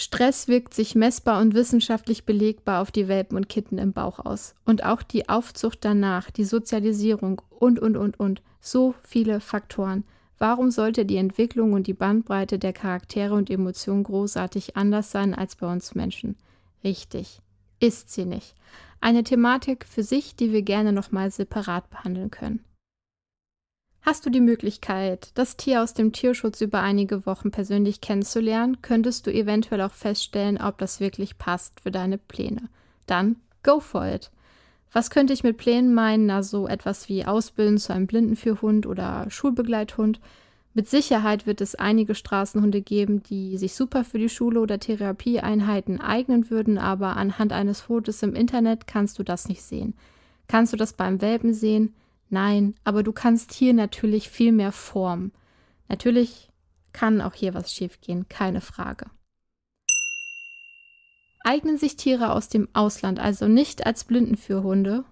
Stress 0.00 0.48
wirkt 0.48 0.72
sich 0.72 0.94
messbar 0.94 1.42
und 1.42 1.52
wissenschaftlich 1.52 2.24
belegbar 2.24 2.80
auf 2.80 2.90
die 2.90 3.06
Welpen 3.06 3.36
und 3.36 3.50
Kitten 3.50 3.76
im 3.76 3.92
Bauch 3.92 4.18
aus. 4.18 4.54
Und 4.64 4.82
auch 4.82 5.02
die 5.02 5.28
Aufzucht 5.28 5.80
danach, 5.82 6.30
die 6.30 6.44
Sozialisierung 6.44 7.42
und, 7.50 7.78
und, 7.78 7.98
und, 7.98 8.18
und. 8.18 8.40
So 8.62 8.94
viele 9.02 9.40
Faktoren. 9.40 10.04
Warum 10.38 10.70
sollte 10.70 11.04
die 11.04 11.18
Entwicklung 11.18 11.74
und 11.74 11.86
die 11.86 11.92
Bandbreite 11.92 12.58
der 12.58 12.72
Charaktere 12.72 13.34
und 13.34 13.50
Emotionen 13.50 14.04
großartig 14.04 14.74
anders 14.74 15.10
sein 15.10 15.34
als 15.34 15.56
bei 15.56 15.70
uns 15.70 15.94
Menschen? 15.94 16.36
Richtig. 16.82 17.42
Ist 17.78 18.10
sie 18.10 18.24
nicht. 18.24 18.54
Eine 19.02 19.22
Thematik 19.22 19.84
für 19.84 20.02
sich, 20.02 20.34
die 20.34 20.50
wir 20.50 20.62
gerne 20.62 20.94
nochmal 20.94 21.30
separat 21.30 21.90
behandeln 21.90 22.30
können. 22.30 22.64
Hast 24.02 24.24
du 24.24 24.30
die 24.30 24.40
Möglichkeit, 24.40 25.30
das 25.34 25.56
Tier 25.56 25.82
aus 25.82 25.92
dem 25.92 26.12
Tierschutz 26.12 26.60
über 26.62 26.80
einige 26.80 27.26
Wochen 27.26 27.50
persönlich 27.50 28.00
kennenzulernen, 28.00 28.80
könntest 28.80 29.26
du 29.26 29.32
eventuell 29.32 29.82
auch 29.82 29.92
feststellen, 29.92 30.58
ob 30.58 30.78
das 30.78 31.00
wirklich 31.00 31.36
passt 31.36 31.80
für 31.80 31.90
deine 31.90 32.16
Pläne. 32.16 32.68
Dann 33.06 33.36
go 33.62 33.78
for 33.78 34.06
it. 34.06 34.30
Was 34.92 35.10
könnte 35.10 35.32
ich 35.32 35.44
mit 35.44 35.58
Plänen 35.58 35.94
meinen? 35.94 36.26
Na, 36.26 36.42
so 36.42 36.66
etwas 36.66 37.08
wie 37.08 37.24
Ausbilden 37.24 37.78
zu 37.78 37.92
einem 37.92 38.06
Blindenführhund 38.06 38.86
oder 38.86 39.26
Schulbegleithund. 39.28 40.18
Mit 40.72 40.88
Sicherheit 40.88 41.46
wird 41.46 41.60
es 41.60 41.74
einige 41.74 42.14
Straßenhunde 42.14 42.80
geben, 42.80 43.22
die 43.22 43.58
sich 43.58 43.74
super 43.74 44.04
für 44.04 44.18
die 44.18 44.28
Schule 44.28 44.60
oder 44.60 44.78
Therapieeinheiten 44.78 46.00
eignen 46.00 46.48
würden, 46.48 46.78
aber 46.78 47.16
anhand 47.16 47.52
eines 47.52 47.80
Fotos 47.82 48.22
im 48.22 48.34
Internet 48.34 48.86
kannst 48.86 49.18
du 49.18 49.22
das 49.22 49.48
nicht 49.48 49.62
sehen. 49.62 49.94
Kannst 50.48 50.72
du 50.72 50.76
das 50.76 50.94
beim 50.94 51.20
Welpen 51.20 51.54
sehen? 51.54 51.94
Nein, 52.30 52.74
aber 52.84 53.02
du 53.02 53.12
kannst 53.12 53.52
hier 53.52 53.74
natürlich 53.74 54.30
viel 54.30 54.52
mehr 54.52 54.72
formen. 54.72 55.32
Natürlich 55.88 56.48
kann 56.92 57.20
auch 57.20 57.34
hier 57.34 57.54
was 57.54 57.72
schiefgehen, 57.72 58.28
keine 58.28 58.60
Frage. 58.60 59.06
Eignen 61.42 61.78
sich 61.78 61.96
Tiere 61.96 62.32
aus 62.32 62.48
dem 62.48 62.68
Ausland 62.72 63.18
also 63.18 63.48
nicht 63.48 63.86
als 63.86 64.04
Blindenführhunde? 64.04 65.04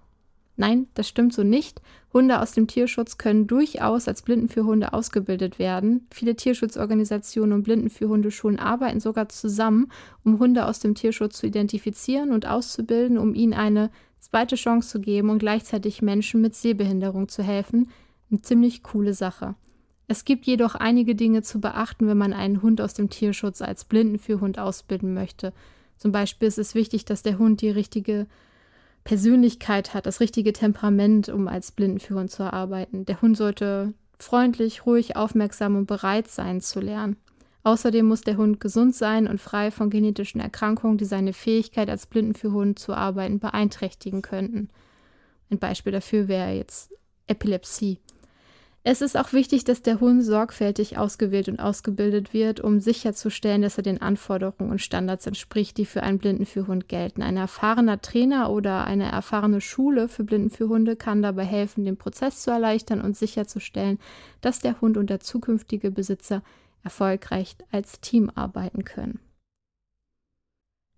Nein, 0.55 0.87
das 0.93 1.07
stimmt 1.07 1.33
so 1.33 1.43
nicht. 1.43 1.81
Hunde 2.13 2.41
aus 2.41 2.51
dem 2.51 2.67
Tierschutz 2.67 3.17
können 3.17 3.47
durchaus 3.47 4.07
als 4.07 4.21
Blindenführhunde 4.21 4.93
ausgebildet 4.93 5.57
werden. 5.57 6.07
Viele 6.11 6.35
Tierschutzorganisationen 6.35 7.53
und 7.53 7.63
Blindenführhundeschulen 7.63 8.59
arbeiten 8.59 8.99
sogar 8.99 9.29
zusammen, 9.29 9.89
um 10.25 10.37
Hunde 10.37 10.65
aus 10.65 10.79
dem 10.79 10.95
Tierschutz 10.95 11.37
zu 11.37 11.47
identifizieren 11.47 12.31
und 12.31 12.45
auszubilden, 12.45 13.17
um 13.17 13.35
ihnen 13.35 13.53
eine 13.53 13.89
zweite 14.19 14.55
Chance 14.55 14.89
zu 14.89 14.99
geben 14.99 15.29
und 15.29 15.39
gleichzeitig 15.39 16.01
Menschen 16.01 16.41
mit 16.41 16.55
Sehbehinderung 16.55 17.27
zu 17.27 17.43
helfen, 17.43 17.89
eine 18.29 18.41
ziemlich 18.41 18.83
coole 18.83 19.13
Sache. 19.13 19.55
Es 20.07 20.25
gibt 20.25 20.45
jedoch 20.45 20.75
einige 20.75 21.15
Dinge 21.15 21.43
zu 21.43 21.61
beachten, 21.61 22.07
wenn 22.07 22.17
man 22.17 22.33
einen 22.33 22.61
Hund 22.61 22.81
aus 22.81 22.95
dem 22.95 23.09
Tierschutz 23.09 23.61
als 23.61 23.85
Blindenführhund 23.85 24.57
ausbilden 24.57 25.13
möchte. 25.13 25.53
Zum 25.97 26.11
Beispiel 26.11 26.47
ist 26.47 26.57
es 26.57 26.73
wichtig, 26.73 27.05
dass 27.05 27.21
der 27.21 27.37
Hund 27.37 27.61
die 27.61 27.69
richtige 27.69 28.25
Persönlichkeit 29.03 29.93
hat, 29.93 30.05
das 30.05 30.19
richtige 30.19 30.53
Temperament, 30.53 31.29
um 31.29 31.47
als 31.47 31.71
Blindenführhund 31.71 32.31
zu 32.31 32.51
arbeiten. 32.51 33.05
Der 33.05 33.21
Hund 33.21 33.37
sollte 33.37 33.93
freundlich, 34.17 34.85
ruhig, 34.85 35.15
aufmerksam 35.15 35.75
und 35.75 35.85
bereit 35.85 36.27
sein 36.27 36.61
zu 36.61 36.79
lernen. 36.79 37.17
Außerdem 37.63 38.05
muss 38.05 38.21
der 38.21 38.37
Hund 38.37 38.59
gesund 38.59 38.95
sein 38.95 39.27
und 39.27 39.41
frei 39.41 39.71
von 39.71 39.89
genetischen 39.89 40.39
Erkrankungen, 40.39 40.97
die 40.97 41.05
seine 41.05 41.33
Fähigkeit 41.33 41.89
als 41.89 42.07
Blindenführhund 42.07 42.79
zu 42.79 42.93
arbeiten 42.93 43.39
beeinträchtigen 43.39 44.21
könnten. 44.21 44.69
Ein 45.51 45.59
Beispiel 45.59 45.91
dafür 45.91 46.27
wäre 46.27 46.51
jetzt 46.51 46.93
Epilepsie. 47.27 47.99
Es 48.83 49.01
ist 49.01 49.17
auch 49.17 49.33
wichtig, 49.33 49.65
dass 49.65 49.81
der 49.81 49.99
Hund 49.99 50.23
sorgfältig 50.23 50.97
ausgewählt 50.97 51.49
und 51.49 51.59
ausgebildet 51.59 52.33
wird, 52.33 52.61
um 52.61 52.79
sicherzustellen, 52.79 53.61
dass 53.61 53.77
er 53.77 53.83
den 53.83 54.01
Anforderungen 54.01 54.71
und 54.71 54.81
Standards 54.81 55.27
entspricht, 55.27 55.77
die 55.77 55.85
für 55.85 56.01
einen 56.01 56.17
Blindenführhund 56.17 56.87
gelten. 56.87 57.21
Ein 57.21 57.35
erfahrener 57.35 58.01
Trainer 58.01 58.49
oder 58.49 58.85
eine 58.85 59.11
erfahrene 59.11 59.59
Schule 59.59 60.07
für 60.07 60.23
Blindenführhunde 60.23 60.95
kann 60.95 61.21
dabei 61.21 61.43
helfen, 61.43 61.83
den 61.83 61.97
Prozess 61.97 62.41
zu 62.41 62.51
erleichtern 62.51 63.01
und 63.01 63.17
sicherzustellen, 63.17 63.99
dass 64.39 64.59
der 64.59 64.79
Hund 64.79 64.95
und 64.95 65.09
der 65.09 65.19
zukünftige 65.19 65.91
Besitzer 65.91 66.41
erfolgreich 66.83 67.55
als 67.71 67.99
Team 68.01 68.31
arbeiten 68.33 68.83
können. 68.83 69.19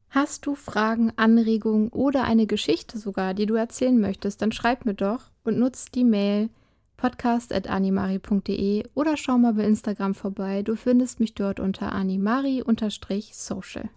Hast 0.09 0.45
du 0.45 0.55
Fragen, 0.55 1.13
Anregungen 1.15 1.87
oder 1.89 2.25
eine 2.25 2.45
Geschichte 2.45 2.97
sogar, 2.97 3.33
die 3.33 3.45
du 3.45 3.55
erzählen 3.55 3.99
möchtest, 3.99 4.41
dann 4.41 4.51
schreib 4.51 4.85
mir 4.85 4.93
doch 4.93 5.31
und 5.45 5.57
nutzt 5.57 5.95
die 5.95 6.03
Mail 6.03 6.49
podcast.animari.de 6.97 8.83
oder 8.93 9.17
schau 9.17 9.37
mal 9.37 9.53
bei 9.53 9.63
Instagram 9.63 10.13
vorbei. 10.13 10.63
Du 10.63 10.75
findest 10.75 11.19
mich 11.19 11.33
dort 11.33 11.59
unter 11.59 11.93
animari-social. 11.93 13.89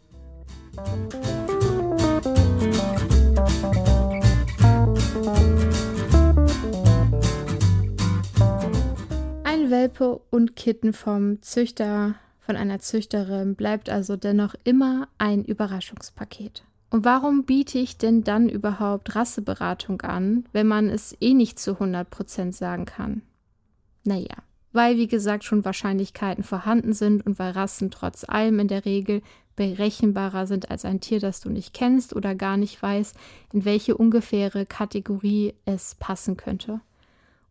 Ein 9.65 9.71
Welpe 9.71 10.21
und 10.29 10.57
Kitten 10.57 10.93
vom 10.93 11.41
Züchter, 11.41 12.17
von 12.41 12.55
einer 12.55 12.81
Züchterin 12.81 13.55
bleibt 13.55 13.89
also 13.89 14.15
dennoch 14.15 14.55
immer 14.63 15.09
ein 15.17 15.43
Überraschungspaket. 15.43 16.65
Und 16.91 17.07
warum 17.07 17.45
biete 17.45 17.79
ich 17.79 17.97
denn 17.97 18.25
dann 18.25 18.51
überhaupt 18.51 19.17
Rasseberatung 19.17 20.03
an, 20.03 20.45
wenn 20.53 20.67
man 20.67 20.91
es 20.91 21.17
eh 21.19 21.33
nicht 21.33 21.59
zu 21.59 21.81
100% 21.81 22.53
sagen 22.53 22.85
kann? 22.85 23.23
Naja, 24.03 24.37
weil 24.75 24.99
wie 24.99 25.07
gesagt 25.07 25.45
schon 25.45 25.65
Wahrscheinlichkeiten 25.65 26.45
vorhanden 26.45 26.93
sind 26.93 27.25
und 27.25 27.39
weil 27.39 27.53
Rassen 27.53 27.91
trotz 27.91 28.29
allem 28.29 28.59
in 28.59 28.69
der 28.69 28.85
Regel 28.85 29.23
berechenbarer 29.57 30.47
sind 30.47 30.71
als 30.71 30.85
ein 30.85 31.01
Tier, 31.01 31.21
das 31.21 31.41
du 31.41 31.49
nicht 31.49 31.73
kennst 31.73 32.15
oder 32.15 32.35
gar 32.35 32.59
nicht 32.59 32.83
weißt, 32.83 33.17
in 33.55 33.65
welche 33.65 33.97
ungefähre 33.97 34.67
Kategorie 34.67 35.55
es 35.65 35.95
passen 35.95 36.37
könnte. 36.37 36.83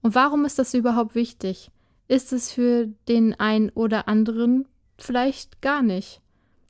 Und 0.04 0.14
warum 0.14 0.46
ist 0.46 0.60
das 0.60 0.76
überhaupt 0.76 1.16
wichtig? 1.16 1.72
Ist 2.14 2.32
es 2.32 2.52
für 2.52 2.90
den 3.08 3.34
einen 3.40 3.72
oder 3.72 4.08
anderen 4.08 4.68
vielleicht 5.00 5.64
gar 5.64 5.82
nicht? 5.82 6.22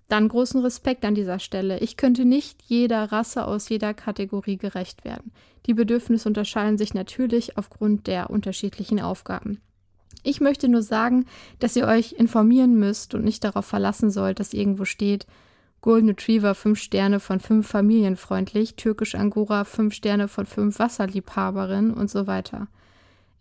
Dann 0.08 0.30
großen 0.30 0.62
Respekt 0.62 1.04
an 1.04 1.16
dieser 1.16 1.38
Stelle. 1.38 1.80
Ich 1.80 1.98
könnte 1.98 2.24
nicht 2.24 2.62
jeder 2.68 3.12
Rasse 3.12 3.46
aus 3.46 3.68
jeder 3.68 3.94
Kategorie 3.94 4.56
gerecht 4.56 5.04
werden. 5.04 5.34
Die 5.66 5.74
Bedürfnisse 5.74 6.30
unterscheiden 6.30 6.78
sich 6.78 6.94
natürlich 6.94 7.58
aufgrund 7.58 8.08
der 8.08 8.30
unterschiedlichen 8.30 9.02
Aufgaben. 9.02 9.60
Ich 10.24 10.40
möchte 10.40 10.70
nur 10.70 10.82
sagen, 10.82 11.26
dass 11.60 11.76
ihr 11.76 11.88
euch 11.88 12.14
informieren 12.14 12.80
müsst 12.80 13.14
und 13.14 13.26
nicht 13.26 13.44
darauf 13.44 13.66
verlassen 13.66 14.12
sollt, 14.12 14.40
dass 14.40 14.54
irgendwo 14.54 14.86
steht, 14.86 15.28
Golden 15.82 16.08
Retriever 16.08 16.56
5 16.56 16.80
Sterne 16.80 17.20
von 17.20 17.42
5 17.42 17.68
familienfreundlich, 17.68 18.78
Türkisch 18.78 19.14
Angora 19.14 19.66
5 19.66 19.94
Sterne 19.94 20.30
von 20.30 20.46
5 20.46 20.80
Wasserliebhaberin 20.80 21.92
und 21.92 22.10
so 22.10 22.28
weiter. 22.28 22.70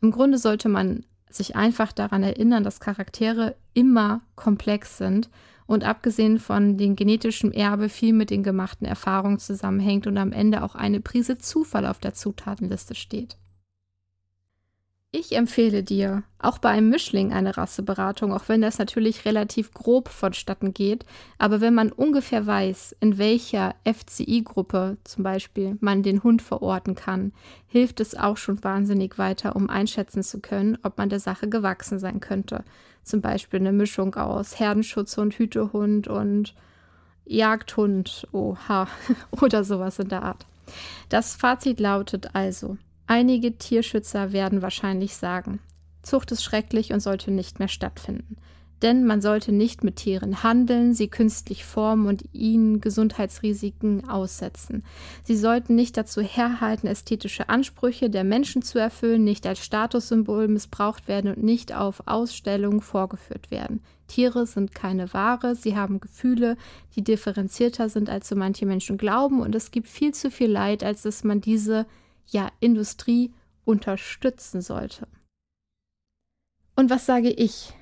Im 0.01 0.11
Grunde 0.11 0.39
sollte 0.39 0.69
man 0.69 1.05
sich 1.35 1.57
einfach 1.57 1.93
daran 1.93 2.23
erinnern, 2.23 2.65
dass 2.65 2.81
Charaktere 2.81 3.57
immer 3.75 4.23
komplex 4.35 4.99
sind 4.99 5.31
und 5.67 5.85
abgesehen 5.85 6.39
von 6.39 6.77
dem 6.77 6.97
genetischen 6.97 7.53
Erbe 7.53 7.89
viel 7.89 8.13
mit 8.13 8.31
den 8.31 8.43
gemachten 8.43 8.87
Erfahrungen 8.87 9.39
zusammenhängt 9.39 10.07
und 10.07 10.19
am 10.19 10.33
Ende 10.33 10.63
auch 10.63 10.75
eine 10.75 11.01
Prise 11.01 11.39
Zufall 11.39 11.87
auf 11.87 11.99
der 11.99 12.15
Zutatenliste 12.15 12.95
steht. 12.95 13.37
Ich 15.15 15.37
empfehle 15.37 15.83
dir 15.83 16.23
auch 16.39 16.57
bei 16.57 16.71
einem 16.71 16.89
Mischling 16.89 17.35
eine 17.35 17.59
Rasseberatung, 17.59 18.33
auch 18.33 18.45
wenn 18.49 18.63
das 18.63 18.79
natürlich 18.79 19.27
relativ 19.27 19.75
grob 19.75 20.09
vonstatten 20.09 20.73
geht. 20.73 21.05
Aber 21.37 21.61
wenn 21.61 21.75
man 21.75 21.93
ungefähr 21.93 22.47
weiß, 22.47 22.97
in 22.99 23.19
welcher 23.19 23.75
FCI-Gruppe 23.85 24.97
zum 25.05 25.23
Beispiel 25.23 25.77
man 25.81 26.03
den 26.03 26.23
Hund 26.23 26.41
verorten 26.41 26.95
kann, 26.95 27.35
hilft 27.67 28.01
es 28.01 28.15
auch 28.15 28.39
schon 28.39 28.65
wahnsinnig 28.65 29.19
weiter, 29.19 29.55
um 29.55 29.69
einschätzen 29.69 30.23
zu 30.23 30.41
können, 30.41 30.79
ob 30.83 30.97
man 30.97 31.11
der 31.11 31.21
Sache 31.21 31.47
gewachsen 31.47 31.99
sein 31.99 32.21
könnte. 32.21 32.65
Zum 33.03 33.21
Beispiel 33.21 33.61
eine 33.61 33.73
Mischung 33.73 34.15
aus 34.15 34.59
Herdenschutzhund, 34.59 35.35
Hütehund 35.35 36.09
und 36.09 36.55
Jagdhund, 37.27 38.27
oha, 38.33 38.89
oder 39.43 39.63
sowas 39.63 39.99
in 39.99 40.09
der 40.09 40.23
Art. 40.23 40.47
Das 41.11 41.37
Fazit 41.37 41.81
lautet 41.81 42.35
also, 42.35 42.79
Einige 43.15 43.59
Tierschützer 43.59 44.33
werden 44.33 44.63
wahrscheinlich 44.63 45.17
sagen, 45.17 45.61
Zucht 46.01 46.33
ist 46.33 46.43
schrecklich 46.43 46.95
und 46.95 47.01
sollte 47.01 47.31
nicht 47.31 47.59
mehr 47.59 47.69
stattfinden. 47.69 48.37
Denn 48.81 49.05
man 49.05 49.21
sollte 49.21 49.53
nicht 49.53 49.85
mit 49.85 49.97
Tieren 49.97 50.43
handeln, 50.43 50.95
sie 50.95 51.09
künstlich 51.09 51.67
formen 51.67 52.07
und 52.07 52.25
ihnen 52.33 52.81
Gesundheitsrisiken 52.81 54.09
aussetzen. 54.09 54.83
Sie 55.25 55.37
sollten 55.37 55.75
nicht 55.75 55.99
dazu 55.99 56.23
herhalten, 56.23 56.87
ästhetische 56.87 57.51
Ansprüche 57.51 58.09
der 58.09 58.25
Menschen 58.25 58.63
zu 58.63 58.79
erfüllen, 58.79 59.25
nicht 59.25 59.47
als 59.47 59.63
Statussymbol 59.63 60.49
missbraucht 60.49 61.07
werden 61.07 61.35
und 61.35 61.43
nicht 61.43 61.75
auf 61.75 62.05
Ausstellungen 62.07 62.81
vorgeführt 62.81 63.51
werden. 63.51 63.83
Tiere 64.07 64.47
sind 64.47 64.75
keine 64.75 65.13
Ware, 65.13 65.55
sie 65.55 65.77
haben 65.77 66.01
Gefühle, 66.01 66.57
die 66.97 67.05
differenzierter 67.05 67.91
sind, 67.91 68.09
als 68.09 68.31
so 68.31 68.37
manche 68.37 68.65
Menschen 68.65 68.97
glauben, 68.97 69.43
und 69.43 69.55
es 69.55 69.71
gibt 69.71 69.89
viel 69.89 70.15
zu 70.15 70.31
viel 70.31 70.51
Leid, 70.51 70.83
als 70.83 71.03
dass 71.03 71.25
man 71.25 71.43
diese 71.43 71.85
ja 72.27 72.51
Industrie 72.61 73.33
unterstützen 73.65 74.63
sollte. 74.63 75.07
Und 76.75 76.91
was 76.91 77.07
sage 77.07 77.31
ich? 77.31 77.73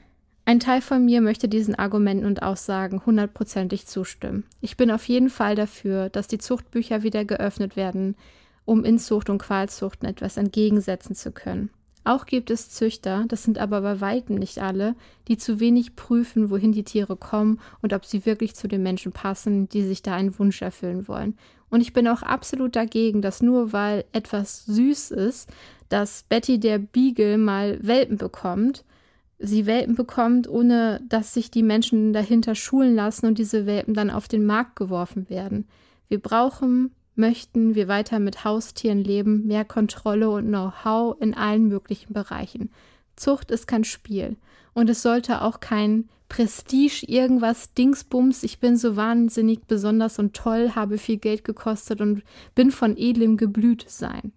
Ein 0.45 0.59
Teil 0.59 0.81
von 0.81 1.05
mir 1.05 1.21
möchte 1.21 1.49
diesen 1.49 1.77
Argumenten 1.77 2.27
und 2.27 2.43
Aussagen 2.43 3.07
hundertprozentig 3.07 3.87
zustimmen. 3.87 4.45
Ich 4.61 4.77
bin 4.77 4.91
auf 4.91 5.07
jeden 5.07 5.31
Fall 5.31 5.55
dafür, 5.55 6.09
dass 6.09 6.27
die 6.27 6.39
Zuchtbücher 6.39 7.03
wieder 7.03 7.25
geöffnet 7.25 7.77
werden, 7.77 8.17
um 8.65 8.85
Inzucht 8.85 9.31
und 9.31 9.39
Qualzuchten 9.39 10.09
etwas 10.09 10.37
entgegensetzen 10.37 11.15
zu 11.15 11.31
können. 11.31 11.71
Auch 12.03 12.25
gibt 12.25 12.51
es 12.51 12.71
Züchter, 12.71 13.25
das 13.29 13.43
sind 13.43 13.59
aber 13.59 13.83
bei 13.83 14.01
weitem 14.01 14.37
nicht 14.37 14.59
alle, 14.59 14.95
die 15.29 15.37
zu 15.37 15.61
wenig 15.61 15.97
prüfen, 15.97 16.51
wohin 16.51 16.73
die 16.73 16.85
Tiere 16.85 17.17
kommen 17.17 17.61
und 17.83 17.93
ob 17.93 18.07
sie 18.07 18.25
wirklich 18.25 18.55
zu 18.55 18.69
den 18.69 18.83
Menschen 18.83 19.13
passen, 19.13 19.69
die 19.69 19.83
sich 19.83 20.03
da 20.03 20.15
einen 20.15 20.39
Wunsch 20.39 20.63
erfüllen 20.63 21.09
wollen. 21.09 21.37
Und 21.69 21.83
ich 21.83 21.93
bin 21.93 22.09
auch 22.09 22.23
absolut 22.23 22.75
dagegen, 22.75 23.23
dass 23.23 23.43
nur 23.43 23.73
weil 23.73 24.05
etwas 24.13 24.65
süß 24.67 25.13
ist, 25.13 25.51
dass 25.89 26.25
Betty 26.29 26.59
der 26.59 26.79
Beagle 26.79 27.37
mal 27.37 27.79
Welpen 27.83 28.17
bekommt, 28.17 28.85
sie 29.39 29.67
Welpen 29.67 29.95
bekommt, 29.95 30.49
ohne 30.49 31.01
dass 31.09 31.35
sich 31.35 31.51
die 31.51 31.63
Menschen 31.63 32.13
dahinter 32.13 32.55
schulen 32.55 32.95
lassen 32.95 33.27
und 33.27 33.39
diese 33.39 33.67
Welpen 33.67 33.95
dann 33.95 34.11
auf 34.11 34.27
den 34.27 34.47
Markt 34.47 34.77
geworfen 34.77 35.29
werden. 35.29 35.67
Wir 36.09 36.19
brauchen, 36.19 36.93
möchten 37.21 37.75
wir 37.75 37.87
weiter 37.87 38.19
mit 38.19 38.45
Haustieren 38.45 39.05
leben, 39.05 39.47
mehr 39.47 39.65
Kontrolle 39.65 40.31
und 40.31 40.49
Know-how 40.49 41.21
in 41.21 41.35
allen 41.35 41.69
möglichen 41.69 42.13
Bereichen. 42.13 42.71
Zucht 43.15 43.51
ist 43.51 43.67
kein 43.67 43.85
Spiel 43.85 44.37
und 44.73 44.91
es 44.91 45.03
sollte 45.03 45.43
auch 45.43 45.61
kein 45.61 46.09
Prestige, 46.29 47.05
irgendwas, 47.07 47.75
Dingsbums, 47.75 48.45
ich 48.45 48.61
bin 48.61 48.77
so 48.77 48.97
wahnsinnig 48.97 49.67
besonders 49.67 50.19
und 50.19 50.35
toll, 50.35 50.73
habe 50.75 50.97
viel 50.97 51.19
Geld 51.19 51.45
gekostet 51.45 52.01
und 52.01 52.23
bin 52.55 52.71
von 52.71 52.97
edlem 52.97 53.37
Geblüt 53.37 53.85
sein. 53.89 54.33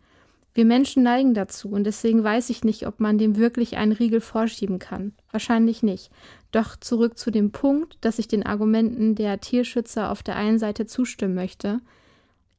Wir 0.55 0.65
Menschen 0.65 1.03
neigen 1.03 1.33
dazu 1.33 1.69
und 1.69 1.83
deswegen 1.83 2.23
weiß 2.23 2.49
ich 2.49 2.63
nicht, 2.63 2.85
ob 2.85 2.99
man 2.99 3.17
dem 3.17 3.37
wirklich 3.37 3.77
einen 3.77 3.91
Riegel 3.91 4.21
vorschieben 4.21 4.79
kann. 4.79 5.13
Wahrscheinlich 5.31 5.81
nicht. 5.81 6.11
Doch 6.51 6.75
zurück 6.75 7.17
zu 7.17 7.31
dem 7.31 7.51
Punkt, 7.51 7.97
dass 8.01 8.19
ich 8.19 8.27
den 8.27 8.45
Argumenten 8.45 9.15
der 9.15 9.39
Tierschützer 9.39 10.11
auf 10.11 10.21
der 10.21 10.35
einen 10.35 10.59
Seite 10.59 10.85
zustimmen 10.85 11.33
möchte. 11.33 11.79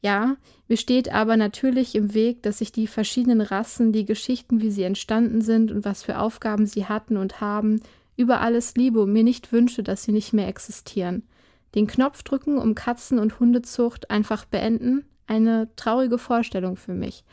Ja, 0.04 0.36
mir 0.68 0.76
steht 0.76 1.10
aber 1.14 1.38
natürlich 1.38 1.94
im 1.94 2.12
Weg, 2.12 2.42
dass 2.42 2.60
ich 2.60 2.72
die 2.72 2.86
verschiedenen 2.86 3.40
Rassen, 3.40 3.90
die 3.90 4.04
Geschichten, 4.04 4.60
wie 4.60 4.70
sie 4.70 4.82
entstanden 4.82 5.40
sind 5.40 5.72
und 5.72 5.86
was 5.86 6.02
für 6.02 6.18
Aufgaben 6.18 6.66
sie 6.66 6.84
hatten 6.84 7.16
und 7.16 7.40
haben, 7.40 7.80
über 8.14 8.42
alles 8.42 8.74
liebe 8.74 9.00
und 9.00 9.14
mir 9.14 9.24
nicht 9.24 9.50
wünsche, 9.50 9.82
dass 9.82 10.02
sie 10.02 10.12
nicht 10.12 10.34
mehr 10.34 10.46
existieren. 10.46 11.22
Den 11.74 11.86
Knopf 11.86 12.22
drücken, 12.22 12.58
um 12.58 12.74
Katzen- 12.74 13.18
und 13.18 13.40
Hundezucht 13.40 14.10
einfach 14.10 14.44
beenden? 14.44 15.06
Eine 15.26 15.74
traurige 15.74 16.18
Vorstellung 16.18 16.76
für 16.76 16.92
mich. 16.92 17.24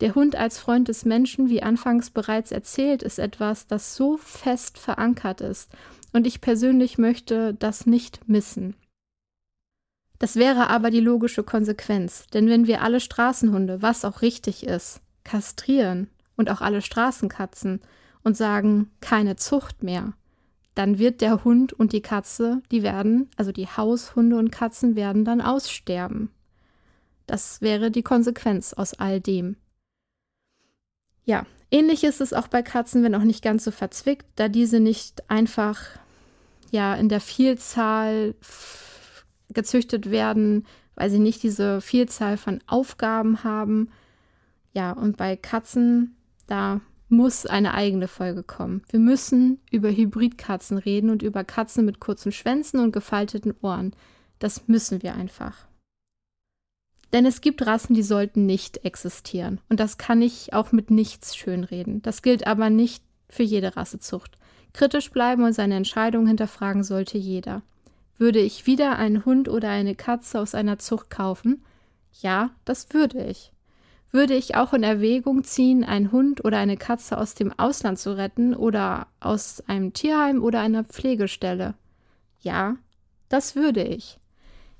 Der 0.00 0.16
Hund 0.16 0.34
als 0.34 0.58
Freund 0.58 0.88
des 0.88 1.04
Menschen, 1.04 1.48
wie 1.48 1.62
anfangs 1.62 2.10
bereits 2.10 2.50
erzählt, 2.50 3.04
ist 3.04 3.20
etwas, 3.20 3.68
das 3.68 3.94
so 3.94 4.16
fest 4.16 4.78
verankert 4.78 5.42
ist, 5.42 5.70
und 6.12 6.26
ich 6.26 6.40
persönlich 6.40 6.98
möchte 6.98 7.54
das 7.54 7.86
nicht 7.86 8.28
missen. 8.28 8.74
Das 10.18 10.36
wäre 10.36 10.68
aber 10.68 10.90
die 10.90 11.00
logische 11.00 11.42
Konsequenz, 11.42 12.26
denn 12.32 12.48
wenn 12.48 12.66
wir 12.66 12.82
alle 12.82 13.00
Straßenhunde, 13.00 13.82
was 13.82 14.04
auch 14.04 14.22
richtig 14.22 14.66
ist, 14.66 15.00
kastrieren 15.24 16.08
und 16.36 16.50
auch 16.50 16.60
alle 16.60 16.80
Straßenkatzen 16.80 17.80
und 18.22 18.36
sagen, 18.36 18.90
keine 19.00 19.36
Zucht 19.36 19.82
mehr, 19.82 20.14
dann 20.74 20.98
wird 20.98 21.20
der 21.20 21.44
Hund 21.44 21.72
und 21.72 21.92
die 21.92 22.02
Katze, 22.02 22.62
die 22.70 22.82
werden, 22.82 23.30
also 23.36 23.52
die 23.52 23.66
Haushunde 23.66 24.36
und 24.36 24.52
Katzen 24.52 24.94
werden 24.96 25.24
dann 25.24 25.40
aussterben. 25.40 26.30
Das 27.26 27.60
wäre 27.60 27.90
die 27.90 28.02
Konsequenz 28.02 28.72
aus 28.72 28.94
all 28.94 29.20
dem. 29.20 29.56
Ja, 31.24 31.44
ähnlich 31.70 32.04
ist 32.04 32.20
es 32.20 32.32
auch 32.32 32.48
bei 32.48 32.62
Katzen, 32.62 33.02
wenn 33.02 33.14
auch 33.14 33.24
nicht 33.24 33.42
ganz 33.42 33.64
so 33.64 33.70
verzwickt, 33.70 34.26
da 34.36 34.48
diese 34.48 34.78
nicht 34.80 35.28
einfach 35.28 35.80
ja 36.70 36.94
in 36.94 37.08
der 37.08 37.20
Vielzahl 37.20 38.34
gezüchtet 39.56 40.12
werden, 40.12 40.64
weil 40.94 41.10
sie 41.10 41.18
nicht 41.18 41.42
diese 41.42 41.80
Vielzahl 41.80 42.36
von 42.36 42.60
Aufgaben 42.68 43.42
haben. 43.42 43.90
Ja, 44.72 44.92
und 44.92 45.16
bei 45.16 45.34
Katzen, 45.34 46.14
da 46.46 46.80
muss 47.08 47.46
eine 47.46 47.74
eigene 47.74 48.06
Folge 48.06 48.44
kommen. 48.44 48.82
Wir 48.90 49.00
müssen 49.00 49.60
über 49.72 49.90
Hybridkatzen 49.90 50.78
reden 50.78 51.10
und 51.10 51.22
über 51.22 51.42
Katzen 51.42 51.84
mit 51.84 51.98
kurzen 51.98 52.30
Schwänzen 52.30 52.78
und 52.78 52.92
gefalteten 52.92 53.54
Ohren. 53.62 53.94
Das 54.38 54.68
müssen 54.68 55.02
wir 55.02 55.14
einfach. 55.14 55.66
Denn 57.12 57.24
es 57.24 57.40
gibt 57.40 57.64
Rassen, 57.64 57.94
die 57.94 58.02
sollten 58.02 58.46
nicht 58.46 58.84
existieren. 58.84 59.60
Und 59.68 59.80
das 59.80 59.98
kann 59.98 60.22
ich 60.22 60.52
auch 60.52 60.72
mit 60.72 60.90
nichts 60.90 61.36
schönreden. 61.36 62.02
Das 62.02 62.22
gilt 62.22 62.46
aber 62.46 62.70
nicht 62.70 63.02
für 63.28 63.44
jede 63.44 63.76
Rassezucht. 63.76 64.38
Kritisch 64.72 65.10
bleiben 65.10 65.44
und 65.44 65.52
seine 65.52 65.76
Entscheidung 65.76 66.26
hinterfragen 66.26 66.84
sollte 66.84 67.16
jeder. 67.16 67.62
Würde 68.18 68.38
ich 68.40 68.66
wieder 68.66 68.96
einen 68.96 69.24
Hund 69.24 69.48
oder 69.48 69.68
eine 69.68 69.94
Katze 69.94 70.40
aus 70.40 70.54
einer 70.54 70.78
Zucht 70.78 71.10
kaufen? 71.10 71.62
Ja, 72.20 72.50
das 72.64 72.92
würde 72.94 73.22
ich. 73.24 73.52
Würde 74.10 74.34
ich 74.34 74.54
auch 74.54 74.72
in 74.72 74.82
Erwägung 74.82 75.44
ziehen, 75.44 75.84
einen 75.84 76.12
Hund 76.12 76.42
oder 76.44 76.56
eine 76.56 76.78
Katze 76.78 77.18
aus 77.18 77.34
dem 77.34 77.52
Ausland 77.58 77.98
zu 77.98 78.16
retten 78.16 78.54
oder 78.54 79.08
aus 79.20 79.62
einem 79.66 79.92
Tierheim 79.92 80.42
oder 80.42 80.60
einer 80.60 80.84
Pflegestelle? 80.84 81.74
Ja, 82.40 82.76
das 83.28 83.54
würde 83.54 83.82
ich. 83.82 84.18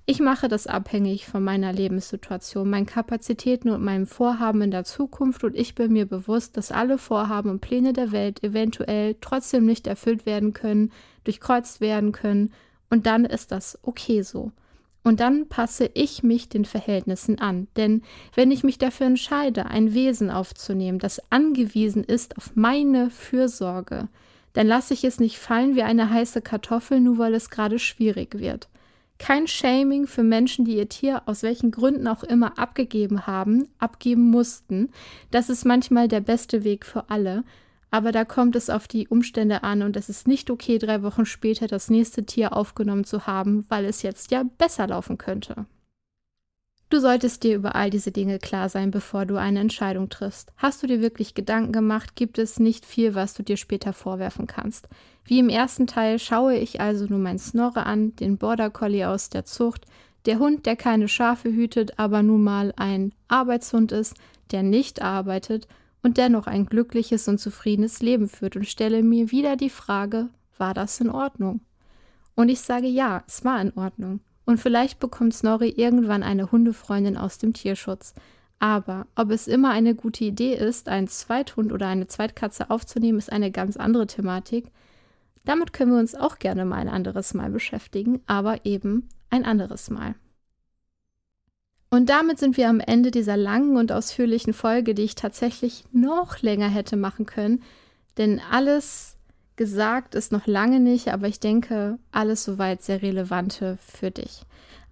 Ich 0.09 0.20
mache 0.20 0.47
das 0.47 0.68
abhängig 0.68 1.26
von 1.26 1.43
meiner 1.43 1.72
Lebenssituation, 1.72 2.70
meinen 2.70 2.87
Kapazitäten 2.87 3.68
und 3.70 3.82
meinem 3.82 4.07
Vorhaben 4.07 4.62
in 4.62 4.70
der 4.70 4.84
Zukunft 4.84 5.43
und 5.43 5.57
ich 5.57 5.74
bin 5.74 5.93
mir 5.93 6.07
bewusst, 6.07 6.57
dass 6.57 6.70
alle 6.70 6.97
Vorhaben 6.97 7.51
und 7.51 7.61
Pläne 7.61 7.93
der 7.93 8.12
Welt 8.12 8.43
eventuell 8.45 9.16
trotzdem 9.20 9.66
nicht 9.66 9.89
erfüllt 9.89 10.24
werden 10.24 10.53
können, 10.53 10.93
durchkreuzt 11.24 11.80
werden 11.80 12.12
können 12.12 12.53
und 12.91 13.07
dann 13.07 13.24
ist 13.24 13.53
das 13.53 13.78
okay 13.82 14.22
so. 14.22 14.53
Und 15.03 15.20
dann 15.20 15.49
passe 15.49 15.89
ich 15.95 16.24
mich 16.24 16.49
den 16.49 16.64
Verhältnissen 16.64 17.39
an. 17.39 17.68
Denn 17.76 18.03
wenn 18.34 18.51
ich 18.51 18.64
mich 18.64 18.76
dafür 18.76 19.07
entscheide, 19.07 19.66
ein 19.66 19.95
Wesen 19.95 20.30
aufzunehmen, 20.30 20.99
das 20.99 21.20
angewiesen 21.30 22.03
ist 22.03 22.37
auf 22.37 22.57
meine 22.57 23.11
Fürsorge, 23.11 24.09
dann 24.53 24.66
lasse 24.66 24.95
ich 24.95 25.05
es 25.05 25.20
nicht 25.20 25.39
fallen 25.39 25.76
wie 25.76 25.84
eine 25.84 26.11
heiße 26.11 26.43
Kartoffel, 26.43 26.99
nur 26.99 27.18
weil 27.18 27.34
es 27.34 27.51
gerade 27.51 27.78
schwierig 27.78 28.39
wird. 28.39 28.68
Kein 29.18 29.47
Shaming 29.47 30.07
für 30.07 30.22
Menschen, 30.22 30.64
die 30.64 30.76
ihr 30.76 30.89
Tier 30.89 31.22
aus 31.26 31.43
welchen 31.43 31.70
Gründen 31.70 32.09
auch 32.09 32.24
immer 32.24 32.59
abgegeben 32.59 33.26
haben, 33.26 33.68
abgeben 33.78 34.30
mussten. 34.30 34.91
Das 35.30 35.49
ist 35.49 35.64
manchmal 35.64 36.09
der 36.09 36.20
beste 36.20 36.64
Weg 36.64 36.84
für 36.84 37.11
alle. 37.11 37.45
Aber 37.91 38.12
da 38.12 38.24
kommt 38.24 38.57
es 38.57 38.68
auf 38.68 38.89
die 38.89 39.09
Umstände 39.09 39.62
an 39.62 39.82
und 39.82 39.97
es 39.97 40.09
ist 40.09 40.26
nicht 40.26 40.51
okay, 40.51 40.78
drei 40.78 41.03
Wochen 41.03 41.24
später 41.24 41.66
das 41.66 41.89
nächste 41.89 42.24
Tier 42.24 42.57
aufgenommen 42.57 43.05
zu 43.05 43.26
haben, 43.26 43.64
weil 43.68 43.84
es 43.84 44.03
jetzt 44.03 44.30
ja 44.30 44.45
besser 44.59 44.89
laufen 44.89 45.18
könnte. 45.18 45.66
Du 46.89 47.01
solltest 47.01 47.43
dir 47.43 47.57
über 47.57 47.74
all 47.74 47.91
diese 47.91 48.12
Dinge 48.12 48.39
klar 48.39 48.68
sein, 48.68 48.93
bevor 48.93 49.26
du 49.26 49.37
eine 49.37 49.59
Entscheidung 49.59 50.09
triffst. 50.09 50.53
Hast 50.57 50.82
du 50.82 50.87
dir 50.87 51.01
wirklich 51.01 51.34
Gedanken 51.34 51.72
gemacht, 51.72 52.14
gibt 52.14 52.39
es 52.39 52.61
nicht 52.61 52.87
viel, 52.87 53.16
was 53.16 53.34
du 53.34 53.43
dir 53.43 53.57
später 53.57 53.93
vorwerfen 53.93 54.47
kannst. 54.47 54.89
Wie 55.24 55.41
im 55.41 55.49
ersten 55.49 55.89
Teil 55.89 56.20
schaue 56.20 56.57
ich 56.57 56.80
also 56.80 57.07
nur 57.07 57.18
mein 57.18 57.41
Snorre 57.41 57.87
an, 57.87 58.14
den 58.16 58.39
Border 58.39 58.70
Collie 58.70 59.09
aus 59.09 59.30
der 59.30 59.45
Zucht, 59.45 59.87
der 60.26 60.39
Hund, 60.39 60.66
der 60.66 60.76
keine 60.76 61.09
Schafe 61.09 61.49
hütet, 61.51 61.99
aber 61.99 62.22
nun 62.22 62.45
mal 62.45 62.72
ein 62.76 63.12
Arbeitshund 63.26 63.91
ist, 63.91 64.14
der 64.53 64.62
nicht 64.62 65.03
arbeitet 65.03 65.66
und 66.07 66.19
dennoch 66.19 66.47
ein 66.47 66.67
glückliches 66.67 67.27
und 67.27 67.39
zufriedenes 67.39 68.01
Leben 68.01 68.29
führt 68.29 68.55
und 68.55 68.65
stelle 68.65 69.03
mir 69.03 69.33
wieder 69.33 69.57
die 69.57 69.71
Frage, 69.71 70.29
war 70.57 70.73
das 70.73 71.01
in 71.01 71.11
Ordnung? 71.11 71.63
Und 72.37 72.49
ich 72.49 72.61
sage 72.61 72.87
ja, 72.87 73.25
es 73.27 73.45
war 73.45 73.61
in 73.61 73.73
Ordnung. 73.73 74.21
Und 74.45 74.61
vielleicht 74.61 75.01
bekommt 75.01 75.35
Snorri 75.35 75.69
irgendwann 75.71 76.23
eine 76.23 76.53
Hundefreundin 76.53 77.17
aus 77.17 77.39
dem 77.39 77.55
Tierschutz. 77.55 78.15
Aber 78.61 79.09
ob 79.17 79.33
es 79.33 79.49
immer 79.49 79.71
eine 79.71 79.97
gute 79.97 80.23
Idee 80.23 80.55
ist, 80.55 80.89
einen 80.89 81.09
Zweithund 81.09 81.73
oder 81.73 81.89
eine 81.89 82.07
Zweitkatze 82.07 82.71
aufzunehmen, 82.71 83.19
ist 83.19 83.33
eine 83.33 83.51
ganz 83.51 83.77
andere 83.77 84.07
Thematik. 84.07 84.71
Damit 85.45 85.73
können 85.73 85.91
wir 85.91 85.99
uns 85.99 86.15
auch 86.15 86.39
gerne 86.39 86.65
mal 86.65 86.77
ein 86.77 86.89
anderes 86.89 87.35
Mal 87.35 87.51
beschäftigen, 87.51 88.21
aber 88.29 88.65
eben 88.65 89.09
ein 89.29 89.45
anderes 89.45 89.91
Mal. 89.91 90.15
Und 91.97 92.11
damit 92.11 92.39
sind 92.39 92.59
wir 92.59 92.69
am 92.69 92.79
Ende 92.81 93.11
dieser 93.11 93.39
langen 93.39 93.79
und 93.79 93.91
ausführlichen 93.91 94.53
Folge, 94.53 94.95
die 94.95 95.05
ich 95.05 95.15
tatsächlich 95.15 95.87
noch 95.93 96.43
länger 96.43 96.69
hätte 96.69 96.95
machen 96.95 97.25
können. 97.25 97.63
Denn 98.19 98.39
alles 98.51 99.17
gesagt 99.57 100.15
ist 100.15 100.31
noch 100.31 100.47
lange 100.47 100.79
nicht, 100.79 101.09
aber 101.09 101.27
ich 101.27 101.41
denke, 101.41 101.99
alles 102.13 102.45
soweit 102.45 102.83
sehr 102.83 103.01
relevante 103.01 103.79
für 103.81 104.11
dich. 104.11 104.43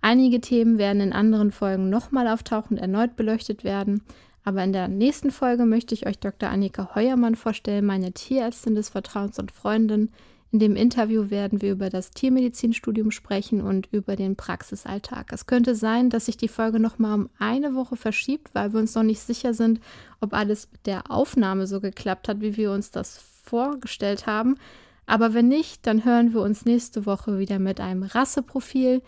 Einige 0.00 0.40
Themen 0.40 0.78
werden 0.78 1.02
in 1.02 1.12
anderen 1.12 1.52
Folgen 1.52 1.90
nochmal 1.90 2.26
auftauchen 2.26 2.78
und 2.78 2.82
erneut 2.82 3.16
beleuchtet 3.16 3.64
werden. 3.64 4.00
Aber 4.42 4.64
in 4.64 4.72
der 4.72 4.88
nächsten 4.88 5.30
Folge 5.30 5.66
möchte 5.66 5.92
ich 5.92 6.06
euch 6.06 6.18
Dr. 6.18 6.48
Annika 6.48 6.94
Heuermann 6.94 7.34
vorstellen, 7.34 7.84
meine 7.84 8.12
Tierärztin 8.12 8.76
des 8.76 8.88
Vertrauens 8.88 9.38
und 9.38 9.52
Freundin. 9.52 10.08
In 10.54 10.60
dem 10.60 10.76
Interview 10.76 11.30
werden 11.30 11.62
wir 11.62 11.72
über 11.72 11.90
das 11.90 12.12
Tiermedizinstudium 12.12 13.10
sprechen 13.10 13.60
und 13.60 13.88
über 13.90 14.14
den 14.14 14.36
Praxisalltag. 14.36 15.32
Es 15.32 15.46
könnte 15.46 15.74
sein, 15.74 16.10
dass 16.10 16.26
sich 16.26 16.36
die 16.36 16.46
Folge 16.46 16.78
nochmal 16.78 17.18
um 17.18 17.28
eine 17.40 17.74
Woche 17.74 17.96
verschiebt, 17.96 18.54
weil 18.54 18.72
wir 18.72 18.78
uns 18.78 18.94
noch 18.94 19.02
nicht 19.02 19.18
sicher 19.18 19.52
sind, 19.52 19.80
ob 20.20 20.32
alles 20.32 20.68
mit 20.70 20.86
der 20.86 21.10
Aufnahme 21.10 21.66
so 21.66 21.80
geklappt 21.80 22.28
hat, 22.28 22.40
wie 22.40 22.56
wir 22.56 22.70
uns 22.70 22.92
das 22.92 23.18
vorgestellt 23.42 24.28
haben. 24.28 24.54
Aber 25.06 25.34
wenn 25.34 25.48
nicht, 25.48 25.88
dann 25.88 26.04
hören 26.04 26.32
wir 26.32 26.42
uns 26.42 26.64
nächste 26.64 27.04
Woche 27.04 27.40
wieder 27.40 27.58
mit 27.58 27.80
einem 27.80 28.04
Rasseprofil. 28.04 29.02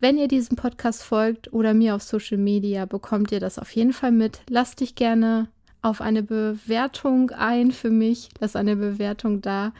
Wenn 0.00 0.18
ihr 0.18 0.28
diesem 0.28 0.58
Podcast 0.58 1.02
folgt 1.02 1.50
oder 1.54 1.72
mir 1.72 1.94
auf 1.94 2.02
Social 2.02 2.36
Media, 2.36 2.84
bekommt 2.84 3.32
ihr 3.32 3.40
das 3.40 3.58
auf 3.58 3.74
jeden 3.74 3.94
Fall 3.94 4.12
mit. 4.12 4.42
Lasst 4.50 4.80
dich 4.80 4.96
gerne 4.96 5.48
auf 5.80 6.02
eine 6.02 6.22
Bewertung 6.22 7.30
ein 7.30 7.72
für 7.72 7.90
mich. 7.90 8.28
Lass 8.38 8.54
eine 8.54 8.76
Bewertung 8.76 9.40
da. 9.40 9.72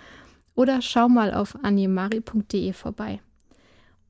Oder 0.54 0.82
schau 0.82 1.08
mal 1.08 1.32
auf 1.32 1.56
animari.de 1.62 2.72
vorbei. 2.72 3.20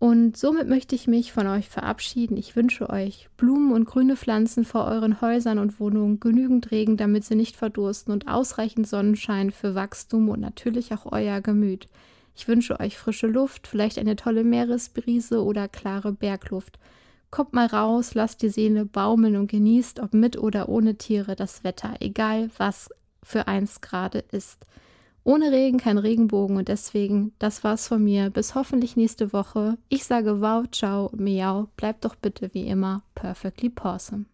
Und 0.03 0.37
somit 0.37 0.69
möchte 0.69 0.97
ich 0.97 1.07
mich 1.07 1.33
von 1.33 1.47
euch 1.47 1.69
verabschieden. 1.69 2.37
Ich 2.37 2.57
wünsche 2.57 2.91
euch 2.91 3.29
Blumen 3.37 3.71
und 3.71 3.85
grüne 3.85 4.17
Pflanzen 4.17 4.65
vor 4.65 4.87
euren 4.87 5.21
Häusern 5.21 5.61
und 5.61 5.79
Wohnungen, 5.79 6.19
genügend 6.19 6.73
Regen, 6.73 6.97
damit 6.97 7.25
sie 7.25 7.37
nicht 7.37 7.55
verdursten 7.55 8.13
und 8.13 8.27
ausreichend 8.27 8.89
Sonnenschein 8.89 9.53
für 9.53 9.77
Wachstum 9.77 10.29
und 10.29 10.41
natürlich 10.41 10.93
auch 10.93 11.13
euer 11.13 11.41
Gemüt. 11.41 11.87
Ich 12.35 12.49
wünsche 12.49 12.81
euch 12.81 12.99
frische 12.99 13.29
Luft, 13.29 13.69
vielleicht 13.69 13.97
eine 13.97 14.17
tolle 14.17 14.43
Meeresbrise 14.43 15.45
oder 15.45 15.69
klare 15.69 16.11
Bergluft. 16.11 16.81
Kommt 17.31 17.53
mal 17.53 17.67
raus, 17.67 18.15
lasst 18.15 18.43
die 18.43 18.49
Seele 18.49 18.85
baumeln 18.85 19.37
und 19.37 19.53
genießt, 19.53 20.01
ob 20.01 20.15
mit 20.15 20.37
oder 20.37 20.69
ohne 20.69 20.97
Tiere, 20.97 21.37
das 21.37 21.63
Wetter, 21.63 21.95
egal 22.01 22.51
was 22.59 22.91
für 23.23 23.47
eins 23.47 23.81
gerade 23.81 24.25
ist. 24.33 24.67
Ohne 25.25 25.53
Regen 25.53 25.79
kein 25.79 25.99
Regenbogen 25.99 26.57
und 26.57 26.69
deswegen, 26.69 27.33
das 27.39 27.63
war's 27.63 27.87
von 27.87 28.03
mir. 28.03 28.31
Bis 28.31 28.55
hoffentlich 28.55 28.97
nächste 28.97 29.33
Woche. 29.33 29.79
Ich 29.89 30.05
sage 30.05 30.41
wow, 30.41 30.65
ciao, 30.71 31.11
miau, 31.15 31.69
bleibt 31.77 32.05
doch 32.05 32.17
bitte 32.17 32.51
wie 32.55 32.67
immer 32.67 33.03
perfectly 33.15 33.71
awesome. 33.81 34.25